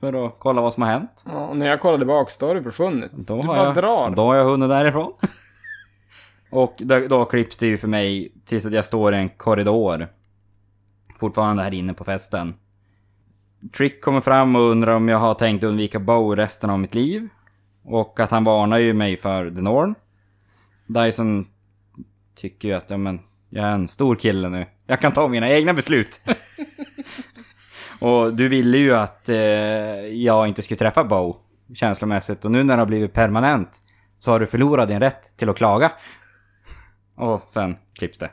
För 0.00 0.26
att 0.26 0.34
kolla 0.38 0.60
vad 0.62 0.72
som 0.74 0.82
har 0.82 0.90
hänt. 0.90 1.22
Ja, 1.26 1.46
och 1.46 1.56
när 1.56 1.66
jag 1.66 1.80
kollade 1.80 2.04
bak 2.04 2.30
så 2.30 2.46
har 2.46 2.54
du 2.54 2.62
försvunnit. 2.62 3.12
Då 3.12 3.36
du 3.40 3.46
bara 3.46 3.64
jag, 3.64 3.74
drar. 3.74 4.10
Då 4.10 4.22
har 4.22 4.34
jag 4.34 4.44
hunnit 4.44 4.68
därifrån. 4.68 5.12
Och 6.50 6.74
då, 6.78 6.98
då 7.08 7.24
klipps 7.24 7.56
det 7.56 7.66
ju 7.66 7.78
för 7.78 7.88
mig 7.88 8.32
tills 8.44 8.66
att 8.66 8.72
jag 8.72 8.84
står 8.84 9.14
i 9.14 9.16
en 9.16 9.28
korridor. 9.28 10.08
Fortfarande 11.20 11.62
här 11.62 11.74
inne 11.74 11.94
på 11.94 12.04
festen. 12.04 12.54
Trick 13.76 14.00
kommer 14.00 14.20
fram 14.20 14.56
och 14.56 14.62
undrar 14.62 14.94
om 14.94 15.08
jag 15.08 15.18
har 15.18 15.34
tänkt 15.34 15.64
undvika 15.64 15.98
Bow 15.98 16.36
resten 16.36 16.70
av 16.70 16.78
mitt 16.78 16.94
liv. 16.94 17.28
Och 17.84 18.20
att 18.20 18.30
han 18.30 18.44
varnar 18.44 18.78
ju 18.78 18.92
mig 18.92 19.16
för 19.16 19.50
The 19.50 19.60
Norn. 19.60 19.94
Dyson 20.86 21.46
tycker 22.34 22.68
ju 22.68 22.74
att, 22.74 22.90
ja 22.90 22.96
men, 22.96 23.20
Jag 23.48 23.64
är 23.64 23.72
en 23.72 23.88
stor 23.88 24.16
kille 24.16 24.48
nu. 24.48 24.66
Jag 24.86 25.00
kan 25.00 25.12
ta 25.12 25.28
mina 25.28 25.48
egna 25.48 25.74
beslut. 25.74 26.20
och 28.00 28.34
du 28.34 28.48
ville 28.48 28.78
ju 28.78 28.94
att 28.94 29.28
eh, 29.28 29.36
jag 30.06 30.48
inte 30.48 30.62
skulle 30.62 30.78
träffa 30.78 31.04
Bow 31.04 31.36
känslomässigt. 31.74 32.44
Och 32.44 32.50
nu 32.50 32.64
när 32.64 32.76
det 32.76 32.80
har 32.80 32.86
blivit 32.86 33.12
permanent 33.12 33.82
så 34.18 34.30
har 34.30 34.40
du 34.40 34.46
förlorat 34.46 34.88
din 34.88 35.00
rätt 35.00 35.36
till 35.36 35.48
att 35.48 35.56
klaga. 35.56 35.92
Och 37.14 37.42
sen 37.48 37.76
klipps 37.98 38.18
det. 38.18 38.30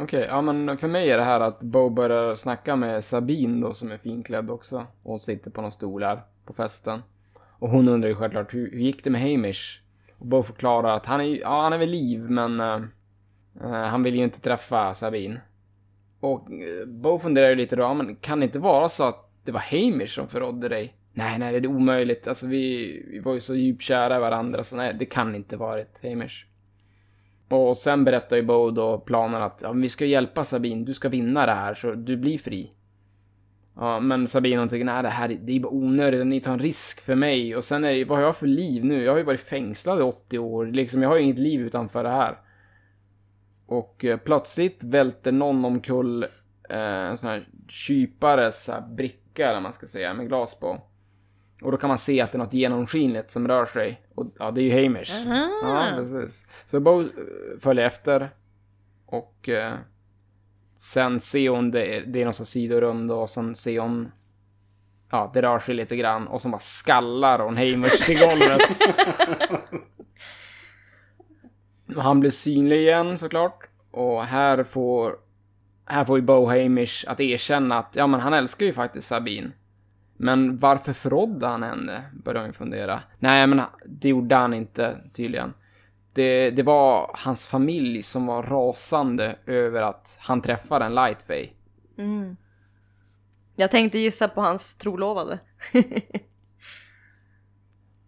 Okej, 0.00 0.26
ja 0.28 0.40
men 0.40 0.78
för 0.78 0.88
mig 0.88 1.10
är 1.10 1.18
det 1.18 1.24
här 1.24 1.40
att 1.40 1.60
Bo 1.60 1.90
börjar 1.90 2.34
snacka 2.34 2.76
med 2.76 3.04
Sabine 3.04 3.60
då 3.60 3.74
som 3.74 3.90
är 3.90 3.98
finklädd 3.98 4.50
också. 4.50 4.76
Och 4.76 5.10
hon 5.10 5.18
sitter 5.18 5.50
på 5.50 5.62
någon 5.62 5.72
stol 5.72 6.02
här 6.02 6.20
på 6.44 6.52
festen. 6.52 7.02
Och 7.58 7.68
hon 7.68 7.88
undrar 7.88 8.08
ju 8.08 8.14
självklart 8.14 8.54
hur, 8.54 8.70
hur 8.70 8.78
gick 8.78 9.04
det 9.04 9.10
med 9.10 9.20
Hamish? 9.20 9.80
Och 10.18 10.26
Bo 10.26 10.42
förklarar 10.42 10.96
att 10.96 11.06
han 11.06 11.20
är 11.20 11.24
ja 11.24 11.62
han 11.62 11.72
är 11.72 11.78
vid 11.78 11.88
liv 11.88 12.20
men 12.20 12.60
uh, 12.60 12.80
han 13.62 14.02
vill 14.02 14.14
ju 14.14 14.24
inte 14.24 14.40
träffa 14.40 14.94
Sabine. 14.94 15.40
Och 16.20 16.50
uh, 16.50 16.86
Bo 16.86 17.18
funderar 17.18 17.48
ju 17.48 17.54
lite 17.54 17.76
då, 17.76 17.82
ja, 17.82 17.94
men 17.94 18.16
kan 18.16 18.40
det 18.40 18.44
inte 18.44 18.58
vara 18.58 18.88
så 18.88 19.04
att 19.04 19.30
det 19.44 19.52
var 19.52 19.60
Hamish 19.60 20.14
som 20.14 20.28
förrådde 20.28 20.68
dig? 20.68 20.94
Nej, 21.12 21.38
nej, 21.38 21.60
det 21.60 21.66
är 21.66 21.70
omöjligt. 21.70 22.28
Alltså 22.28 22.46
vi, 22.46 22.92
vi 23.10 23.18
var 23.18 23.34
ju 23.34 23.40
så 23.40 23.54
djupt 23.54 23.82
kära 23.82 24.16
i 24.16 24.20
varandra 24.20 24.64
så 24.64 24.76
nej, 24.76 24.94
det 24.98 25.06
kan 25.06 25.34
inte 25.34 25.56
varit 25.56 26.00
Hamish. 26.02 26.47
Och 27.48 27.76
sen 27.76 28.04
berättar 28.04 28.36
ju 28.36 28.42
Bo 28.42 28.70
då 28.70 28.98
planen 28.98 29.42
att 29.42 29.60
ja, 29.62 29.72
vi 29.72 29.88
ska 29.88 30.04
hjälpa 30.04 30.44
Sabine, 30.44 30.84
du 30.84 30.94
ska 30.94 31.08
vinna 31.08 31.46
det 31.46 31.52
här 31.52 31.74
så 31.74 31.92
du 31.92 32.16
blir 32.16 32.38
fri. 32.38 32.72
Ja, 33.76 34.00
men 34.00 34.28
Sabine 34.28 34.58
hon 34.58 34.68
tycker 34.68 34.84
nej 34.84 35.02
det 35.02 35.08
här 35.08 35.28
det 35.28 35.56
är 35.56 35.60
bara 35.60 35.72
onödigt, 35.72 36.26
ni 36.26 36.40
tar 36.40 36.52
en 36.52 36.58
risk 36.58 37.00
för 37.00 37.14
mig 37.14 37.56
och 37.56 37.64
sen 37.64 37.84
är 37.84 37.92
det, 37.92 38.04
vad 38.04 38.18
har 38.18 38.24
jag 38.24 38.36
för 38.36 38.46
liv 38.46 38.84
nu? 38.84 39.04
Jag 39.04 39.12
har 39.12 39.18
ju 39.18 39.24
varit 39.24 39.40
fängslad 39.40 39.98
i 39.98 40.02
80 40.02 40.38
år, 40.38 40.66
liksom 40.66 41.02
jag 41.02 41.08
har 41.08 41.16
ju 41.16 41.22
inget 41.22 41.38
liv 41.38 41.60
utanför 41.60 42.04
det 42.04 42.10
här. 42.10 42.38
Och 43.66 44.04
eh, 44.04 44.18
plötsligt 44.18 44.84
välter 44.84 45.32
någon 45.32 45.64
omkull 45.64 46.22
eh, 46.70 46.78
en 46.78 47.16
sån 47.16 47.30
här 47.30 47.48
kypares 47.68 48.64
så 48.64 48.72
här, 48.72 48.80
bricka 48.80 49.44
eller 49.44 49.54
vad 49.54 49.62
man 49.62 49.72
ska 49.72 49.86
säga 49.86 50.14
med 50.14 50.28
glas 50.28 50.60
på. 50.60 50.80
Och 51.62 51.70
då 51.70 51.76
kan 51.76 51.88
man 51.88 51.98
se 51.98 52.20
att 52.20 52.32
det 52.32 52.36
är 52.36 52.38
något 52.38 52.52
genomskinligt 52.52 53.30
som 53.30 53.48
rör 53.48 53.66
sig. 53.66 54.02
Och 54.14 54.26
ja, 54.38 54.50
det 54.50 54.60
är 54.60 54.62
ju 54.62 54.84
Hamish. 54.84 55.10
Ja, 55.62 55.86
precis. 55.96 56.46
Så 56.66 56.80
Bo 56.80 57.00
eh, 57.00 57.06
följer 57.60 57.86
efter. 57.86 58.30
Och 59.06 59.48
eh, 59.48 59.74
sen 60.76 61.20
ser 61.20 61.48
hon 61.48 61.70
det, 61.70 62.00
det 62.00 62.20
är 62.20 62.24
någon 62.24 62.34
sån 62.34 62.46
sidorum 62.46 63.06
då 63.06 63.20
och 63.20 63.30
sen 63.30 63.54
ser 63.54 63.80
hon 63.80 64.10
Ja, 65.10 65.30
det 65.34 65.42
rör 65.42 65.58
sig 65.58 65.74
lite 65.74 65.96
grann 65.96 66.28
och 66.28 66.42
så 66.42 66.48
bara 66.48 66.60
skallar 66.60 67.38
hon 67.38 67.56
Hamish 67.56 68.06
till 68.06 68.18
golvet. 68.18 68.60
Han 71.96 72.20
blir 72.20 72.30
synlig 72.30 72.76
igen 72.76 73.18
såklart. 73.18 73.68
Och 73.90 74.24
här 74.24 74.62
får 74.62 75.16
här 75.86 76.04
får 76.04 76.18
ju 76.18 76.22
Bo 76.22 76.46
Hamish 76.46 77.04
att 77.08 77.20
erkänna 77.20 77.78
att 77.78 77.96
ja, 77.96 78.06
men 78.06 78.20
han 78.20 78.34
älskar 78.34 78.66
ju 78.66 78.72
faktiskt 78.72 79.08
Sabine. 79.08 79.50
Men 80.20 80.58
varför 80.58 80.92
förrådde 80.92 81.46
han 81.46 81.62
henne? 81.62 82.02
Börjar 82.24 82.42
hon 82.42 82.52
fundera. 82.52 83.02
Nej, 83.18 83.46
men 83.46 83.62
det 83.86 84.08
gjorde 84.08 84.34
han 84.34 84.54
inte 84.54 84.96
tydligen. 85.14 85.54
Det, 86.12 86.50
det 86.50 86.62
var 86.62 87.10
hans 87.14 87.46
familj 87.46 88.02
som 88.02 88.26
var 88.26 88.42
rasande 88.42 89.36
över 89.46 89.82
att 89.82 90.16
han 90.18 90.40
träffade 90.40 90.84
en 90.84 90.94
Lightfay. 90.94 91.50
Mm. 91.98 92.36
Jag 93.56 93.70
tänkte 93.70 93.98
gissa 93.98 94.28
på 94.28 94.40
hans 94.40 94.76
trolovade. 94.76 95.38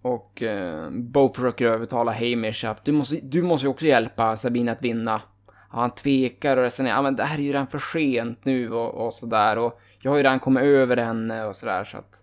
Och 0.02 0.42
eh, 0.42 0.90
Bo 0.90 1.34
försöker 1.34 1.66
övertala 1.66 2.12
Hamish 2.12 2.64
att 2.64 2.84
du 2.84 2.92
måste, 2.92 3.16
du 3.22 3.42
måste 3.42 3.66
ju 3.66 3.70
också 3.70 3.86
hjälpa 3.86 4.36
Sabine 4.36 4.72
att 4.72 4.82
vinna. 4.82 5.22
Ja, 5.46 5.80
han 5.80 5.90
tvekar 5.90 6.56
och 6.56 6.62
resonerar, 6.62 6.94
ja 6.94 7.02
men 7.02 7.16
det 7.16 7.24
här 7.24 7.38
är 7.38 7.42
ju 7.42 7.52
redan 7.52 7.66
för 7.66 7.78
sent 7.78 8.44
nu 8.44 8.72
och, 8.72 9.06
och 9.06 9.14
sådär. 9.14 9.58
Och 9.58 9.80
jag 10.02 10.10
har 10.10 10.16
ju 10.16 10.22
redan 10.22 10.40
kommit 10.40 10.62
över 10.62 10.96
henne 10.96 11.44
och 11.44 11.56
sådär 11.56 11.84
så 11.84 11.96
att... 11.98 12.22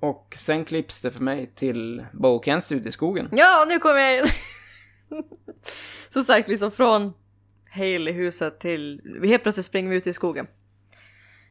Och 0.00 0.34
sen 0.38 0.64
klipps 0.64 1.00
det 1.00 1.10
för 1.10 1.20
mig 1.20 1.52
till 1.54 2.04
Bo 2.12 2.28
och 2.28 2.44
Kens 2.44 2.72
ute 2.72 2.88
i 2.88 2.92
skogen. 2.92 3.28
Ja, 3.32 3.64
nu 3.68 3.78
kommer 3.78 4.00
jag 4.00 4.18
in! 4.18 4.24
Som 6.10 6.22
sagt, 6.22 6.48
liksom 6.48 6.70
från 6.70 7.12
Haley-huset 7.74 8.60
till... 8.60 9.00
Helt 9.24 9.42
plötsligt 9.42 9.66
springer 9.66 9.90
vi 9.90 9.96
ut 9.96 10.06
i 10.06 10.12
skogen. 10.12 10.46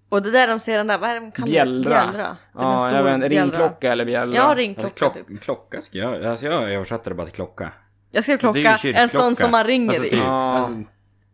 Och 0.10 0.22
det 0.22 0.32
där 0.32 0.48
de 0.48 0.60
ser 0.60 0.78
den 0.78 0.88
där, 0.88 0.98
vad 0.98 1.10
är 1.10 1.14
det 1.14 1.20
de 1.20 1.32
kallar 1.32 1.48
det? 1.48 1.52
Bjällra. 1.52 1.90
Bjällra. 1.90 2.38
Det 2.54 2.60
är 2.60 2.66
en 2.66 2.72
Ja, 2.72 2.92
jag 2.96 3.20
vet 3.20 3.30
ringklocka 3.32 3.92
eller 3.92 4.06
bjällra. 4.06 4.36
Ja, 4.36 4.54
ringklocka 4.58 4.90
klock, 4.96 5.14
typ. 5.14 5.42
klocka 5.42 5.82
ska 5.82 5.98
jag... 5.98 6.26
Alltså 6.26 6.46
jag 6.46 6.72
översatte 6.74 7.10
det 7.10 7.16
bara 7.16 7.26
till 7.28 7.36
klocka. 7.36 7.72
Jag 8.12 8.24
skrev 8.24 8.34
Alltså, 8.46 8.54
klocka, 8.54 9.00
en 9.00 9.10
sån 9.10 9.36
som 9.36 9.52
man 9.52 9.64
ringer 9.64 9.90
Alltså, 9.90 10.06
i. 10.06 10.10
typ. 10.10 10.20
Ja. 10.20 10.54
Alltså, 10.58 10.74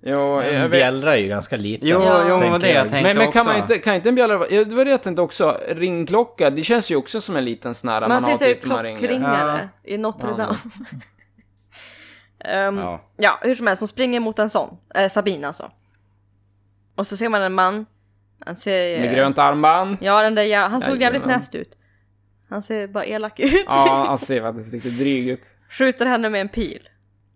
Jo, 0.08 0.42
jag 0.42 0.54
En 0.54 0.62
vet. 0.62 0.72
bjällra 0.72 1.16
är 1.18 1.20
ju 1.22 1.28
ganska 1.28 1.58
liten. 1.58 1.88
jo, 1.88 2.02
Ja. 2.02 2.26
jo, 2.30 2.38
men 2.38 2.52
vad 2.52 2.62
det 2.62 2.70
jag 2.72 2.90
tänkte 2.90 3.02
Men, 3.04 3.18
men 3.18 3.32
kan 3.32 3.42
också. 3.42 3.44
man 3.44 3.62
inte, 3.62 3.78
kan 3.80 3.96
inte 3.96 4.10
en 4.10 4.16
bjällra 4.16 4.38
vara- 4.38 4.50
ja, 4.50 4.64
det 4.64 4.76
var 4.76 4.86
det 4.86 4.92
jag 4.92 5.04
tänkte 5.04 5.22
också. 5.22 5.60
Ringklocka, 5.68 6.50
det 6.50 6.64
känns 6.64 6.92
ju 6.92 6.96
också 6.96 7.22
som 7.22 7.36
en 7.36 7.46
liten 7.46 7.76
sån 7.76 7.90
här 7.90 8.02
Man 8.02 8.10
man 8.10 8.22
ser 8.22 8.30
har 8.32 8.38
sig 8.38 8.54
typ 8.54 8.64
klockringare 8.64 9.70
i 9.84 9.98
Notre 9.98 10.30
Ja, 10.30 10.38
Dame. 10.38 10.58
Ehm, 12.40 12.78
Ja. 12.78 13.02
Ja, 13.18 13.40
hur 13.42 13.56
som 13.56 13.68
helst, 13.68 13.80
hon 13.82 13.88
springer 13.88 14.20
mot 14.20 14.40
en 14.40 14.50
sån. 14.50 14.78
Eh, 14.96 15.10
Sabine 15.10 15.48
alltså. 15.48 15.72
Och 16.96 17.08
så 17.08 17.18
ser 17.18 17.30
man 17.30 17.42
en 17.42 17.54
man. 17.54 17.86
Han 18.46 18.56
ser... 18.58 19.00
Med 19.00 19.16
grönt 19.16 19.38
armband. 19.40 19.98
Ja, 20.02 20.22
den 20.22 20.36
där 20.36 20.44
ja, 20.44 20.68
han 20.68 20.82
såg 20.82 21.02
jävligt 21.02 21.26
näst 21.26 21.56
ut. 21.56 21.72
Han 22.50 22.62
ser 22.62 22.88
bara 22.88 23.06
elak 23.06 23.40
ut. 23.40 23.64
Ja, 23.68 24.06
han 24.08 24.18
ser 24.20 24.42
faktiskt 24.42 24.74
riktigt 24.74 24.98
dryg 25.00 25.28
ut. 25.30 25.42
Skjuter 25.70 26.06
henne 26.06 26.30
med 26.30 26.42
en 26.42 26.50
pil. 26.50 26.90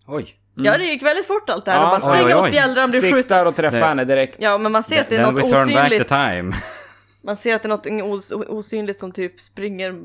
Oj. 0.07 0.38
Ja, 0.55 0.77
det 0.77 0.83
gick 0.85 1.03
väldigt 1.03 1.27
fort 1.27 1.49
allt 1.49 1.65
det 1.65 1.71
här. 1.71 1.79
Ja, 1.79 1.95
och 1.95 2.01
bara 2.01 2.11
oj, 2.11 2.17
springer 2.17 2.33
oj, 2.35 2.35
mot 2.35 2.43
oj. 2.45 2.51
bjällran, 2.51 2.89
blir 2.89 3.01
skjuten. 3.01 3.17
Siktar 3.19 3.45
och 3.45 3.55
träffar 3.55 3.79
Det- 3.79 3.85
henne 3.85 4.05
direkt. 4.05 4.35
Ja, 4.39 4.57
men 4.57 4.71
man 4.71 4.83
ser 4.83 5.01
att 5.01 5.09
det 5.09 5.15
är 5.15 5.23
Then 5.25 5.33
något 5.33 5.43
osynligt. 5.43 6.07
time. 6.07 6.55
Man 7.21 7.35
ser 7.37 7.55
att 7.55 7.63
det 7.63 7.67
är 7.67 7.91
något 7.91 8.13
os 8.19 8.31
osynligt 8.31 8.99
som 8.99 9.11
typ 9.11 9.39
springer, 9.39 9.95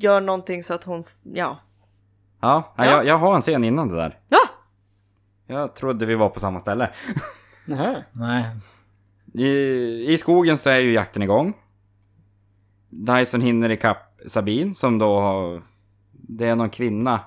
gör 0.00 0.20
någonting 0.20 0.62
så 0.64 0.74
att 0.74 0.84
hon, 0.84 1.04
ja. 1.22 1.58
Ja, 2.40 2.74
ja. 2.76 2.84
Ja. 2.84 2.90
Jag, 2.90 3.06
jag 3.06 3.18
har 3.18 3.34
en 3.34 3.40
scen 3.40 3.64
innan 3.64 3.88
det 3.88 3.96
där. 3.96 4.18
Ja! 4.28 4.38
Jag 5.46 5.74
trodde 5.74 6.06
vi 6.06 6.14
var 6.14 6.28
på 6.28 6.40
samma 6.40 6.60
ställe. 6.60 6.90
Nähä. 7.66 8.04
Nej. 8.12 8.44
I, 9.34 10.12
I 10.12 10.18
skogen 10.18 10.58
så 10.58 10.70
är 10.70 10.78
ju 10.78 10.92
jakten 10.92 11.22
igång. 11.22 11.54
Dyson 12.90 13.40
hinner 13.40 13.70
ikapp 13.70 14.20
Sabine 14.28 14.74
som 14.74 14.98
då 14.98 15.20
har... 15.20 15.62
Det 16.12 16.46
är 16.48 16.56
någon 16.56 16.70
kvinna. 16.70 17.20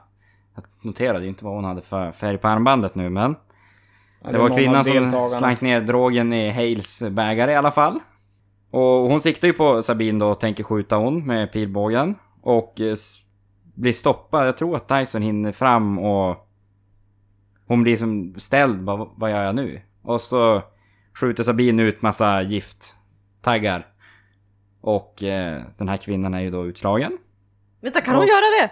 Jag 0.58 0.66
noterade 0.82 1.24
ju 1.24 1.30
inte 1.30 1.46
vad 1.46 1.54
hon 1.54 1.64
hade 1.64 1.82
för 1.82 2.12
färg 2.12 2.38
på 2.38 2.48
armbandet 2.48 2.96
nu 2.96 3.10
men... 3.10 3.36
Ja, 4.24 4.32
Det 4.32 4.38
var 4.38 4.50
kvinnan 4.50 4.84
som 4.84 5.30
slank 5.38 5.62
ner 5.62 5.82
drogen 5.82 6.34
i 6.34 6.50
Hales 6.50 7.04
bägare 7.10 7.52
i 7.52 7.56
alla 7.56 7.72
fall. 7.72 8.00
Och 8.72 8.82
hon 8.82 9.20
siktar 9.22 9.48
ju 9.48 9.54
på 9.54 9.82
Sabine 9.84 10.20
då 10.20 10.28
och 10.32 10.40
tänker 10.40 10.64
skjuta 10.64 10.96
hon 10.96 11.26
med 11.28 11.52
pilbågen. 11.52 12.16
Och 12.42 12.80
eh, 12.82 12.96
blir 13.76 13.94
stoppad. 13.94 14.48
Jag 14.48 14.58
tror 14.58 14.76
att 14.76 14.88
Dyson 14.88 15.22
hinner 15.22 15.52
fram 15.52 16.00
och... 16.00 16.48
Hon 17.68 17.84
blir 17.84 17.98
som 17.98 18.34
ställd. 18.38 18.82
Vad, 18.82 19.10
vad 19.16 19.32
gör 19.32 19.44
jag 19.44 19.56
nu? 19.56 19.82
Och 20.02 20.22
så 20.22 20.62
skjuter 21.14 21.44
Sabine 21.44 21.80
ut 21.84 22.02
massa 22.02 22.42
gifttaggar. 22.42 23.88
Och 24.82 25.24
eh, 25.24 25.62
den 25.78 25.90
här 25.90 25.98
kvinnan 25.98 26.34
är 26.34 26.40
ju 26.42 26.52
då 26.52 26.66
utslagen. 26.66 27.18
Vänta, 27.82 28.02
kan 28.02 28.16
hon 28.16 28.28
Ja. 28.28 28.34
göra 28.34 28.62
det? 28.68 28.72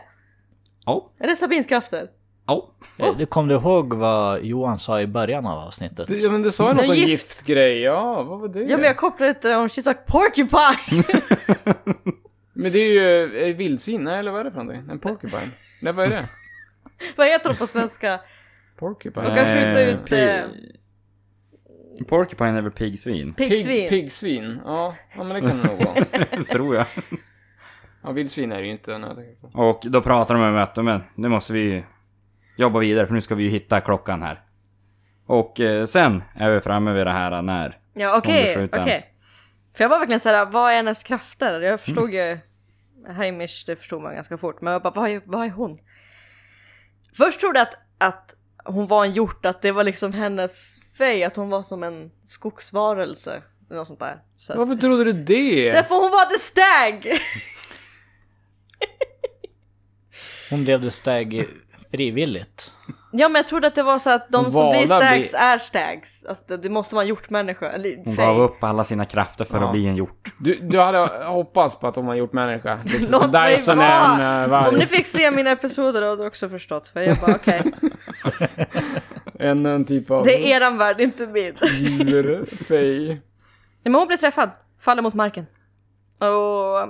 Ja. 0.85 1.11
Är 1.19 1.27
det 1.27 1.35
Sabins 1.35 1.67
krafter? 1.67 2.09
Ja. 2.47 2.69
Eh, 2.97 3.17
Du 3.17 3.25
kom 3.25 3.47
du 3.47 3.55
ihåg 3.55 3.93
vad 3.93 4.43
Johan 4.43 4.79
sa 4.79 5.01
i 5.01 5.07
början 5.07 5.45
av 5.45 5.57
avsnittet? 5.67 6.07
Du, 6.07 6.17
ja, 6.19 6.29
men 6.31 6.41
du 6.41 6.51
sa 6.51 6.67
ju 6.69 6.73
Det 6.73 6.81
något 6.81 6.89
om 6.89 6.95
gift. 6.95 7.09
giftgrej. 7.09 7.79
Ja, 7.81 8.23
vad 8.23 8.39
var 8.39 8.47
det? 8.47 8.59
Ja, 8.61 8.77
men 8.77 8.85
jag 8.85 8.97
kopplade 8.97 9.33
det 9.33 9.39
till 9.39 9.53
hon, 9.53 9.67
she's 9.67 9.87
like 9.87 9.99
porcupine! 10.07 11.03
Men 12.57 12.71
det 12.71 12.79
är 12.79 12.91
ju 12.93 13.37
eh, 13.49 13.55
vildsvin, 13.55 14.03
nej, 14.03 14.19
eller 14.19 14.31
vad 14.31 14.39
är 14.39 14.43
det 14.43 14.51
för 14.51 14.63
någonting? 14.63 14.91
En 14.91 14.99
porcupine? 14.99 15.51
Nej, 15.81 15.93
vad 15.93 16.05
är 16.05 16.09
det? 16.09 16.27
Vad 17.15 17.27
heter 17.27 17.49
de 17.49 17.55
på 17.55 17.67
svenska? 17.67 18.19
Porcupine? 18.77 19.23
De 19.25 19.35
kan 19.35 19.45
skjuta 19.45 19.81
Eh, 19.81 19.89
ut, 19.89 19.99
pi- 20.09 20.39
eh, 20.39 22.05
Porcupine 22.07 22.57
är 22.57 22.61
väl 22.61 22.71
pigsvin? 22.71 23.33
Piggsvin. 23.33 23.89
Pig, 23.89 24.01
pigsvin. 24.01 24.59
Ja, 24.65 24.95
ja, 25.17 25.23
men 25.23 25.33
det 25.43 25.49
kan 25.49 25.57
det 25.61 25.67
nog 25.67 25.83
vara. 25.85 26.43
tror 26.51 26.75
jag. 26.75 26.85
Ja, 28.05 28.11
vildsvin 28.11 28.51
är 28.51 28.57
det 28.61 28.65
ju 28.65 28.71
inte. 28.71 28.97
Nej. 28.97 29.37
Och 29.53 29.81
då 29.85 30.01
pratar 30.01 30.35
de 30.35 30.53
med 30.53 30.63
att 30.63 30.75
men 30.75 31.03
nu 31.15 31.29
måste 31.29 31.53
vi 31.53 31.59
ju 31.59 31.83
jobba 32.57 32.79
vidare 32.79 33.07
för 33.07 33.13
nu 33.13 33.21
ska 33.21 33.35
vi 33.35 33.43
ju 33.43 33.49
hitta 33.49 33.81
klockan 33.81 34.21
här. 34.21 34.41
Och 35.25 35.59
eh, 35.59 35.85
sen 35.85 36.23
är 36.35 36.51
vi 36.51 36.61
framme 36.61 36.93
vid 36.93 37.07
det 37.07 37.11
här 37.11 37.41
när... 37.41 37.79
Ja 37.93 38.17
okej, 38.17 38.55
skjuten. 38.55 38.81
okej. 38.81 39.13
För 39.75 39.83
jag 39.83 39.89
var 39.89 39.99
verkligen 39.99 40.19
såhär, 40.19 40.45
vad 40.45 40.71
är 40.71 40.75
hennes 40.75 41.03
krafter? 41.03 41.61
Jag 41.61 41.81
förstod 41.81 42.13
ju 42.13 42.39
Heimish, 43.07 43.63
det 43.65 43.75
förstod 43.75 44.01
man 44.01 44.15
ganska 44.15 44.37
fort. 44.37 44.61
Men 44.61 44.73
jag 44.73 44.81
bara, 44.81 44.93
vad 44.93 45.09
är, 45.09 45.21
vad 45.25 45.45
är 45.45 45.49
hon? 45.49 45.79
Först 47.17 47.39
trodde 47.39 47.59
jag 47.59 47.67
att, 47.67 47.77
att 47.97 48.35
hon 48.65 48.87
var 48.87 49.05
en 49.05 49.11
hjort, 49.13 49.45
att 49.45 49.61
det 49.61 49.71
var 49.71 49.83
liksom 49.83 50.13
hennes 50.13 50.81
fej, 50.97 51.23
att 51.23 51.35
hon 51.35 51.49
var 51.49 51.63
som 51.63 51.83
en 51.83 52.11
skogsvarelse. 52.25 53.41
Eller 53.69 53.77
något 53.77 53.87
sånt 53.87 53.99
där. 53.99 54.21
Så 54.37 54.53
att, 54.53 54.59
Varför 54.59 54.75
trodde 54.75 55.03
du 55.03 55.13
det? 55.13 55.71
därför 55.71 55.95
hon 55.95 56.11
var 56.11 56.25
the 56.25 56.39
stag! 56.39 57.19
Hon 60.49 60.63
blev 60.63 60.81
det 60.81 60.91
stag 60.91 61.45
frivilligt. 61.91 62.71
Ja 63.11 63.29
men 63.29 63.39
jag 63.39 63.45
trodde 63.47 63.67
att 63.67 63.75
det 63.75 63.83
var 63.83 63.99
så 63.99 64.09
att 64.09 64.29
de 64.31 64.51
som 64.51 64.69
blir 64.71 64.85
stags 64.87 65.31
blir- 65.31 65.39
är 65.41 65.57
stags. 65.57 66.25
Alltså 66.25 66.57
det, 66.57 66.69
måste 66.69 66.95
vara 66.95 67.03
en 67.03 67.09
hjortmänniska. 67.09 67.71
Eller 67.71 67.97
Hon 68.05 68.15
gav 68.15 68.41
upp 68.41 68.63
alla 68.63 68.83
sina 68.83 69.05
krafter 69.05 69.45
för 69.45 69.57
Ja. 69.59 69.65
att 69.65 69.71
bli 69.71 69.87
en 69.87 69.95
hjort. 69.95 70.33
Du, 70.39 70.55
du 70.59 70.79
hade 70.79 70.97
hoppats 71.25 71.79
på 71.79 71.87
att 71.87 71.95
de 71.95 72.07
har 72.07 72.15
gjort 72.15 72.33
människa. 72.33 72.79
Lite 72.85 73.11
Låt 73.11 73.21
så 73.21 73.27
mig 73.27 73.55
Dyson 73.57 73.77
vara! 73.77 73.87
är 73.87 74.43
en 74.43 74.51
äh, 74.53 74.67
Om 74.67 74.73
ni 74.73 74.79
varg. 74.79 74.87
fick 74.87 75.05
se 75.05 75.31
mina 75.31 75.51
episoder 75.51 76.01
hade 76.01 76.15
du 76.23 76.27
också 76.27 76.49
förstått. 76.49 76.87
För 76.87 77.01
jag 77.01 77.17
bara 77.17 77.35
okej. 77.35 77.71
En, 79.39 79.65
en 79.65 79.85
typ 79.85 80.11
av 80.11 80.23
Det 80.25 80.51
är 80.51 80.55
eran 80.57 80.77
värld, 80.77 81.01
inte 81.01 81.27
min. 81.27 81.55
djur, 82.07 82.49
fej. 82.67 83.07
Nej, 83.07 83.21
men 83.83 83.95
hon 83.95 84.07
blir 84.07 84.17
träffad. 84.17 84.49
Faller 84.79 85.01
mot 85.01 85.13
marken. 85.13 85.45
Och 86.19 86.81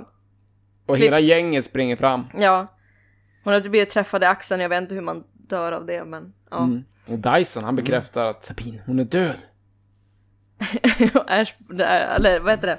Och 0.86 0.96
Klipps. 0.96 1.00
hela 1.06 1.20
gänget 1.20 1.64
springer 1.64 1.96
fram. 1.96 2.24
ja. 2.38 2.66
Hon 3.46 3.52
har 3.54 3.60
blivit 3.60 3.90
träffad 3.90 4.22
i 4.22 4.26
axeln. 4.26 4.60
Jag 4.62 4.68
vet 4.68 4.82
inte 4.82 4.94
hur 4.94 5.02
man 5.02 5.24
dör 5.32 5.72
av 5.72 5.86
det 5.86 6.04
men 6.04 6.32
ja. 6.50 6.58
Mm. 6.64 6.84
Och 7.06 7.18
Dyson, 7.18 7.64
han 7.64 7.76
bekräftar 7.76 8.26
att 8.26 8.44
Sabine, 8.44 8.82
hon 8.86 8.98
är 8.98 9.04
död. 9.04 9.36
Ash, 11.26 11.54
eller 11.80 12.40
vad 12.40 12.52
heter 12.52 12.78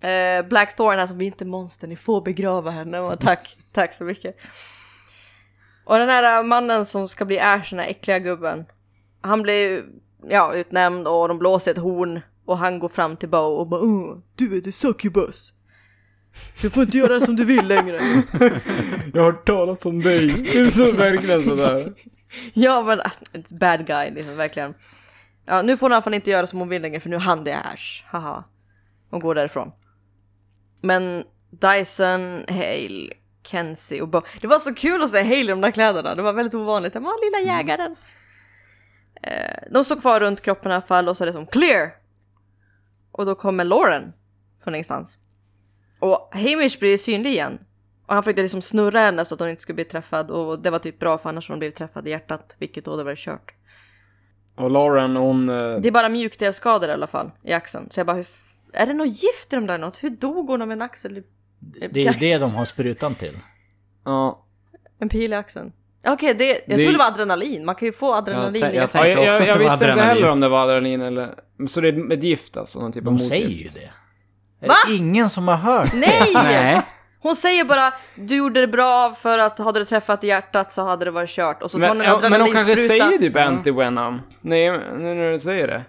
det? 0.00 0.08
Eh, 0.08 0.48
Blackthorn, 0.48 0.98
alltså 0.98 1.16
vi 1.16 1.24
är 1.24 1.26
inte 1.26 1.44
monster, 1.44 1.88
ni 1.88 1.96
får 1.96 2.20
begrava 2.20 2.70
henne. 2.70 3.00
Och 3.00 3.20
tack, 3.20 3.56
tack 3.72 3.94
så 3.94 4.04
mycket. 4.04 4.36
Och 5.84 5.98
den 5.98 6.08
här 6.08 6.42
mannen 6.42 6.86
som 6.86 7.08
ska 7.08 7.24
bli 7.24 7.40
Ash, 7.40 7.70
den 7.70 7.78
här 7.78 7.86
äckliga 7.86 8.18
gubben. 8.18 8.64
Han 9.20 9.42
blir 9.42 9.84
ja, 10.28 10.54
utnämnd 10.54 11.08
och 11.08 11.28
de 11.28 11.38
blåser 11.38 11.70
ett 11.70 11.78
horn. 11.78 12.20
Och 12.44 12.58
han 12.58 12.78
går 12.78 12.88
fram 12.88 13.16
till 13.16 13.28
Bo 13.28 13.38
och 13.38 13.66
bara 13.66 13.80
"Åh, 13.80 14.18
Du 14.34 14.56
är 14.56 14.60
the 14.60 14.72
succubus. 14.72 15.52
Du 16.62 16.70
får 16.70 16.82
inte 16.82 16.98
göra 16.98 17.20
som 17.20 17.36
du 17.36 17.44
vill 17.44 17.68
längre. 17.68 18.00
Jag 19.14 19.22
har 19.22 19.32
hört 19.32 19.46
talas 19.46 19.86
om 19.86 20.02
dig. 20.02 20.26
Det 20.26 20.58
är 20.58 20.70
så 20.70 20.92
verkligen 20.92 21.42
sådär. 21.42 21.92
ja 22.52 22.82
men, 22.82 23.00
it's 23.32 23.58
bad 23.58 23.86
guy 23.86 24.10
liksom, 24.10 24.36
verkligen. 24.36 24.74
Ja, 25.46 25.62
nu 25.62 25.76
får 25.76 25.86
hon 25.86 25.92
i 25.92 25.94
alla 25.94 26.02
fall 26.02 26.14
inte 26.14 26.30
göra 26.30 26.46
som 26.46 26.58
hon 26.58 26.68
vill 26.68 26.82
längre 26.82 27.00
för 27.00 27.10
nu 27.10 27.16
är 27.16 27.20
han 27.20 27.44
det 27.44 27.56
Ash. 27.56 28.04
Haha. 28.06 28.44
Och 29.10 29.20
går 29.20 29.34
därifrån. 29.34 29.72
Men 30.80 31.24
Dyson, 31.50 32.44
Hale, 32.48 33.12
Kenzie 33.42 34.02
och 34.02 34.08
Bo. 34.08 34.22
Det 34.40 34.46
var 34.46 34.58
så 34.58 34.74
kul 34.74 35.02
att 35.02 35.10
se 35.10 35.22
Hale 35.22 35.40
i 35.40 35.46
de 35.46 35.60
där 35.60 35.70
kläderna. 35.70 36.14
Det 36.14 36.22
var 36.22 36.32
väldigt 36.32 36.54
ovanligt. 36.54 36.94
Han 36.94 37.02
var 37.02 37.42
lilla 37.42 37.52
jägaren. 37.52 37.96
Eh, 39.22 39.62
de 39.70 39.84
står 39.84 40.00
kvar 40.00 40.20
runt 40.20 40.40
kroppen 40.40 40.70
i 40.70 40.74
alla 40.74 40.82
fall 40.82 41.08
och 41.08 41.16
så 41.16 41.24
är 41.24 41.26
det 41.26 41.32
som 41.32 41.46
clear. 41.46 41.90
Och 43.12 43.26
då 43.26 43.34
kommer 43.34 43.64
Lauren 43.64 44.12
från 44.64 44.74
ingenstans. 44.74 45.18
Och 46.04 46.30
Hamish 46.32 46.78
blir 46.78 46.98
synlig 46.98 47.30
igen. 47.30 47.58
Och 48.06 48.14
han 48.14 48.22
försökte 48.22 48.42
liksom 48.42 48.62
snurra 48.62 49.00
henne 49.00 49.24
så 49.24 49.34
att 49.34 49.40
hon 49.40 49.48
inte 49.48 49.62
skulle 49.62 49.74
bli 49.74 49.84
träffad 49.84 50.30
och 50.30 50.58
det 50.58 50.70
var 50.70 50.78
typ 50.78 50.98
bra 50.98 51.18
för 51.18 51.28
annars 51.28 51.48
hade 51.48 51.54
hon 51.54 51.58
blivit 51.58 51.76
träffad 51.76 52.06
i 52.06 52.10
hjärtat. 52.10 52.56
Vilket 52.58 52.84
då 52.84 52.90
hade 52.90 53.04
varit 53.04 53.18
kört. 53.18 53.52
Och 54.56 54.70
Lauren, 54.70 55.16
hon... 55.16 55.48
eh, 55.48 55.54
Det 55.80 55.88
är 55.88 55.90
bara 55.90 56.08
mjukdelsskador 56.08 56.88
i 56.88 56.92
alla 56.92 57.06
fall 57.06 57.30
i 57.42 57.52
axeln. 57.52 57.88
Så 57.90 58.00
jag 58.00 58.06
bara, 58.06 58.16
hur 58.16 58.26
är 58.72 58.86
det 58.86 58.94
något 58.94 59.22
gift 59.22 59.52
i 59.52 59.56
de 59.56 59.66
där 59.66 59.78
något? 59.78 60.02
Hur 60.02 60.10
dog 60.10 60.48
hon 60.48 60.62
av 60.62 60.72
en 60.72 60.82
axel? 60.82 61.22
Det 61.90 62.00
är 62.06 62.12
ju 62.12 62.18
det 62.18 62.38
de 62.38 62.54
har 62.54 62.64
sprutan 62.64 63.14
till. 63.14 63.38
Ja. 64.04 64.44
En 64.98 65.08
pil 65.08 65.32
i 65.32 65.36
axeln? 65.36 65.72
Okej, 66.06 66.34
det, 66.34 66.44
jag 66.48 66.56
Det- 66.66 66.74
trodde 66.74 66.92
det 66.92 66.98
var 66.98 67.06
adrenalin. 67.06 67.64
Man 67.64 67.74
kan 67.74 67.86
ju 67.86 67.92
få 67.92 68.14
adrenalin 68.14 68.62
Jag 68.62 68.72
i 68.74 68.76
jag 68.76 68.88
jag, 68.94 69.08
jag, 69.08 69.46
jag 69.48 69.58
visste 69.58 69.90
inte 69.90 70.02
heller 70.02 70.28
om 70.28 70.40
det 70.40 70.48
var 70.48 70.62
adrenalin 70.62 71.00
eller... 71.00 71.34
Så 71.68 71.80
det 71.80 71.88
är 71.88 72.12
ett 72.12 72.22
gift 72.22 72.56
alltså? 72.56 72.80
Någon 72.80 72.92
typ 72.92 73.06
av 73.06 73.12
De 73.12 73.18
säger 73.18 73.42
ju 73.48 73.52
motgift. 73.54 73.74
det. 73.74 73.90
Är 74.64 74.68
Va? 74.68 74.74
det 74.88 74.94
ingen 74.94 75.30
som 75.30 75.48
har 75.48 75.56
hört 75.56 75.90
det? 75.92 75.96
Nej! 75.98 76.30
Nej. 76.34 76.82
Hon 77.22 77.36
säger 77.36 77.64
bara 77.64 77.92
du 78.14 78.36
gjorde 78.36 78.60
det 78.60 78.66
bra 78.68 79.14
för 79.14 79.38
att 79.38 79.58
hade 79.58 79.78
du 79.78 79.84
träffat 79.84 80.24
i 80.24 80.26
hjärtat 80.26 80.72
så 80.72 80.84
hade 80.84 81.04
det 81.04 81.10
varit 81.10 81.30
kört. 81.30 81.62
Och 81.62 81.70
så 81.70 81.78
tar 81.78 81.88
hon 81.88 81.98
Men, 81.98 82.06
en 82.06 82.12
ja, 82.22 82.28
men 82.28 82.32
de 82.32 82.38
kanske 82.38 82.60
adrenalinspruta. 82.60 83.04
säger 83.06 83.18
typ 83.18 83.36
anti-venom. 83.36 84.20
Nej, 84.40 84.70
nu 84.70 85.14
när 85.14 85.32
du 85.32 85.38
säger 85.38 85.66
det. 85.68 85.82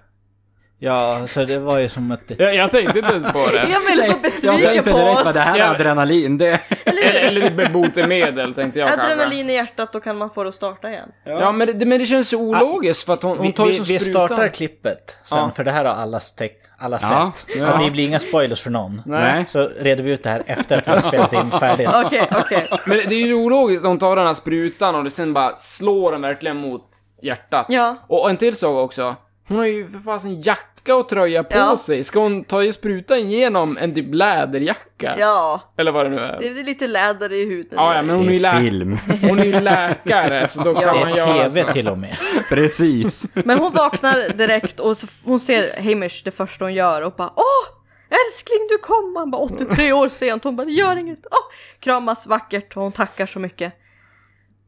Ja, 0.80 1.28
så 1.28 1.46
det 1.46 1.60
var 1.60 1.80
ju 1.80 1.90
som 1.90 2.12
att... 2.12 2.20
Jag, 2.38 2.56
jag 2.56 2.72
tänkte 2.72 3.00
inte 3.00 3.12
ens 3.12 3.26
på 3.32 3.46
det. 3.52 3.60
Emil 3.60 4.00
är 4.00 4.04
så 4.04 4.12
Jag 4.12 4.22
besviken 4.22 4.58
tänkte 4.74 4.92
på 4.92 4.98
direkt 4.98 5.18
oss. 5.20 5.26
vad 5.26 5.34
det 5.34 5.40
här 5.40 5.58
Ja. 5.58 5.66
är 5.66 5.70
adrenalin. 5.76 6.38
Det... 6.38 6.60
eller, 6.86 7.04
eller 7.14 7.50
typ 7.50 7.72
botemedel 7.74 8.54
tänkte 8.54 8.80
jag 8.80 8.90
kanske. 8.90 9.06
Adrenalin 9.14 9.50
i 9.50 9.54
hjärtat, 9.54 9.94
då 9.94 10.00
kan 10.00 10.18
man 10.18 10.30
få 10.30 10.44
det 10.44 10.50
att 10.50 10.56
starta 10.56 10.90
igen. 10.90 11.10
Ja, 11.24 11.52
men 11.52 11.80
det, 11.80 11.86
men 11.86 12.00
det 12.00 12.06
känns 12.06 12.30
så 12.30 12.38
ologiskt 12.38 13.04
för 13.06 13.14
att 13.14 13.24
hon, 13.24 13.38
hon 13.38 13.48
Vi, 13.48 13.54
tar 13.54 13.66
ju 13.66 13.72
vi, 13.72 13.76
som 13.78 13.86
vi 13.86 14.00
sprutan. 14.00 14.28
startar 14.28 14.48
klippet 14.48 15.16
sen, 15.24 15.38
Ja. 15.38 15.52
för 15.56 15.64
det 15.64 15.72
här 15.72 15.86
har 15.86 15.94
alla, 15.94 16.20
stäck, 16.20 16.58
alla 16.78 17.00
Ja. 17.02 17.32
sett. 17.48 17.64
Så 17.64 17.70
Ja. 17.72 17.82
det 17.86 17.92
blir 17.92 18.06
inga 18.08 18.20
spoilers 18.20 18.62
för 18.62 18.70
någon. 18.70 19.02
Nej. 19.06 19.46
Så 19.52 19.70
reder 19.80 20.04
vi 20.04 20.12
ut 20.12 20.24
det 20.24 20.30
här 20.30 20.44
efter 20.46 20.78
att 20.78 20.88
vi 20.88 20.92
har 20.92 21.00
spelat 21.00 21.34
in 21.34 21.52
färdigt. 21.52 21.90
Okej, 22.06 22.28
okej. 22.32 22.68
Men 22.86 22.98
det 22.98 23.16
är 23.16 23.26
ju 23.28 23.34
ologiskt 23.34 23.84
när 23.84 23.90
hon 23.90 24.00
tar 24.00 24.16
den 24.16 24.28
här 24.28 24.34
sprutan 24.34 24.96
och 24.96 25.04
det 25.04 25.10
sen 25.10 25.34
bara 25.34 25.56
slår 25.56 26.12
den 26.12 26.22
verkligen 26.22 26.58
mot 26.58 26.86
hjärtat. 27.22 27.66
Ja. 27.70 27.96
Och 28.08 28.30
en 28.30 28.38
till 28.38 28.56
sak 28.56 28.76
också. 28.76 29.16
Hon 29.48 29.58
har 29.58 29.66
ju 29.66 29.88
för 29.88 30.00
fasen 30.00 30.42
jacka 30.42 30.96
och 30.96 31.10
tröja 31.10 31.44
på 31.44 31.58
Ja. 31.58 31.78
sig. 31.78 32.04
Ska 32.04 32.20
hon 32.20 32.44
ta 32.44 32.64
ju 32.64 32.74
sprutan 32.74 33.30
genom 33.30 33.78
en 33.78 33.96
typ 33.96 34.14
läderjacka? 34.14 35.16
Ja, 35.20 35.62
Eller 35.78 35.92
vad 35.92 36.06
det 36.06 36.10
nu 36.10 36.20
är. 36.20 36.40
det 36.40 36.48
är 36.48 36.64
lite 36.64 36.88
läder 36.88 37.34
i 37.34 37.46
huden. 37.46 37.72
Ja, 37.76 37.96
ja, 37.96 38.02
men 38.02 38.16
hon 38.16 38.30
är 38.30 38.34
är 38.34 38.40
lä- 38.40 38.60
film. 38.62 38.98
hon 39.22 39.40
är 39.40 39.46
ju 39.46 39.60
läkare 39.60 40.48
så 40.48 40.64
då 40.64 40.74
kan 40.74 40.84
Ja. 40.84 40.94
Det 40.94 41.00
man 41.00 41.12
är 41.12 41.18
göra 41.18 41.50
tv 41.50 41.64
så. 41.64 41.72
till 41.72 41.88
och 41.88 41.98
med. 41.98 42.18
Precis. 42.50 43.26
Men 43.34 43.60
hon 43.60 43.72
vaknar 43.74 44.30
direkt 44.34 44.80
och 44.80 44.98
så 44.98 45.08
hon 45.24 45.40
ser 45.40 45.82
Hamish 45.84 46.22
det 46.24 46.32
första 46.32 46.66
hon 46.66 46.74
gör 46.74 47.02
och 47.02 47.12
bara 47.18 47.34
Åh! 47.36 47.76
Älskling 48.10 48.68
du 48.70 48.78
kom! 48.78 49.16
Han 49.18 49.32
bara 49.32 49.42
83 49.42 49.94
år 49.94 50.10
sent. 50.10 50.44
Hon 50.44 50.56
bara 50.56 50.68
gör 50.68 50.96
inget. 50.96 51.20
Åh! 51.32 51.38
Kramas 51.80 52.28
vackert 52.28 52.78
och 52.78 52.84
hon 52.84 52.92
tackar 52.92 53.26
så 53.26 53.40
mycket. 53.40 53.74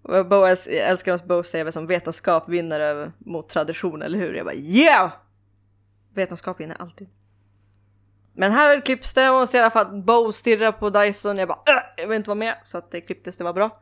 Och 0.08 0.26
Bo 0.26 0.36
äls- 0.36 0.70
älskar 0.70 1.14
att 1.14 1.26
Bo 1.26 1.43
säger 1.43 1.72
som 1.72 1.88
vetenskap 1.88 2.49
vinner 2.49 2.80
över 2.80 3.12
mot 3.18 3.49
tradition, 3.49 4.01
eller 4.01 4.20
hur? 4.20 4.34
Jag 4.34 4.45
bara 4.45 4.55
yeah! 4.55 5.12
Vetenskap 6.14 6.60
vinner 6.60 6.82
alltid. 6.82 7.08
Men 8.34 8.51
här 8.51 8.82
klipps 8.82 9.14
det 9.14 9.30
och 9.30 9.49
ser 9.49 9.58
i 9.58 9.62
alla 9.62 9.70
fall 9.72 9.86
att 9.86 10.03
Bo 10.05 10.32
stirrar 10.32 10.72
på 10.72 10.89
Dyson. 10.89 11.38
Jag 11.38 11.47
bara 11.47 11.58
äh, 11.68 11.84
jag 11.97 12.08
vill 12.08 12.16
inte 12.16 12.30
vara 12.30 12.36
med. 12.39 12.55
Så 12.64 12.78
att 12.78 12.91
det 12.91 13.01
klipptes, 13.01 13.38
det 13.38 13.43
var 13.43 13.53
bra. 13.53 13.80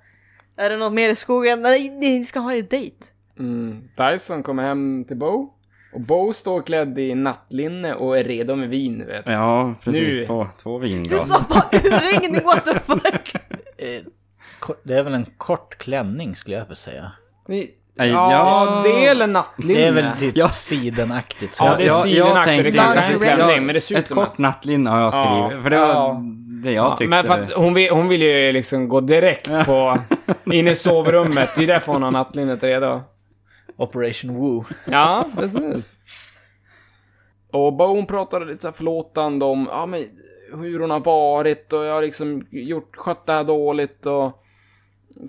Är 0.58 0.70
det 0.70 0.78
något 0.78 0.94
mer 0.94 1.10
i 1.10 1.16
skogen? 1.16 1.62
Nej, 1.62 1.90
ni 1.90 2.26
ska 2.26 2.40
ha 2.40 2.54
er 2.54 2.62
dejt. 2.62 3.06
Mm. 3.40 3.90
Dyson 3.98 4.44
kommer 4.44 4.64
hem 4.64 5.06
till 5.08 5.18
Bo. 5.18 5.54
Och 5.94 6.02
Bo 6.02 6.34
står 6.34 6.62
klädd 6.62 7.00
i 7.00 7.16
nattlinne 7.16 7.94
och 7.96 8.18
är 8.20 8.24
redo 8.24 8.56
med 8.56 8.70
vin, 8.70 9.06
vet 9.06 9.26
du. 9.26 9.32
Ja, 9.32 9.76
precis. 9.84 10.20
Nu. 10.20 10.26
Två, 10.26 10.48
två 10.64 10.80
Du 10.80 10.88
vinglas. 10.88 11.30
sa 11.30 11.46
bara 11.50 11.80
urringning, 11.80 12.44
what 12.44 12.66
the 12.66 12.80
fuck? 12.80 13.34
Det 14.84 14.94
är 14.98 15.04
väl 15.04 15.14
en 15.14 15.26
kort 15.38 15.78
klänning 15.78 16.36
skulle 16.36 16.56
jag 16.56 16.68
få 16.68 16.76
säga. 16.76 17.12
Nej, 17.48 17.76
Ja, 17.98 18.06
ja. 18.32 18.82
det 18.84 19.06
är 19.06 19.12
eller 19.12 19.28
nattlinne. 19.28 19.80
Det 19.80 19.88
är 19.88 19.92
väl 19.92 20.06
typ 20.20 20.38
Ja. 20.38 20.50
sidenaktigt. 20.50 21.54
Så 21.54 21.64
Ja, 21.66 21.76
det 21.78 21.84
är 21.84 21.88
jag- 21.88 21.96
jag 21.98 22.04
sidenaktigt. 22.04 22.58
Det 22.64 22.64
tänkte- 22.64 22.94
kanske 22.94 23.12
är 23.14 23.32
en 23.32 23.38
klänning, 23.38 23.66
men 23.66 23.76
det 23.76 23.82
ser 23.82 23.96
ut 23.96 24.02
Ett 24.02 24.08
som 24.08 24.18
en... 24.20 24.26
kort 24.26 24.38
nattlinne 24.38 24.90
har 24.90 25.00
jag 25.02 25.14
skrivit. 25.14 25.58
Ja. 25.58 25.64
För 25.64 25.70
det 25.70 25.78
var 25.80 25.88
Ja. 25.88 26.22
det 26.64 26.72
jag 26.72 26.86
Ja, 26.86 26.98
tyckte. 26.98 27.10
men 27.10 27.24
för 27.26 27.34
att 27.44 27.54
hon, 27.54 27.74
vill, 27.74 27.90
hon 27.92 28.08
vill 28.08 28.22
ju 28.22 28.52
liksom 28.52 28.88
gå 28.90 29.00
direkt 29.02 29.66
på... 29.66 29.98
in 30.52 30.68
i 30.68 30.76
sovrummet. 30.76 31.50
Det 31.56 31.64
är 31.64 31.68
därför 31.68 31.92
hon 31.94 32.04
har 32.04 32.12
nattlinnet 32.12 32.64
redo. 32.64 33.02
Operation 33.78 34.36
Woo. 34.36 34.66
Ja, 34.86 35.26
precis. 35.36 36.02
Och 37.52 37.74
Bo 37.74 37.86
hon 37.86 38.06
pratade 38.06 38.46
lite 38.46 38.62
så 38.62 38.68
här 38.68 38.74
förlåtande 38.74 39.46
om 39.46 39.68
ja, 39.72 39.86
men, 39.86 40.06
hur 40.54 40.80
hon 40.80 40.90
har 40.90 41.00
varit 41.00 41.74
och 41.74 41.86
jag 41.86 41.94
har 41.94 42.02
liksom 42.02 42.48
gjort, 42.52 42.96
skött 42.96 43.26
det 43.26 43.34
här 43.34 43.44
dåligt 43.44 44.06
och 44.06 44.42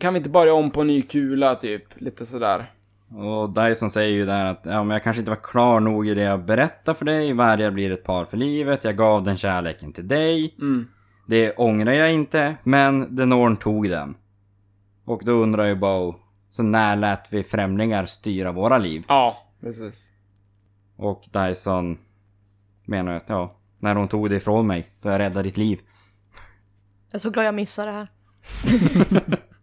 kan 0.01 0.15
vi 0.15 0.19
inte 0.19 0.31
börja 0.31 0.55
om 0.55 0.71
på 0.71 0.81
en 0.81 0.87
ny 0.87 1.03
kula 1.03 1.55
typ, 1.55 2.01
lite 2.01 2.27
sådär. 2.27 2.71
Och 3.09 3.51
Dyson 3.51 3.91
säger 3.91 4.11
ju 4.11 4.27
där 4.27 4.45
att 4.45 4.61
ja, 4.63 4.85
men 4.85 4.95
jag 4.95 5.03
kanske 5.03 5.21
inte 5.21 5.31
var 5.31 5.43
klar 5.43 5.81
nog 5.81 6.09
i 6.09 6.15
det 6.15 6.23
jag 6.23 6.45
berättade 6.45 6.99
för 6.99 7.05
dig. 7.05 7.33
Vargar 7.33 7.71
blir 7.71 7.91
ett 7.91 8.05
par 8.05 8.25
för 8.25 8.37
livet. 8.37 8.85
Jag 8.85 8.97
gav 8.97 9.23
den 9.23 9.37
kärleken 9.37 9.93
till 9.93 10.09
dig. 10.09 10.55
Mm. 10.59 10.89
Det 11.27 11.53
ångrar 11.57 11.93
jag 11.93 12.13
inte, 12.13 12.57
men 12.63 13.17
Denorn 13.17 13.57
tog 13.57 13.89
den. 13.89 14.17
Och 15.05 15.23
då 15.25 15.33
undrar 15.33 15.65
ju 15.65 15.75
Bo, 15.75 16.15
så 16.51 16.63
när 16.63 16.97
lät 16.97 17.27
vi 17.31 17.43
främlingar 17.43 18.07
styra 18.07 18.53
våra 18.53 18.79
liv? 18.79 19.05
Ja, 19.09 19.53
precis. 19.61 20.11
Och 20.97 21.25
Dyson 21.33 21.99
menar 22.85 23.13
att 23.13 23.25
ja, 23.27 23.53
när 23.79 23.95
hon 23.95 24.09
tog 24.09 24.31
det 24.31 24.37
ifrån 24.37 24.67
mig, 24.67 24.91
då 25.03 25.09
jag 25.09 25.19
räddade 25.19 25.43
ditt 25.43 25.57
liv. 25.57 25.81
Jag 27.11 27.15
är 27.15 27.19
så 27.19 27.31
glad 27.31 27.47
jag 27.47 27.55
missade 27.55 27.91
det 27.91 27.97
här. 27.97 28.09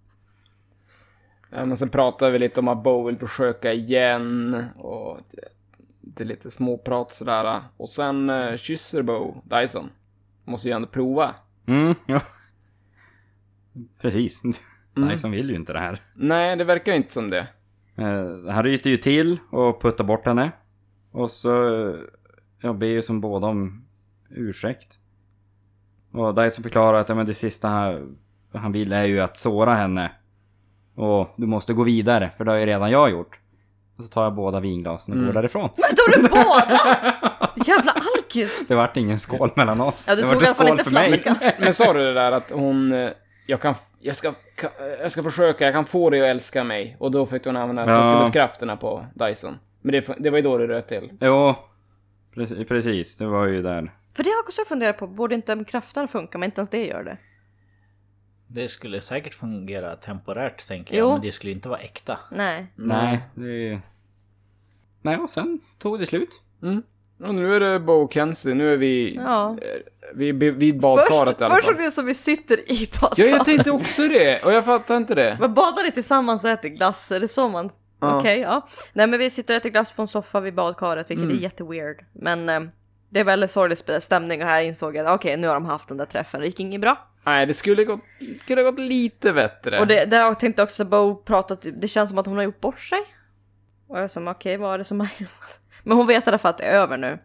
Ja, 1.55 1.65
men 1.65 1.77
sen 1.77 1.89
pratar 1.89 2.29
vi 2.29 2.39
lite 2.39 2.59
om 2.59 2.67
att 2.67 2.83
Bo 2.83 3.05
vill 3.05 3.17
försöka 3.17 3.73
igen 3.73 4.63
och 4.77 5.19
det, 5.31 5.41
det 6.01 6.23
är 6.23 6.27
lite 6.27 6.51
småprat 6.51 7.13
sådär. 7.13 7.61
Och 7.77 7.89
sen 7.89 8.29
eh, 8.29 8.57
kysser 8.57 9.01
Bo 9.01 9.41
Dyson. 9.43 9.89
Måste 10.45 10.67
ju 10.67 10.73
ändå 10.73 10.87
prova. 10.87 11.35
Mm, 11.65 11.95
ja. 12.05 12.21
Precis. 14.01 14.43
Mm. 14.95 15.09
Dyson 15.09 15.31
vill 15.31 15.49
ju 15.49 15.55
inte 15.55 15.73
det 15.73 15.79
här. 15.79 15.99
Nej, 16.15 16.55
det 16.55 16.63
verkar 16.63 16.91
ju 16.91 16.97
inte 16.97 17.13
som 17.13 17.29
det. 17.29 17.47
Eh, 17.95 18.51
han 18.53 18.63
ryter 18.63 18.89
ju 18.89 18.97
till 18.97 19.39
och 19.49 19.81
puttar 19.81 20.03
bort 20.03 20.25
henne. 20.25 20.51
Och 21.11 21.31
så 21.31 21.83
eh, 21.89 21.95
jag 22.61 22.77
ber 22.77 22.87
ju 22.87 23.01
som 23.01 23.21
båda 23.21 23.47
om 23.47 23.85
ursäkt. 24.29 24.99
Och 26.11 26.35
Dyson 26.35 26.63
förklarar 26.63 26.99
att 26.99 27.09
ja, 27.09 27.15
men 27.15 27.25
det 27.25 27.33
sista 27.33 27.67
han, 27.67 28.17
han 28.53 28.71
vill 28.71 28.93
är 28.93 29.03
ju 29.03 29.19
att 29.19 29.37
såra 29.37 29.73
henne. 29.73 30.11
Och 30.95 31.33
du 31.35 31.47
måste 31.47 31.73
gå 31.73 31.83
vidare, 31.83 32.31
för 32.37 32.43
det 32.45 32.51
har 32.51 32.57
ju 32.57 32.65
redan 32.65 32.91
jag 32.91 33.09
gjort. 33.11 33.39
Och 33.97 34.03
så 34.03 34.09
tar 34.09 34.23
jag 34.23 34.33
båda 34.33 34.59
vinglasen 34.59 35.19
och 35.19 35.25
går 35.25 35.33
därifrån. 35.33 35.69
Men 35.77 35.89
tog 35.95 36.23
du 36.23 36.29
båda? 36.29 36.79
Jävla 37.65 37.91
alkis! 37.91 38.67
Det 38.67 38.75
vart 38.75 38.97
ingen 38.97 39.19
skål 39.19 39.51
mellan 39.55 39.81
oss. 39.81 40.05
Ja, 40.09 40.15
du 40.15 40.21
det 40.21 40.27
tog 40.27 40.43
i 40.43 40.45
alla 40.45 40.55
fall 40.55 40.67
inte 40.67 40.83
för 40.83 40.91
mig. 40.91 41.11
flaskan. 41.17 41.35
Men 41.59 41.73
sa 41.73 41.93
du 41.93 41.99
det 41.99 42.13
där 42.13 42.31
att 42.31 42.51
hon... 42.51 42.93
eh, 42.93 43.09
Jag 43.47 43.61
kan... 43.61 43.75
Jag 43.99 44.15
ska, 44.15 44.29
ka- 44.57 44.97
jag 45.01 45.11
ska 45.11 45.23
försöka, 45.23 45.65
jag 45.65 45.73
kan 45.73 45.85
få 45.85 46.09
dig 46.09 46.21
att 46.21 46.27
älska 46.27 46.63
mig. 46.63 46.95
Och 46.99 47.11
då 47.11 47.25
fick 47.25 47.45
hon 47.45 47.57
använda 47.57 47.81
Ja. 47.87 47.87
sockerbuskrafterna 48.13 48.77
på 48.77 49.05
Dyson. 49.15 49.57
Men 49.81 49.91
det, 49.91 50.15
det 50.19 50.29
var 50.29 50.37
ju 50.37 50.41
då 50.43 50.57
det 50.57 50.67
röt 50.67 50.87
till. 50.87 51.09
Jo, 51.21 51.55
precis, 52.35 52.67
precis. 52.67 53.17
Det 53.17 53.25
var 53.25 53.45
ju 53.47 53.61
där. 53.61 53.91
För 54.15 54.23
det 54.23 54.29
har 54.29 54.35
jag 54.37 54.43
också 54.43 54.61
funderat 54.67 54.97
på, 54.97 55.07
borde 55.07 55.35
inte 55.35 55.63
kraften 55.67 56.07
funka? 56.07 56.37
Men 56.37 56.47
inte 56.47 56.59
ens 56.59 56.69
det 56.69 56.85
gör 56.85 57.03
det. 57.03 57.17
Det 58.55 58.69
skulle 58.69 59.01
säkert 59.01 59.33
fungera 59.33 59.95
temporärt 59.95 60.67
tänker 60.67 60.97
Jo. 60.97 61.05
jag, 61.05 61.11
men 61.13 61.21
det 61.21 61.31
skulle 61.31 61.51
inte 61.51 61.69
vara 61.69 61.79
äkta. 61.79 62.19
Nej. 62.31 62.67
Nej, 62.75 63.19
det... 63.35 63.79
Nej, 65.01 65.17
och 65.17 65.29
sen 65.29 65.59
tog 65.79 65.99
det 65.99 66.05
slut. 66.05 66.29
Mm. 66.61 66.83
Och 67.23 67.35
nu 67.35 67.55
är 67.55 67.59
det 67.59 67.79
Bo 67.79 67.93
och 67.93 68.13
Kenzie, 68.13 68.53
nu 68.53 68.73
är 68.73 68.77
vi... 68.77 69.15
Ja. 69.15 69.49
eh, 69.61 69.81
Vi 70.15 70.29
är 70.29 70.33
vid 70.33 70.79
badkaret 70.79 71.29
Först, 71.29 71.41
i 71.41 71.43
alla 71.43 71.55
först 71.55 71.65
såg 71.67 71.75
fall. 71.75 71.81
det 71.81 71.87
ut 71.87 71.93
som 71.93 72.05
vi 72.05 72.15
sitter 72.15 72.71
i 72.71 72.89
badkaret. 73.01 73.17
Ja, 73.17 73.25
jag 73.25 73.45
tänkte 73.45 73.71
också 73.71 74.01
det. 74.07 74.43
Och 74.45 74.53
jag 74.53 74.65
fattar 74.65 74.97
inte 74.97 75.15
det. 75.15 75.37
Men 75.39 75.53
badar 75.53 75.83
ni 75.83 75.91
tillsammans 75.91 76.43
och 76.43 76.49
äter 76.49 76.69
glass? 76.69 77.11
Är 77.11 77.19
det 77.19 77.27
så 77.27 77.49
man... 77.49 77.69
Ja. 77.99 78.19
Okej, 78.19 78.39
ja. 78.39 78.67
Nej 78.93 79.07
men 79.07 79.19
vi 79.19 79.29
sitter 79.29 79.53
och 79.53 79.57
äter 79.57 79.69
glass 79.69 79.91
på 79.91 80.01
en 80.01 80.07
soffa 80.07 80.39
vid 80.39 80.53
badkaret, 80.55 81.09
vilket 81.09 81.23
Mm. 81.25 81.37
är 81.37 81.41
jätteweird. 81.41 82.05
Men 82.13 82.49
eh, 82.49 82.61
det 83.09 83.19
är 83.19 83.23
väldigt 83.23 83.51
sorglig 83.51 83.75
sp- 83.75 83.99
stämning 83.99 84.41
och 84.43 84.47
här 84.49 84.61
insåg 84.61 84.95
jag 84.95 85.13
okej, 85.15 85.37
nu 85.37 85.47
har 85.47 85.53
de 85.53 85.65
haft 85.65 85.87
den 85.87 85.97
där 85.97 86.05
träffen, 86.05 86.39
det 86.41 86.45
gick 86.45 86.59
inget 86.59 86.81
bra. 86.81 87.07
Nej, 87.25 87.45
det 87.45 87.53
skulle 87.53 87.83
gått, 87.83 88.01
kunde 88.45 88.63
ha 88.63 88.71
gått 88.71 88.79
lite 88.79 89.33
bättre. 89.33 89.79
Och 89.79 89.87
det, 89.87 90.05
där 90.05 90.19
jag 90.19 90.39
tänkte 90.39 90.63
också 90.63 90.85
Bo 90.85 91.15
pratat, 91.15 91.65
det 91.81 91.87
känns 91.87 92.09
som 92.09 92.17
att 92.17 92.25
hon 92.25 92.35
har 92.35 92.43
gjort 92.43 92.61
bort 92.61 92.79
sig. 92.79 92.99
Och 93.87 93.99
jag 93.99 94.11
som 94.11 94.27
okej, 94.27 94.57
vad 94.57 94.73
är 94.73 94.77
det 94.77 94.83
som 94.83 94.99
har 94.99 95.07
hänt? 95.07 95.31
Men 95.83 95.97
hon 95.97 96.07
vet 96.07 96.27
i 96.27 96.29
alla 96.29 96.37
fall 96.37 96.49
att 96.49 96.57
det 96.57 96.63
är 96.63 96.75
över 96.81 96.97
nu. 96.97 97.19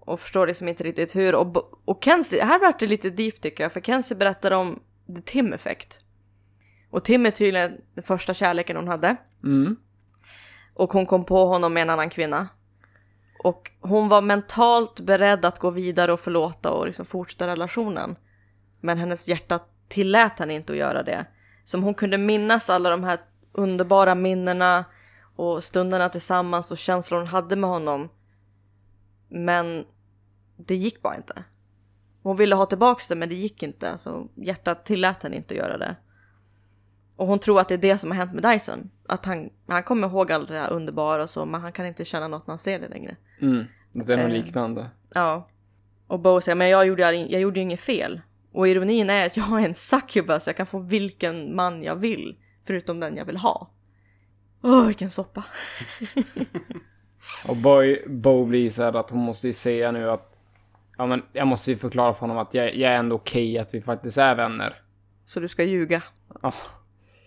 Och 0.00 0.20
förstår 0.20 0.46
liksom 0.46 0.68
inte 0.68 0.84
riktigt 0.84 1.16
hur. 1.16 1.34
Och, 1.34 1.46
Bo- 1.46 1.78
och 1.84 2.04
Kenzie, 2.04 2.44
här 2.44 2.60
vart 2.60 2.80
det 2.80 2.86
lite 2.86 3.10
deep 3.10 3.40
tycker 3.40 3.64
jag, 3.64 3.72
för 3.72 3.80
Kenzie 3.80 4.16
berättar 4.16 4.50
om 4.50 4.82
the 5.06 5.22
Tim 5.22 5.52
effect. 5.52 6.00
Och 6.90 7.04
Tim 7.04 7.26
är 7.26 7.30
tydligen 7.30 7.80
den 7.94 8.04
första 8.04 8.34
kärleken 8.34 8.76
hon 8.76 8.88
hade. 8.88 9.16
Mm. 9.44 9.76
Och 10.74 10.92
hon 10.92 11.06
kom 11.06 11.24
på 11.24 11.46
honom 11.46 11.74
med 11.74 11.82
en 11.82 11.90
annan 11.90 12.10
kvinna. 12.10 12.48
Och 13.38 13.70
hon 13.80 14.08
var 14.08 14.20
mentalt 14.22 15.00
beredd 15.00 15.44
att 15.44 15.58
gå 15.58 15.70
vidare 15.70 16.12
och 16.12 16.20
förlåta 16.20 16.70
och 16.70 16.86
liksom 16.86 17.06
fortsätta 17.06 17.46
relationen. 17.46 18.16
Men 18.84 18.98
hennes 18.98 19.28
hjärta 19.28 19.60
tillät 19.88 20.38
henne 20.38 20.54
inte 20.54 20.72
att 20.72 20.78
göra 20.78 21.02
det. 21.02 21.26
Som 21.64 21.82
hon 21.82 21.94
kunde 21.94 22.18
minnas 22.18 22.70
alla 22.70 22.90
de 22.90 23.04
här 23.04 23.18
underbara 23.52 24.14
minnena 24.14 24.84
och 25.36 25.64
stunderna 25.64 26.08
tillsammans 26.08 26.70
och 26.70 26.78
känslor 26.78 27.18
hon 27.18 27.26
hade 27.26 27.56
med 27.56 27.70
honom. 27.70 28.08
Men 29.28 29.84
det 30.56 30.74
gick 30.74 31.02
bara 31.02 31.16
inte. 31.16 31.44
Hon 32.22 32.36
ville 32.36 32.54
ha 32.54 32.66
tillbaks 32.66 33.08
det 33.08 33.14
men 33.14 33.28
det 33.28 33.34
gick 33.34 33.62
inte. 33.62 33.90
Alltså, 33.90 34.28
hjärtat 34.34 34.84
tillät 34.84 35.22
henne 35.22 35.36
inte 35.36 35.54
att 35.54 35.58
göra 35.58 35.78
det. 35.78 35.96
Och 37.16 37.26
hon 37.26 37.38
tror 37.38 37.60
att 37.60 37.68
det 37.68 37.74
är 37.74 37.78
det 37.78 37.98
som 37.98 38.10
har 38.10 38.16
hänt 38.18 38.32
med 38.32 38.42
Dyson. 38.42 38.90
Att 39.08 39.24
han, 39.24 39.50
han 39.66 39.82
kommer 39.82 40.08
ihåg 40.08 40.32
allt 40.32 40.48
det 40.48 40.58
här 40.58 40.70
underbara 40.72 41.22
och 41.22 41.30
så, 41.30 41.44
men 41.44 41.60
han 41.60 41.72
kan 41.72 41.86
inte 41.86 42.04
känna 42.04 42.28
något 42.28 42.46
när 42.46 42.52
han 42.52 42.58
ser 42.58 42.78
det 42.78 42.88
längre. 42.88 43.16
Mm. 43.40 43.64
Det 43.92 44.12
är 44.12 44.16
något 44.16 44.26
Eh. 44.26 44.30
liknande. 44.32 44.90
Ja. 45.14 45.48
Och 46.06 46.20
Bo 46.20 46.40
säger, 46.40 46.56
men 46.56 46.68
jag 46.68 46.86
gjorde, 46.86 47.12
jag 47.12 47.40
gjorde 47.40 47.60
ju 47.60 47.62
inget 47.62 47.80
fel. 47.80 48.20
Och 48.52 48.68
ironin 48.68 49.10
är 49.10 49.26
att 49.26 49.36
jag 49.36 49.60
är 49.60 49.64
en 49.66 49.74
succubus, 49.74 50.46
jag 50.46 50.56
kan 50.56 50.66
få 50.66 50.78
vilken 50.78 51.56
man 51.56 51.82
jag 51.82 51.96
vill. 51.96 52.36
Förutom 52.66 53.00
den 53.00 53.16
jag 53.16 53.24
vill 53.24 53.36
ha. 53.36 53.70
Åh, 54.62 54.86
vilken 54.86 55.10
soppa. 55.10 55.44
Och 57.48 57.56
Boy, 57.56 58.04
Bo 58.06 58.44
blir 58.44 58.70
så 58.70 58.82
här 58.82 58.92
att 58.96 59.10
hon 59.10 59.20
måste 59.20 59.46
ju 59.46 59.52
säga 59.52 59.92
nu 59.92 60.10
att... 60.10 60.28
Ja 60.98 61.06
men 61.06 61.22
jag 61.32 61.46
måste 61.46 61.70
ju 61.70 61.76
förklara 61.76 62.14
för 62.14 62.20
honom 62.20 62.38
att 62.38 62.54
jag, 62.54 62.76
jag 62.76 62.92
är 62.92 62.96
ändå 62.96 63.16
okej 63.16 63.58
att 63.58 63.74
vi 63.74 63.82
faktiskt 63.82 64.18
är 64.18 64.34
vänner. 64.34 64.82
Så 65.26 65.40
du 65.40 65.48
ska 65.48 65.64
ljuga. 65.64 66.02
Ja. 66.42 66.54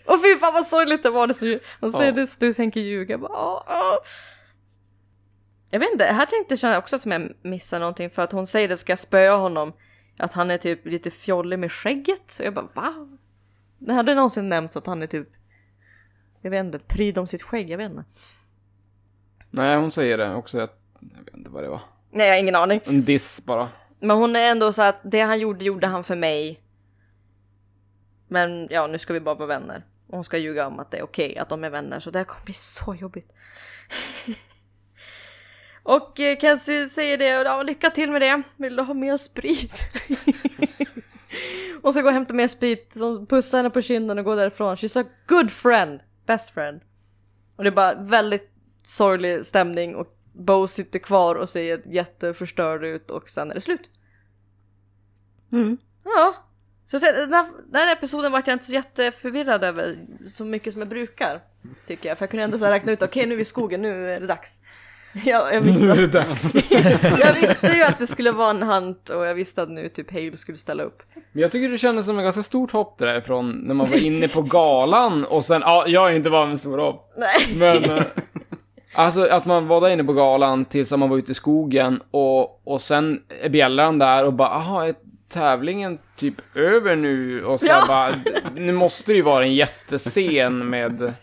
Och 0.07 0.21
fy 0.23 0.35
fan 0.39 0.53
vad 0.53 0.67
sorgligt 0.67 1.03
det 1.03 1.09
var. 1.09 1.27
Det 1.27 1.33
så, 1.33 1.57
hon 1.81 1.91
säger 1.91 2.11
Ja. 2.11 2.11
det 2.11 2.27
så 2.27 2.35
du 2.39 2.53
tänker 2.53 2.79
ljuga. 2.79 3.17
Bara, 3.17 3.31
åh, 3.31 3.63
åh. 3.67 3.97
Jag 5.69 5.79
vet 5.79 5.91
inte, 5.91 6.05
här 6.05 6.25
tänkte 6.25 6.67
jag 6.67 6.77
också 6.77 6.99
som 6.99 7.11
jag 7.11 7.31
missar 7.41 7.79
någonting 7.79 8.09
för 8.09 8.21
att 8.21 8.31
hon 8.31 8.47
säger 8.47 8.67
det 8.67 8.77
ska 8.77 8.91
jag 8.91 8.99
spöa 8.99 9.35
honom. 9.35 9.73
Att 10.17 10.33
han 10.33 10.51
är 10.51 10.57
typ 10.57 10.85
lite 10.85 11.11
fjollig 11.11 11.59
med 11.59 11.71
skägget. 11.71 12.31
Så 12.31 12.43
jag 12.43 12.53
bara 12.53 12.67
va? 12.73 13.17
Det 13.77 13.93
hade 13.93 14.15
någonsin 14.15 14.49
nämnts 14.49 14.77
att 14.77 14.87
han 14.87 15.03
är 15.03 15.07
typ 15.07 15.29
jag 16.45 16.51
vet 16.51 16.65
inte, 16.65 16.79
pryd 16.79 17.17
om 17.17 17.27
sitt 17.27 17.43
skägg, 17.43 17.69
jag 17.69 17.77
vet 17.77 17.91
inte. 17.91 18.03
Nej, 19.49 19.77
hon 19.77 19.91
säger 19.91 20.17
det 20.17 20.35
också. 20.35 20.59
Att, 20.59 20.79
jag 20.99 21.23
vet 21.25 21.33
inte 21.33 21.49
vad 21.49 21.63
det 21.63 21.69
var. 21.69 21.81
Nej, 22.11 22.27
jag 22.27 22.33
har 22.33 22.39
ingen 22.39 22.55
aning. 22.55 22.81
En 22.85 23.03
diss 23.03 23.45
bara. 23.45 23.69
Men 23.99 24.17
hon 24.17 24.35
är 24.35 24.41
ändå 24.41 24.73
så 24.73 24.81
att 24.81 25.01
det 25.03 25.21
han 25.21 25.39
gjorde, 25.39 25.65
gjorde 25.65 25.87
han 25.87 26.03
för 26.03 26.15
mig. 26.15 26.59
Men 28.27 28.67
ja, 28.69 28.87
nu 28.87 28.97
ska 28.97 29.13
vi 29.13 29.19
bara 29.19 29.35
vara 29.35 29.47
vänner. 29.47 29.85
Och 30.07 30.15
hon 30.15 30.23
ska 30.23 30.37
ljuga 30.37 30.67
om 30.67 30.79
att 30.79 30.91
det 30.91 30.97
är 30.97 31.03
okej 31.03 31.37
att 31.37 31.49
de 31.49 31.63
är 31.63 31.69
vänner, 31.69 31.99
så 31.99 32.11
det 32.11 32.19
här 32.19 32.25
kommer 32.25 32.45
bli 32.45 32.53
så 32.53 32.95
jobbigt. 32.95 33.31
och 35.85 36.19
eh, 36.19 36.37
Kenzie 36.37 36.89
säger 36.89 37.17
det, 37.17 37.25
ja, 37.25 37.63
lycka 37.63 37.89
till 37.89 38.11
med 38.11 38.21
det. 38.21 38.43
Vill 38.57 38.75
du 38.75 38.83
ha 38.83 38.93
mer 38.93 39.17
sprit? 39.17 39.71
hon 41.81 41.93
ska 41.93 42.01
gå 42.01 42.07
och 42.07 42.13
hämta 42.13 42.33
mer 42.33 42.47
sprit, 42.47 42.93
så 42.97 43.25
pussar 43.25 43.57
henne 43.57 43.69
på 43.69 43.81
kinden 43.81 44.19
och 44.19 44.25
gå 44.25 44.35
därifrån. 44.35 44.75
She's 44.75 45.01
a 45.01 45.05
good 45.27 45.51
friend, 45.51 45.99
best 46.25 46.49
friend. 46.49 46.81
Och 47.55 47.63
det 47.63 47.69
är 47.69 47.71
bara 47.71 47.95
väldigt 47.95 48.51
sorglig 48.83 49.45
stämning 49.45 49.95
och 49.95 50.17
Bo 50.33 50.67
sitter 50.67 50.99
kvar 50.99 51.35
och 51.35 51.49
ser 51.49 51.93
jätteförstörd 51.93 52.83
ut 52.83 53.11
och 53.11 53.29
sen 53.29 53.51
är 53.51 53.55
det 53.55 53.61
slut. 53.61 53.89
Mm. 55.51 55.77
Ja. 56.03 56.35
Så 56.87 56.97
den, 56.97 57.33
här, 57.33 57.45
den 57.71 57.81
här 57.81 57.93
episoden 57.93 58.31
vart 58.31 58.47
jag 58.47 58.55
inte 58.55 58.65
så 58.65 58.73
jätteförvirrad 58.73 59.63
över 59.63 59.97
så 60.27 60.45
mycket 60.45 60.73
som 60.73 60.81
jag 60.81 60.89
brukar. 60.89 61.41
Tycker 61.87 62.09
jag. 62.09 62.17
För 62.17 62.23
jag 62.23 62.31
kunde 62.31 62.43
ändå 62.43 62.57
så 62.57 62.65
räkna 62.65 62.91
ut, 62.91 63.01
okej 63.01 63.25
nu 63.25 63.33
är 63.33 63.35
vi 63.35 63.41
i 63.41 63.45
skogen, 63.45 63.81
nu 63.81 64.11
är 64.11 64.19
det 64.19 64.27
dags. 64.27 64.61
Jag, 65.25 65.53
jag, 65.55 65.63
Nu 65.63 65.69
är 65.69 65.73
visste, 65.73 65.93
det 65.95 66.07
dags. 66.07 66.55
jag 67.19 67.33
visste 67.33 67.67
ju 67.67 67.83
att 67.83 67.99
det 67.99 68.07
skulle 68.07 68.31
vara 68.31 68.49
en 68.49 68.63
hunt 68.63 69.09
och 69.09 69.25
jag 69.25 69.33
visste 69.35 69.61
att 69.61 69.69
nu 69.69 69.89
typ 69.89 70.11
Hale 70.11 70.37
skulle 70.37 70.57
ställa 70.57 70.83
upp. 70.83 71.03
Men 71.31 71.41
jag 71.41 71.51
tycker 71.51 71.69
det 71.69 71.77
kändes 71.77 72.05
som 72.05 72.17
en 72.17 72.23
ganska 72.23 72.43
stort 72.43 72.71
hopp 72.71 72.97
det 72.97 73.05
där 73.05 73.21
från 73.21 73.51
när 73.51 73.73
man 73.73 73.87
var 73.87 73.97
inne 74.05 74.27
på 74.27 74.41
galan 74.41 75.25
och 75.25 75.45
sen, 75.45 75.61
ja, 75.61 75.85
jag 75.87 76.11
är 76.11 76.15
inte 76.15 76.29
van 76.29 76.57
stora 76.57 76.83
hopp. 76.83 77.13
Nej. 77.17 77.55
Men, 77.57 77.83
eh, 77.97 78.03
alltså 78.95 79.25
att 79.27 79.45
man 79.45 79.67
var 79.67 79.81
där 79.81 79.89
inne 79.89 80.03
på 80.03 80.13
galan 80.13 80.65
tills 80.65 80.91
man 80.91 81.09
var 81.09 81.17
ute 81.17 81.31
i 81.31 81.35
skogen 81.35 82.01
och, 82.11 82.67
och 82.67 82.81
sen 82.81 83.21
är 83.41 83.49
bjällran 83.49 83.99
där 83.99 84.25
och 84.25 84.33
bara, 84.33 84.49
aha, 84.49 84.93
tävlingen 85.33 85.97
typ 86.17 86.35
över 86.55 86.95
nu? 86.95 87.43
Och 87.43 87.59
så 87.59 87.65
Ja. 87.69 87.83
bara, 87.87 88.09
nu 88.55 88.71
måste 88.71 89.11
det 89.11 89.15
ju 89.15 89.21
vara 89.21 89.43
en 89.45 89.53
jättescen 89.55 90.69
med... 90.69 91.13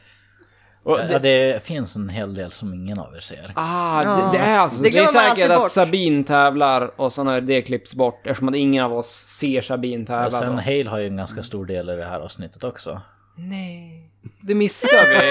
Och 0.85 0.99
Ja, 1.01 1.03
det, 1.07 1.18
det 1.18 1.64
finns 1.64 1.97
en 1.97 2.09
hel 2.09 2.35
del 2.35 2.53
som 2.53 2.74
ingen 2.74 2.99
av 2.99 3.16
er 3.16 3.20
ser. 3.20 3.53
ah, 3.57 4.03
Ja. 4.03 4.16
det, 4.33 4.39
det 4.39 4.45
är 4.45 4.59
alltså, 4.59 4.83
Det 4.83 4.91
det, 4.91 4.99
är 4.99 5.07
säkert 5.07 5.51
att 5.51 5.59
bort. 5.59 5.70
Sabine 5.70 6.24
tävlar 6.24 7.01
och 7.01 7.12
sen 7.12 7.26
har 7.26 7.41
det 7.41 7.62
klippts 7.62 7.95
bort 7.95 8.26
eftersom 8.26 8.49
att 8.49 8.55
ingen 8.55 8.85
av 8.85 8.93
oss 8.93 9.09
ser 9.11 9.62
Sabine 9.62 10.07
tävla. 10.07 10.26
Och 10.26 10.33
sen 10.33 10.57
då. 10.57 10.62
Hale 10.62 10.89
har 10.91 10.99
ju 10.99 11.07
en 11.07 11.16
ganska 11.16 11.43
stor 11.43 11.66
del 11.66 11.91
i 11.91 11.97
det 11.97 12.05
här 12.05 12.20
avsnittet 12.20 12.64
också. 12.64 13.01
Nej, 13.37 14.11
det 14.41 14.55
missar 14.55 15.09
vi. 15.09 15.30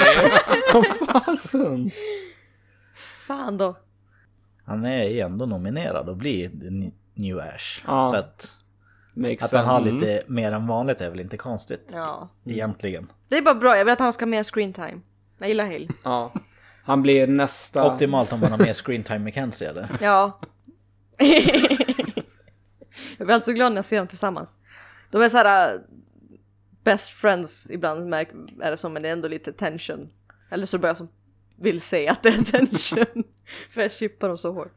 Vad 0.73 0.85
fasen? 1.25 1.91
Fan 3.27 3.57
då. 3.57 3.77
Han 4.65 4.85
är 4.85 5.03
ju 5.03 5.19
ändå 5.19 5.45
nominerad 5.45 6.09
och 6.09 6.17
blir 6.17 6.51
New 7.13 7.39
Ash. 7.39 7.83
Ja. 7.87 8.09
Så 8.11 8.15
att, 8.15 8.47
Makes 9.13 9.43
att 9.43 9.51
han 9.51 9.65
har 9.65 9.81
lite 9.81 10.23
mer 10.27 10.51
än 10.51 10.67
vanligt 10.67 11.01
är 11.01 11.09
väl 11.09 11.19
inte 11.19 11.37
konstigt. 11.37 11.89
Ja. 11.93 12.29
Egentligen. 12.45 13.11
Det 13.29 13.37
är 13.37 13.41
bara 13.41 13.55
bra, 13.55 13.77
jag 13.77 13.85
vill 13.85 13.93
att 13.93 13.99
han 13.99 14.13
ska 14.13 14.25
ha 14.25 14.29
mer 14.29 14.43
screen 14.43 14.73
time. 14.73 14.99
Jag 15.41 15.47
gillar 15.49 15.65
Hale. 15.65 15.87
Ja. 16.03 16.33
Han 16.83 17.01
blir 17.01 17.27
nästa... 17.27 17.93
Optimalt 17.93 18.33
om 18.33 18.39
man 18.39 18.51
har 18.51 18.57
mer 18.57 18.73
screentime 18.73 19.19
med 19.19 19.33
Kenzie 19.33 19.69
eller? 19.69 19.97
Ja. 20.01 20.39
jag 23.17 23.27
blir 23.27 23.31
alltså 23.35 23.51
glad 23.53 23.71
när 23.71 23.77
jag 23.77 23.85
ser 23.85 23.97
dem 23.97 24.07
tillsammans. 24.07 24.55
De 25.11 25.21
är 25.21 25.29
så 25.29 25.37
här 25.37 25.73
äh, 25.73 25.79
best 26.83 27.09
friends 27.09 27.69
ibland 27.69 28.07
märk, 28.09 28.29
är 28.61 28.71
det 28.71 28.77
som, 28.77 28.93
men 28.93 29.01
det 29.01 29.09
är 29.09 29.13
ändå 29.13 29.27
lite 29.27 29.53
tension. 29.53 30.09
Eller 30.49 30.65
så 30.65 30.77
börjar 30.77 30.89
jag 30.89 30.97
som 30.97 31.09
vill 31.57 31.81
säga 31.81 32.11
att 32.11 32.23
det 32.23 32.29
är 32.29 32.43
tension. 32.51 33.23
För 33.69 33.81
jag 33.81 33.91
chippar 33.91 34.27
dem 34.27 34.37
så 34.37 34.51
hårt. 34.51 34.75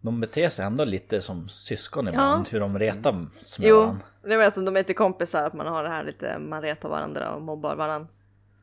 De 0.00 0.20
beter 0.20 0.48
sig 0.48 0.64
ändå 0.64 0.84
lite 0.84 1.20
som 1.22 1.48
syskon 1.48 2.08
ibland, 2.08 2.48
hur 2.48 2.60
de 2.60 2.78
retar 2.78 3.12
med 3.12 3.28
Jo, 3.58 3.80
varandra. 3.80 4.04
det 4.22 4.34
är 4.34 4.38
väl 4.38 4.52
som 4.52 4.64
de 4.64 4.76
är 4.76 4.82
till 4.82 4.94
kompisar, 4.94 5.46
att 5.46 5.54
man 5.54 5.66
har 5.66 5.82
det 5.82 5.88
här 5.88 6.04
lite, 6.04 6.38
man 6.38 6.62
retar 6.62 6.88
varandra 6.88 7.34
och 7.34 7.42
mobbar 7.42 7.76
varandra. 7.76 8.08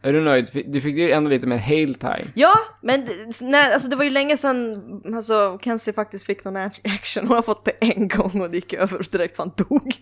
Är 0.04 0.14
du 0.14 0.22
nöjd? 0.22 0.66
Du 0.68 0.82
fick 0.82 0.98
ju 0.98 1.12
ändå 1.12 1.30
lite 1.30 1.48
mer 1.48 1.58
hail 1.58 1.96
time. 1.96 2.28
Ja, 2.36 2.54
men 2.82 3.06
det- 3.06 3.42
när, 3.42 3.72
alltså 3.72 3.90
det 3.90 3.96
var 3.96 4.04
ju 4.04 4.10
länge 4.10 4.38
sedan 4.38 4.82
alltså, 5.16 5.60
Kenzie 5.64 5.94
faktiskt 5.94 6.26
fick 6.26 6.44
någon 6.44 6.58
ac- 6.58 6.80
action. 6.84 7.28
Hon 7.28 7.36
har 7.36 7.42
fått 7.44 7.66
det 7.66 7.72
en 7.72 8.08
gång 8.08 8.42
och 8.42 8.50
det 8.50 8.56
gick 8.58 8.74
över 8.74 9.08
direkt 9.12 9.36
för 9.36 9.44
han 9.44 9.54
dog. 9.58 9.94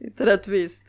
Inte 0.00 0.26
rättvist. 0.26 0.82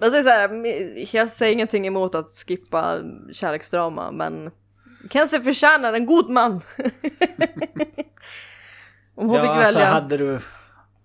Jag 0.00 0.10
säger, 0.10 0.24
så 0.24 0.30
här, 0.30 1.16
jag 1.16 1.30
säger 1.30 1.52
ingenting 1.52 1.86
emot 1.86 2.14
att 2.14 2.28
skippa 2.30 2.98
kärleksdrama 3.32 4.10
men 4.12 4.50
Kenzie 5.10 5.40
förtjänar 5.40 5.92
en 5.92 6.06
god 6.06 6.30
man. 6.30 6.52
Om 9.14 9.26
hon 9.28 9.34
ja, 9.36 9.40
fick 9.42 9.50
alltså 9.50 9.78
välja. 9.78 9.86
hade 9.92 10.16
du... 10.16 10.38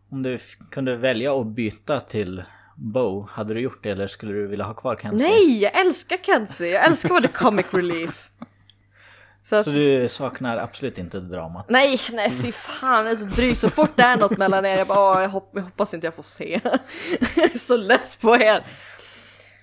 Om 0.10 0.24
du 0.24 0.38
kunde 0.72 0.96
välja 0.98 1.40
att 1.42 1.48
byta 1.48 2.00
till 2.00 2.44
Bo, 2.76 3.28
hade 3.32 3.54
du 3.54 3.60
gjort 3.60 3.84
det 3.84 3.90
eller 3.90 4.08
skulle 4.08 4.34
du 4.34 4.48
vilja 4.48 4.66
ha 4.66 4.74
kvar 4.74 4.96
Kenzie? 4.96 5.28
Nej, 5.30 5.62
jag 5.62 5.80
älskar 5.80 6.18
Kenzie. 6.18 6.68
Jag 6.74 6.86
älskar 6.86 7.10
vara 7.10 7.22
the 7.22 7.28
comic 7.28 7.66
relief. 7.72 8.30
Så 9.46 9.56
att, 9.56 9.66
Så 9.66 9.72
du 9.72 10.10
saknar 10.10 10.58
absolut 10.58 10.98
inte 10.98 11.20
dramat? 11.20 11.66
Nej, 11.70 12.00
nej 12.12 12.32
fy 12.32 12.52
fan 12.52 13.06
det 13.06 13.12
är 13.12 13.16
så 13.16 13.26
drygt. 13.26 13.60
Så 13.60 13.70
fort 13.70 13.92
det 13.96 14.04
är 14.04 14.18
något 14.18 14.38
mellan 14.38 14.66
er, 14.66 14.78
jag 14.78 14.88
bara, 14.88 15.16
"Åh, 15.18 15.22
jag, 15.22 15.30
hopp, 15.30 15.50
jag 15.54 15.62
hoppas 15.62 15.94
inte 15.94 16.08
jag 16.08 16.16
får 16.16 16.24
se. 16.24 16.62
Jag 16.64 16.74
är 17.54 17.58
så 17.60 17.78
less 17.78 18.16
på 18.16 18.36
er. 18.36 18.64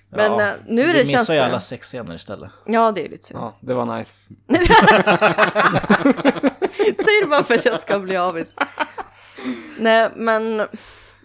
Men 0.09 0.31
Ja, 0.31 0.41
eh, 0.41 0.53
nu 0.67 0.81
är 0.81 0.87
du 0.87 0.93
det 0.93 0.99
missar 0.99 1.17
känns 1.17 1.29
ju 1.29 1.33
det... 1.33 1.45
alla 1.45 1.59
sexscener 1.59 2.15
istället. 2.15 2.51
Ja, 2.65 2.91
det 2.91 3.05
är 3.05 3.09
lite 3.09 3.23
synd. 3.25 3.39
Ja, 3.39 3.57
det 3.61 3.73
var 3.73 3.97
nice. 3.97 4.33
Säger 6.81 7.21
du 7.23 7.27
bara 7.29 7.43
för 7.43 7.55
att 7.55 7.65
jag 7.65 7.81
ska 7.81 7.99
bli 7.99 8.17
avis. 8.17 8.47
Nej, 9.79 10.09
men 10.15 10.67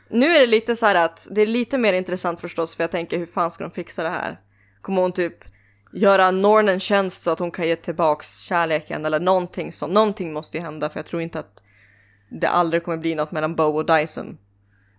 nu 0.08 0.26
är 0.26 0.40
det 0.40 0.46
lite 0.46 0.76
så 0.76 0.86
här 0.86 0.94
att 0.94 1.28
det 1.30 1.42
är 1.42 1.46
lite 1.46 1.78
mer 1.78 1.92
intressant 1.92 2.40
förstås 2.40 2.76
för 2.76 2.84
jag 2.84 2.90
tänker 2.90 3.18
hur 3.18 3.26
fan 3.26 3.50
ska 3.50 3.64
de 3.64 3.70
fixa 3.70 4.02
det 4.02 4.08
här? 4.08 4.40
Kommer 4.80 5.02
hon 5.02 5.12
typ 5.12 5.44
göra 5.92 6.30
Norn 6.30 6.68
en 6.68 6.80
tjänst 6.80 7.22
så 7.22 7.30
att 7.30 7.38
hon 7.38 7.50
kan 7.50 7.68
ge 7.68 7.76
tillbaks 7.76 8.40
kärleken 8.40 9.04
eller 9.04 9.20
någonting 9.20 9.72
så 9.72 9.86
Någonting 9.86 10.32
måste 10.32 10.56
ju 10.56 10.62
hända 10.62 10.88
för 10.88 10.98
jag 10.98 11.06
tror 11.06 11.22
inte 11.22 11.38
att 11.38 11.62
det 12.28 12.48
aldrig 12.48 12.82
kommer 12.82 12.98
bli 12.98 13.14
något 13.14 13.32
mellan 13.32 13.56
Bo 13.56 13.64
och 13.64 13.86
Dyson. 13.86 14.38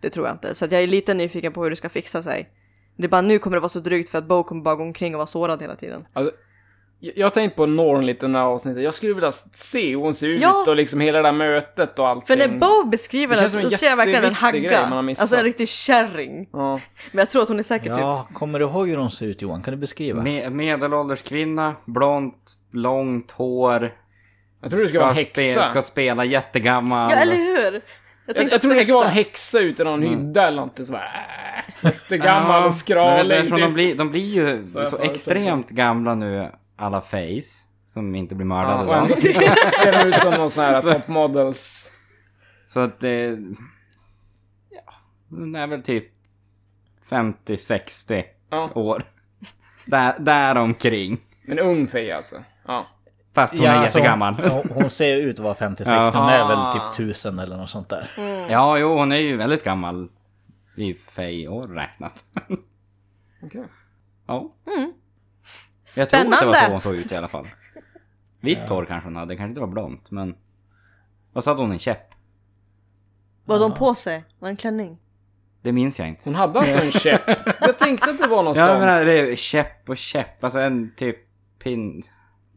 Det 0.02 0.10
tror 0.10 0.28
jag 0.28 0.36
inte. 0.36 0.56
Så 0.56 0.66
att 0.66 0.72
jag 0.72 0.84
är 0.84 0.88
lite 0.88 1.14
nyfiken 1.14 1.54
på 1.54 1.64
hur 1.64 1.70
det 1.70 1.76
ska 1.76 1.90
fixa 1.90 2.24
sig. 2.24 2.50
Det 2.98 3.04
är 3.04 3.10
bara 3.10 3.22
nu 3.22 3.40
kommer 3.40 3.58
det 3.58 3.62
vara 3.62 3.70
så 3.70 3.80
drygt 3.80 4.10
för 4.10 4.18
att 4.18 4.28
Bo 4.28 4.44
kommer 4.44 4.62
bara 4.62 4.76
gå 4.76 4.84
omkring 4.84 5.16
och 5.16 5.18
vara 5.18 5.28
sårad 5.28 5.62
hela 5.62 5.76
tiden. 5.76 6.08
Alltså, 6.14 6.36
jag 7.00 7.26
har 7.26 7.30
tänkt 7.30 7.56
på 7.56 7.66
Norn 7.66 8.06
lite 8.06 8.26
i 8.26 8.30
det 8.30 8.38
här 8.38 8.46
avsnittet. 8.46 8.84
Jag 8.84 8.94
skulle 8.94 9.14
vilja 9.14 9.32
se 9.32 9.90
hur 9.90 9.96
hon 9.98 10.14
ser 10.14 10.28
ut 10.28 10.42
Ja. 10.42 10.66
och 10.68 10.76
liksom 10.76 11.00
hela 11.00 11.18
det 11.18 11.24
där 11.24 11.32
mötet 11.32 12.00
och 12.00 12.08
allting. 12.08 12.26
För 12.28 12.36
när 12.48 12.58
Bo 12.58 12.90
beskriver 12.90 13.36
Det 13.36 13.48
det, 13.48 13.62
då 13.62 13.70
ser 13.70 13.88
jag 13.90 13.98
verkligen 13.98 14.24
en 14.24 14.34
hagga. 14.36 14.80
Alltså 15.20 15.36
en 15.36 15.44
riktig 15.44 15.70
kärring. 15.70 16.50
Ja. 16.54 16.80
Men 17.12 17.20
jag 17.20 17.30
tror 17.30 17.42
att 17.42 17.48
hon 17.48 17.60
är 17.60 17.64
säkert 17.64 17.88
typ... 17.92 18.00
Ja, 18.00 18.28
kommer 18.34 18.60
du 18.60 18.66
ihåg 18.66 18.90
hur 18.90 18.98
hon 18.98 19.12
ser 19.12 19.26
ut 19.26 19.42
Johan? 19.42 19.62
Kan 19.62 19.72
du 19.74 19.78
beskriva? 19.78 20.24
Me 20.24 20.50
medelålders 20.50 21.22
kvinna, 21.22 21.76
blont, 21.86 22.52
långt 22.74 23.32
hår. 23.32 23.94
Jag 24.62 24.72
tror 24.72 24.80
det 24.82 24.88
ska 24.88 25.00
vara 25.00 25.10
en 25.10 25.16
spe- 25.16 25.42
häxa. 25.42 25.64
ska 25.64 25.82
spela 25.82 26.26
jättegammal. 26.26 27.12
Ja, 27.12 27.18
eller 27.18 27.36
hur? 27.36 27.82
Jag, 28.26 28.38
Jag, 28.38 28.52
jag 28.52 28.62
tror 28.62 28.74
det 28.76 28.84
ska 28.84 28.94
vara 28.94 29.06
en 29.08 29.12
häxa. 29.12 29.60
ute 29.60 29.82
i 29.82 29.86
någon 29.86 30.02
hydda 30.04 30.48
eller 30.48 30.92
bara, 30.92 31.02
äh, 31.04 31.92
jättegammal 31.92 32.66
och 32.66 32.74
skral. 32.74 33.28
de, 33.28 33.74
blir, 33.74 33.96
de 33.96 34.10
blir 34.12 34.36
ju 34.36 34.66
Så 34.68 34.86
så, 34.86 34.98
extremt 34.98 35.70
gamla 35.70 36.16
nu, 36.16 36.48
alla 36.78 37.02
face. 37.02 37.68
Som 37.94 38.16
inte 38.16 38.36
blir 38.36 38.46
Ja, 38.48 38.50
mördade 38.56 38.80
och 38.80 38.86
då. 38.86 38.94
ändå 38.94 39.16
ser 39.16 40.08
ut 40.08 40.16
som 40.16 40.34
någon 40.34 40.52
sån 40.52 40.64
här 40.64 40.82
top 40.82 41.08
models. 41.08 41.92
Så 42.68 42.80
att 42.80 43.00
det... 43.00 43.38
Ja, 44.70 44.94
hon 45.30 45.56
är 45.56 45.68
väl 45.68 45.84
typ 45.84 46.06
50-60 47.10 48.24
Ja, 48.50 48.70
år. 48.76 49.04
Där, 49.86 50.16
där 50.20 50.56
omkring. 50.58 51.18
en 51.48 51.60
ung 51.60 51.88
fej 51.88 52.12
alltså. 52.12 52.36
Ja. 52.68 52.86
Fast 53.34 53.54
hon 53.54 53.66
är 53.66 53.70
alltså, 53.70 53.98
jättegammal. 53.98 54.34
Hon, 54.34 54.70
hon 54.74 54.90
ser 54.90 55.18
ut 55.18 55.36
att 55.40 55.44
vara 55.44 55.54
50-60, 55.54 55.84
Ja. 55.86 56.12
hon 56.20 56.30
är 56.30 56.48
väl 56.48 56.58
Ah. 56.58 56.72
typ 56.74 56.94
1000 57.08 57.40
eller 57.40 57.58
något 57.58 57.70
sånt 57.70 57.90
där. 57.90 58.10
Ja, 58.50 58.78
jo, 58.78 58.98
hon 58.98 59.12
är 59.12 59.16
ju 59.18 59.38
väldigt 59.38 59.64
gammal. 59.64 60.10
I 60.76 60.94
fej-år 60.94 61.68
räknat. 61.68 62.24
Okej. 63.44 63.64
ja. 64.28 64.54
Jag 65.98 66.10
tror 66.10 66.34
att 66.34 66.40
det 66.40 66.46
var 66.46 66.54
så 66.54 66.72
hon 66.72 66.82
såg 66.82 66.96
ut 66.96 67.12
i 67.12 67.16
alla 67.16 67.28
fall. 67.28 67.46
Vitt 68.40 68.70
hår 68.70 68.86
kanske 68.86 69.08
hon 69.08 69.16
hade, 69.16 69.36
kanske 69.36 69.50
inte 69.50 69.62
var 69.62 69.68
blont, 69.68 70.12
men... 70.12 70.36
Vad 71.34 71.44
sa 71.44 71.54
hon? 71.56 71.72
En 71.72 71.80
käpp? 71.80 72.14
Vad 73.46 73.58
hade 73.58 73.70
hon 73.70 73.78
på 73.78 73.96
sig? 73.96 74.24
Var 74.40 74.48
det 74.48 74.52
en 74.54 74.58
klänning? 74.58 74.98
Det 75.62 75.72
minns 75.72 76.00
jag 76.00 76.08
inte. 76.08 76.22
Hon 76.26 76.36
hade 76.36 76.60
alltså 76.60 76.78
en 76.78 76.92
käpp. 76.92 77.22
Jag 77.62 77.80
tänkte 77.80 78.10
att 78.10 78.18
det 78.18 78.28
var 78.28 78.44
någon 78.44 78.58
Ja, 78.58 78.68
sån. 78.68 78.80
menar, 78.80 79.06
det 79.06 79.14
är 79.32 79.36
käpp 79.36 79.90
och 79.90 79.98
käpp. 79.98 80.44
Alltså 80.44 80.60
en 80.60 80.96
typ 80.96 81.18
pin... 81.64 82.04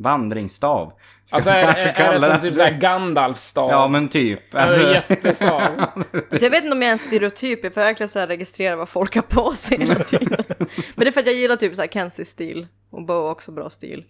Vandringsstav. 0.00 0.92
Ska 1.24 1.36
Alltså 1.36 1.50
är, 1.50 1.62
kanske 1.62 1.80
är, 1.80 2.08
är 2.08 2.12
det 2.12 2.20
som 2.20 2.40
typ 2.40 2.54
såhär 2.54 2.78
Gandalfs 2.80 3.44
stav? 3.44 3.70
Ja, 3.70 3.88
men 3.88 4.08
typ. 4.08 4.54
Alltså, 4.54 4.80
Alltså, 4.80 4.94
jättestav. 4.94 5.62
Alltså 6.30 6.46
jag 6.46 6.50
vet 6.50 6.64
inte 6.64 6.72
om 6.76 6.82
jag 6.82 6.88
är 6.88 6.92
en 6.92 6.98
stereotyp, 6.98 7.64
jag 7.64 7.74
får 7.74 7.80
verkligen 7.80 8.08
så 8.08 8.18
här 8.18 8.26
registrera 8.26 8.76
vad 8.76 8.88
folk 8.88 9.14
har 9.14 9.22
på 9.22 9.52
sig 9.52 9.78
hela 9.78 9.94
tiden. 9.94 10.44
Men 10.94 11.04
det 11.04 11.06
är 11.06 11.10
för 11.10 11.20
att 11.20 11.26
jag 11.26 11.34
gillar 11.34 11.56
typ 11.56 11.76
så 11.76 11.82
här 11.82 11.88
Kenzies 11.88 12.28
stil. 12.28 12.66
Och 12.90 13.06
Bo 13.06 13.12
har 13.12 13.30
också 13.30 13.52
bra 13.52 13.70
stil. 13.70 14.04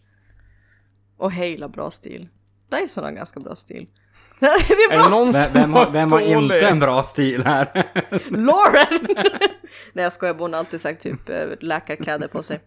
Och 1.18 1.32
Hale 1.32 1.61
har 1.61 1.68
bra 1.68 1.91
stil. 1.91 2.28
Dyson 2.70 3.05
har 3.05 3.11
ganska 3.11 3.41
bra 3.41 3.57
stil. 3.57 3.86
det 4.41 4.47
är 4.47 4.93
Är 4.93 4.97
bra 4.97 5.05
det 5.05 5.11
någon 5.11 5.32
vem, 5.32 5.45
som 5.45 5.53
vem, 5.53 5.72
har, 5.72 5.91
vem 5.91 6.12
har 6.12 6.20
inte 6.20 6.61
en 6.68 6.78
bra 6.78 7.03
stil 7.03 7.45
här? 7.45 7.66
Lauren! 8.30 9.16
Nej 9.93 10.05
jag 10.05 10.12
skojar, 10.12 10.34
hon 10.34 10.53
har 10.53 10.59
alltid 10.59 10.80
sagt 10.80 11.03
typ 11.03 11.28
eh, 11.28 11.47
läkarkläder 11.61 12.28
på 12.28 12.43
sig. 12.43 12.61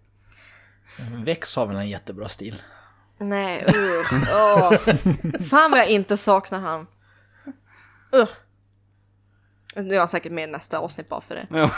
Vex 1.25 1.55
har 1.55 1.65
väl 1.65 1.75
en 1.75 1.89
jättebra 1.89 2.29
stil. 2.29 2.61
Nej, 3.17 3.65
usch. 3.67 4.13
Åh. 4.33 4.73
Fan 5.49 5.71
vad 5.71 5.79
jag 5.79 5.89
inte 5.89 6.17
saknar 6.17 6.59
han. 6.59 6.87
Usch. 8.15 8.37
Nu 9.75 9.95
är 9.95 9.99
han 9.99 10.07
säkert 10.07 10.31
med 10.31 10.49
i 10.49 10.51
nästa 10.51 10.77
avsnitt 10.77 11.07
bara 11.09 11.21
för 11.21 11.35
det. 11.35 11.47
Ja. 11.49 11.71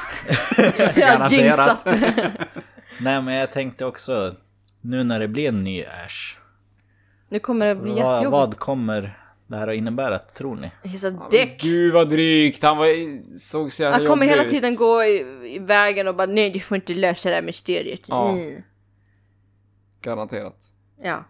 Jag 0.96 1.18
har 1.20 1.30
jinxat 1.30 1.86
det. 1.86 2.34
Nej 3.02 3.22
men 3.22 3.34
jag 3.34 3.52
tänkte 3.52 3.86
också, 3.86 4.34
nu 4.82 5.04
när 5.04 5.20
det 5.20 5.28
blir 5.28 5.48
en 5.50 5.64
ny 5.64 5.84
Ash. 5.84 6.38
Nu 7.30 7.40
kommer 7.40 7.66
det 7.66 7.76
bli 7.76 7.90
Vad, 7.92 7.98
jättejobbigt. 7.98 8.32
vad 8.32 8.58
kommer 8.60 9.20
det 9.48 9.58
här 9.58 9.68
att 9.68 9.76
innebära 9.76 10.20
tror 10.20 10.56
ni? 10.56 10.72
He's 10.84 11.16
a 11.18 11.28
dick. 11.32 11.62
Gud 11.62 11.94
vad 11.94 12.10
drygt. 12.10 12.64
Han 12.64 12.78
var, 12.78 12.88
såg 13.40 13.74
så 13.74 13.82
jävla 13.82 13.98
Han 13.98 14.08
kommer 14.08 14.26
hela 14.26 14.44
ut. 14.44 14.50
tiden 14.50 14.76
gå 14.76 15.04
i, 15.04 15.20
i 15.56 15.60
vägen 15.60 16.08
och 16.08 16.16
bara 16.16 16.28
nej 16.28 16.50
du 16.50 16.60
får 16.60 16.76
inte 16.76 16.94
lösa 16.94 17.30
det 17.30 17.36
här 17.36 17.42
mysteriet. 17.42 18.02
Ja. 18.06 18.32
Mm. 18.32 18.62
Garanterat. 20.02 20.58
Ja. 21.02 21.24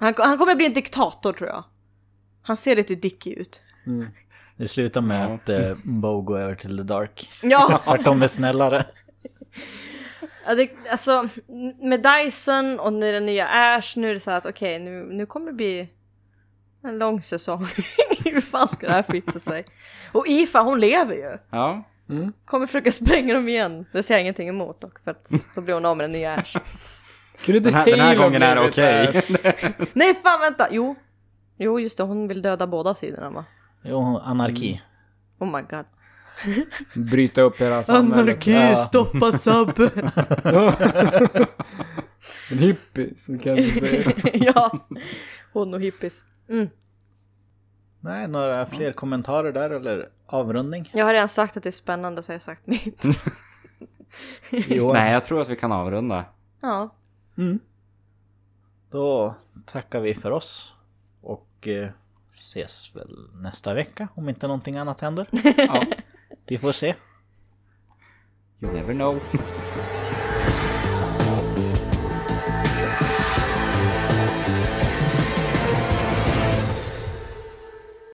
Han, 0.00 0.14
han 0.18 0.38
kommer 0.38 0.54
bli 0.54 0.66
en 0.66 0.74
diktator 0.74 1.32
tror 1.32 1.48
jag. 1.48 1.64
Han 2.42 2.56
ser 2.56 2.76
lite 2.76 2.94
dickig 2.94 3.32
ut. 3.32 3.60
Det 4.56 4.68
slutar 4.68 5.00
med 5.00 5.30
Ja. 5.30 5.34
att 5.34 5.48
eh, 5.48 5.76
Bo 5.84 6.20
går 6.22 6.38
över 6.38 6.54
till 6.54 6.76
the 6.76 6.82
dark. 6.82 7.30
Ja, 7.42 7.80
Vart 7.86 8.04
de 8.04 8.22
är 8.22 8.28
snällare. 8.28 8.84
ja 10.46 10.54
det, 10.54 10.70
alltså 10.90 11.28
med 11.82 12.02
Dyson 12.02 12.80
och 12.80 12.92
nu 12.92 13.12
den 13.12 13.26
nya 13.26 13.46
Ash 13.48 13.96
nu 13.98 14.10
är 14.10 14.14
det 14.14 14.20
så 14.20 14.30
här 14.30 14.38
att 14.38 14.46
okej 14.46 14.78
nu, 14.78 15.04
nu 15.12 15.26
kommer 15.26 15.46
det 15.46 15.52
bli 15.52 15.88
en 16.84 16.98
lång 16.98 17.22
säsong. 17.22 17.66
Hur 18.24 18.40
fan 18.40 18.68
ska 18.68 18.86
det 18.86 18.92
här 18.92 19.02
fixa 19.02 19.38
sig? 19.38 19.64
Och 20.12 20.26
Ifa 20.28 20.60
hon 20.60 20.80
lever 20.80 21.14
ju. 21.14 21.38
ja. 21.50 21.82
Kommer 22.44 22.66
försöka 22.66 22.92
spränga 22.92 23.34
dem 23.34 23.48
igen. 23.48 23.86
Det 23.92 24.02
ser 24.02 24.14
jag 24.14 24.20
ingenting 24.20 24.48
emot 24.48 24.80
dock 24.80 24.98
för 24.98 25.10
att 25.10 25.30
då 25.54 25.60
blir 25.60 25.74
hon 25.74 25.84
av 25.84 25.96
med 25.96 26.04
den 26.04 26.12
nya 26.12 26.34
Ash. 26.34 26.56
Kunde 27.44 27.56
inte 27.56 27.68
Den 27.70 27.74
här, 27.74 27.86
den 27.86 28.00
här 28.00 28.16
gången 28.16 28.42
är 28.42 28.54
det 28.54 28.68
okej. 28.68 29.22
Nej 29.92 30.14
fan 30.14 30.40
vänta, 30.40 30.68
jo. 30.70 30.96
Jo 31.58 31.80
just 31.80 31.96
det, 31.96 32.02
hon 32.02 32.28
vill 32.28 32.42
döda 32.42 32.66
båda 32.66 32.94
sidorna 32.94 33.30
va? 33.30 33.44
Jo, 33.82 34.18
anarki. 34.24 34.82
Oh 35.38 35.56
my 35.56 35.62
god. 35.62 35.84
Bryta 37.10 37.40
upp 37.42 37.60
hela 37.60 37.82
samhället. 37.82 38.46
Ja. 38.46 38.76
stoppa 38.76 39.32
subben! 39.32 40.10
En 42.50 42.58
hippie, 42.58 43.14
som 43.16 43.38
kan 43.38 43.56
säga. 43.56 44.12
ja, 44.32 44.78
hon 45.52 45.74
och 45.74 45.80
hippies. 45.80 46.24
Mm. 46.48 46.68
Nej, 48.00 48.28
några 48.28 48.66
fler 48.66 48.92
kommentarer 48.92 49.52
där 49.52 49.70
eller 49.70 50.08
avrundning? 50.26 50.90
Jag 50.94 51.04
har 51.04 51.12
redan 51.12 51.28
sagt 51.28 51.56
att 51.56 51.62
det 51.62 51.68
är 51.68 51.72
spännande 51.72 52.22
så 52.22 52.32
jag 52.32 52.36
har 52.36 52.40
sagt 52.40 52.66
mitt. 52.66 53.04
Jo, 54.50 54.92
Nej, 54.92 55.12
jag 55.12 55.24
tror 55.24 55.40
att 55.40 55.48
vi 55.48 55.56
kan 55.56 55.72
avrunda. 55.72 56.24
Ja, 56.60 56.94
då 58.90 59.34
tackar 59.66 60.00
vi 60.00 60.14
för 60.14 60.30
oss. 60.30 60.74
Och 61.20 61.68
eh, 61.68 61.88
ses 62.34 62.96
väl 62.96 63.28
nästa 63.34 63.74
vecka 63.74 64.08
om 64.14 64.28
inte 64.28 64.46
någonting 64.46 64.76
annat 64.76 65.00
händer. 65.00 65.28
Ja. 65.56 65.84
Vi 66.46 66.58
får 66.58 66.72
se. 66.72 66.94
You 68.60 68.72
never 68.72 68.94
know. 68.94 69.20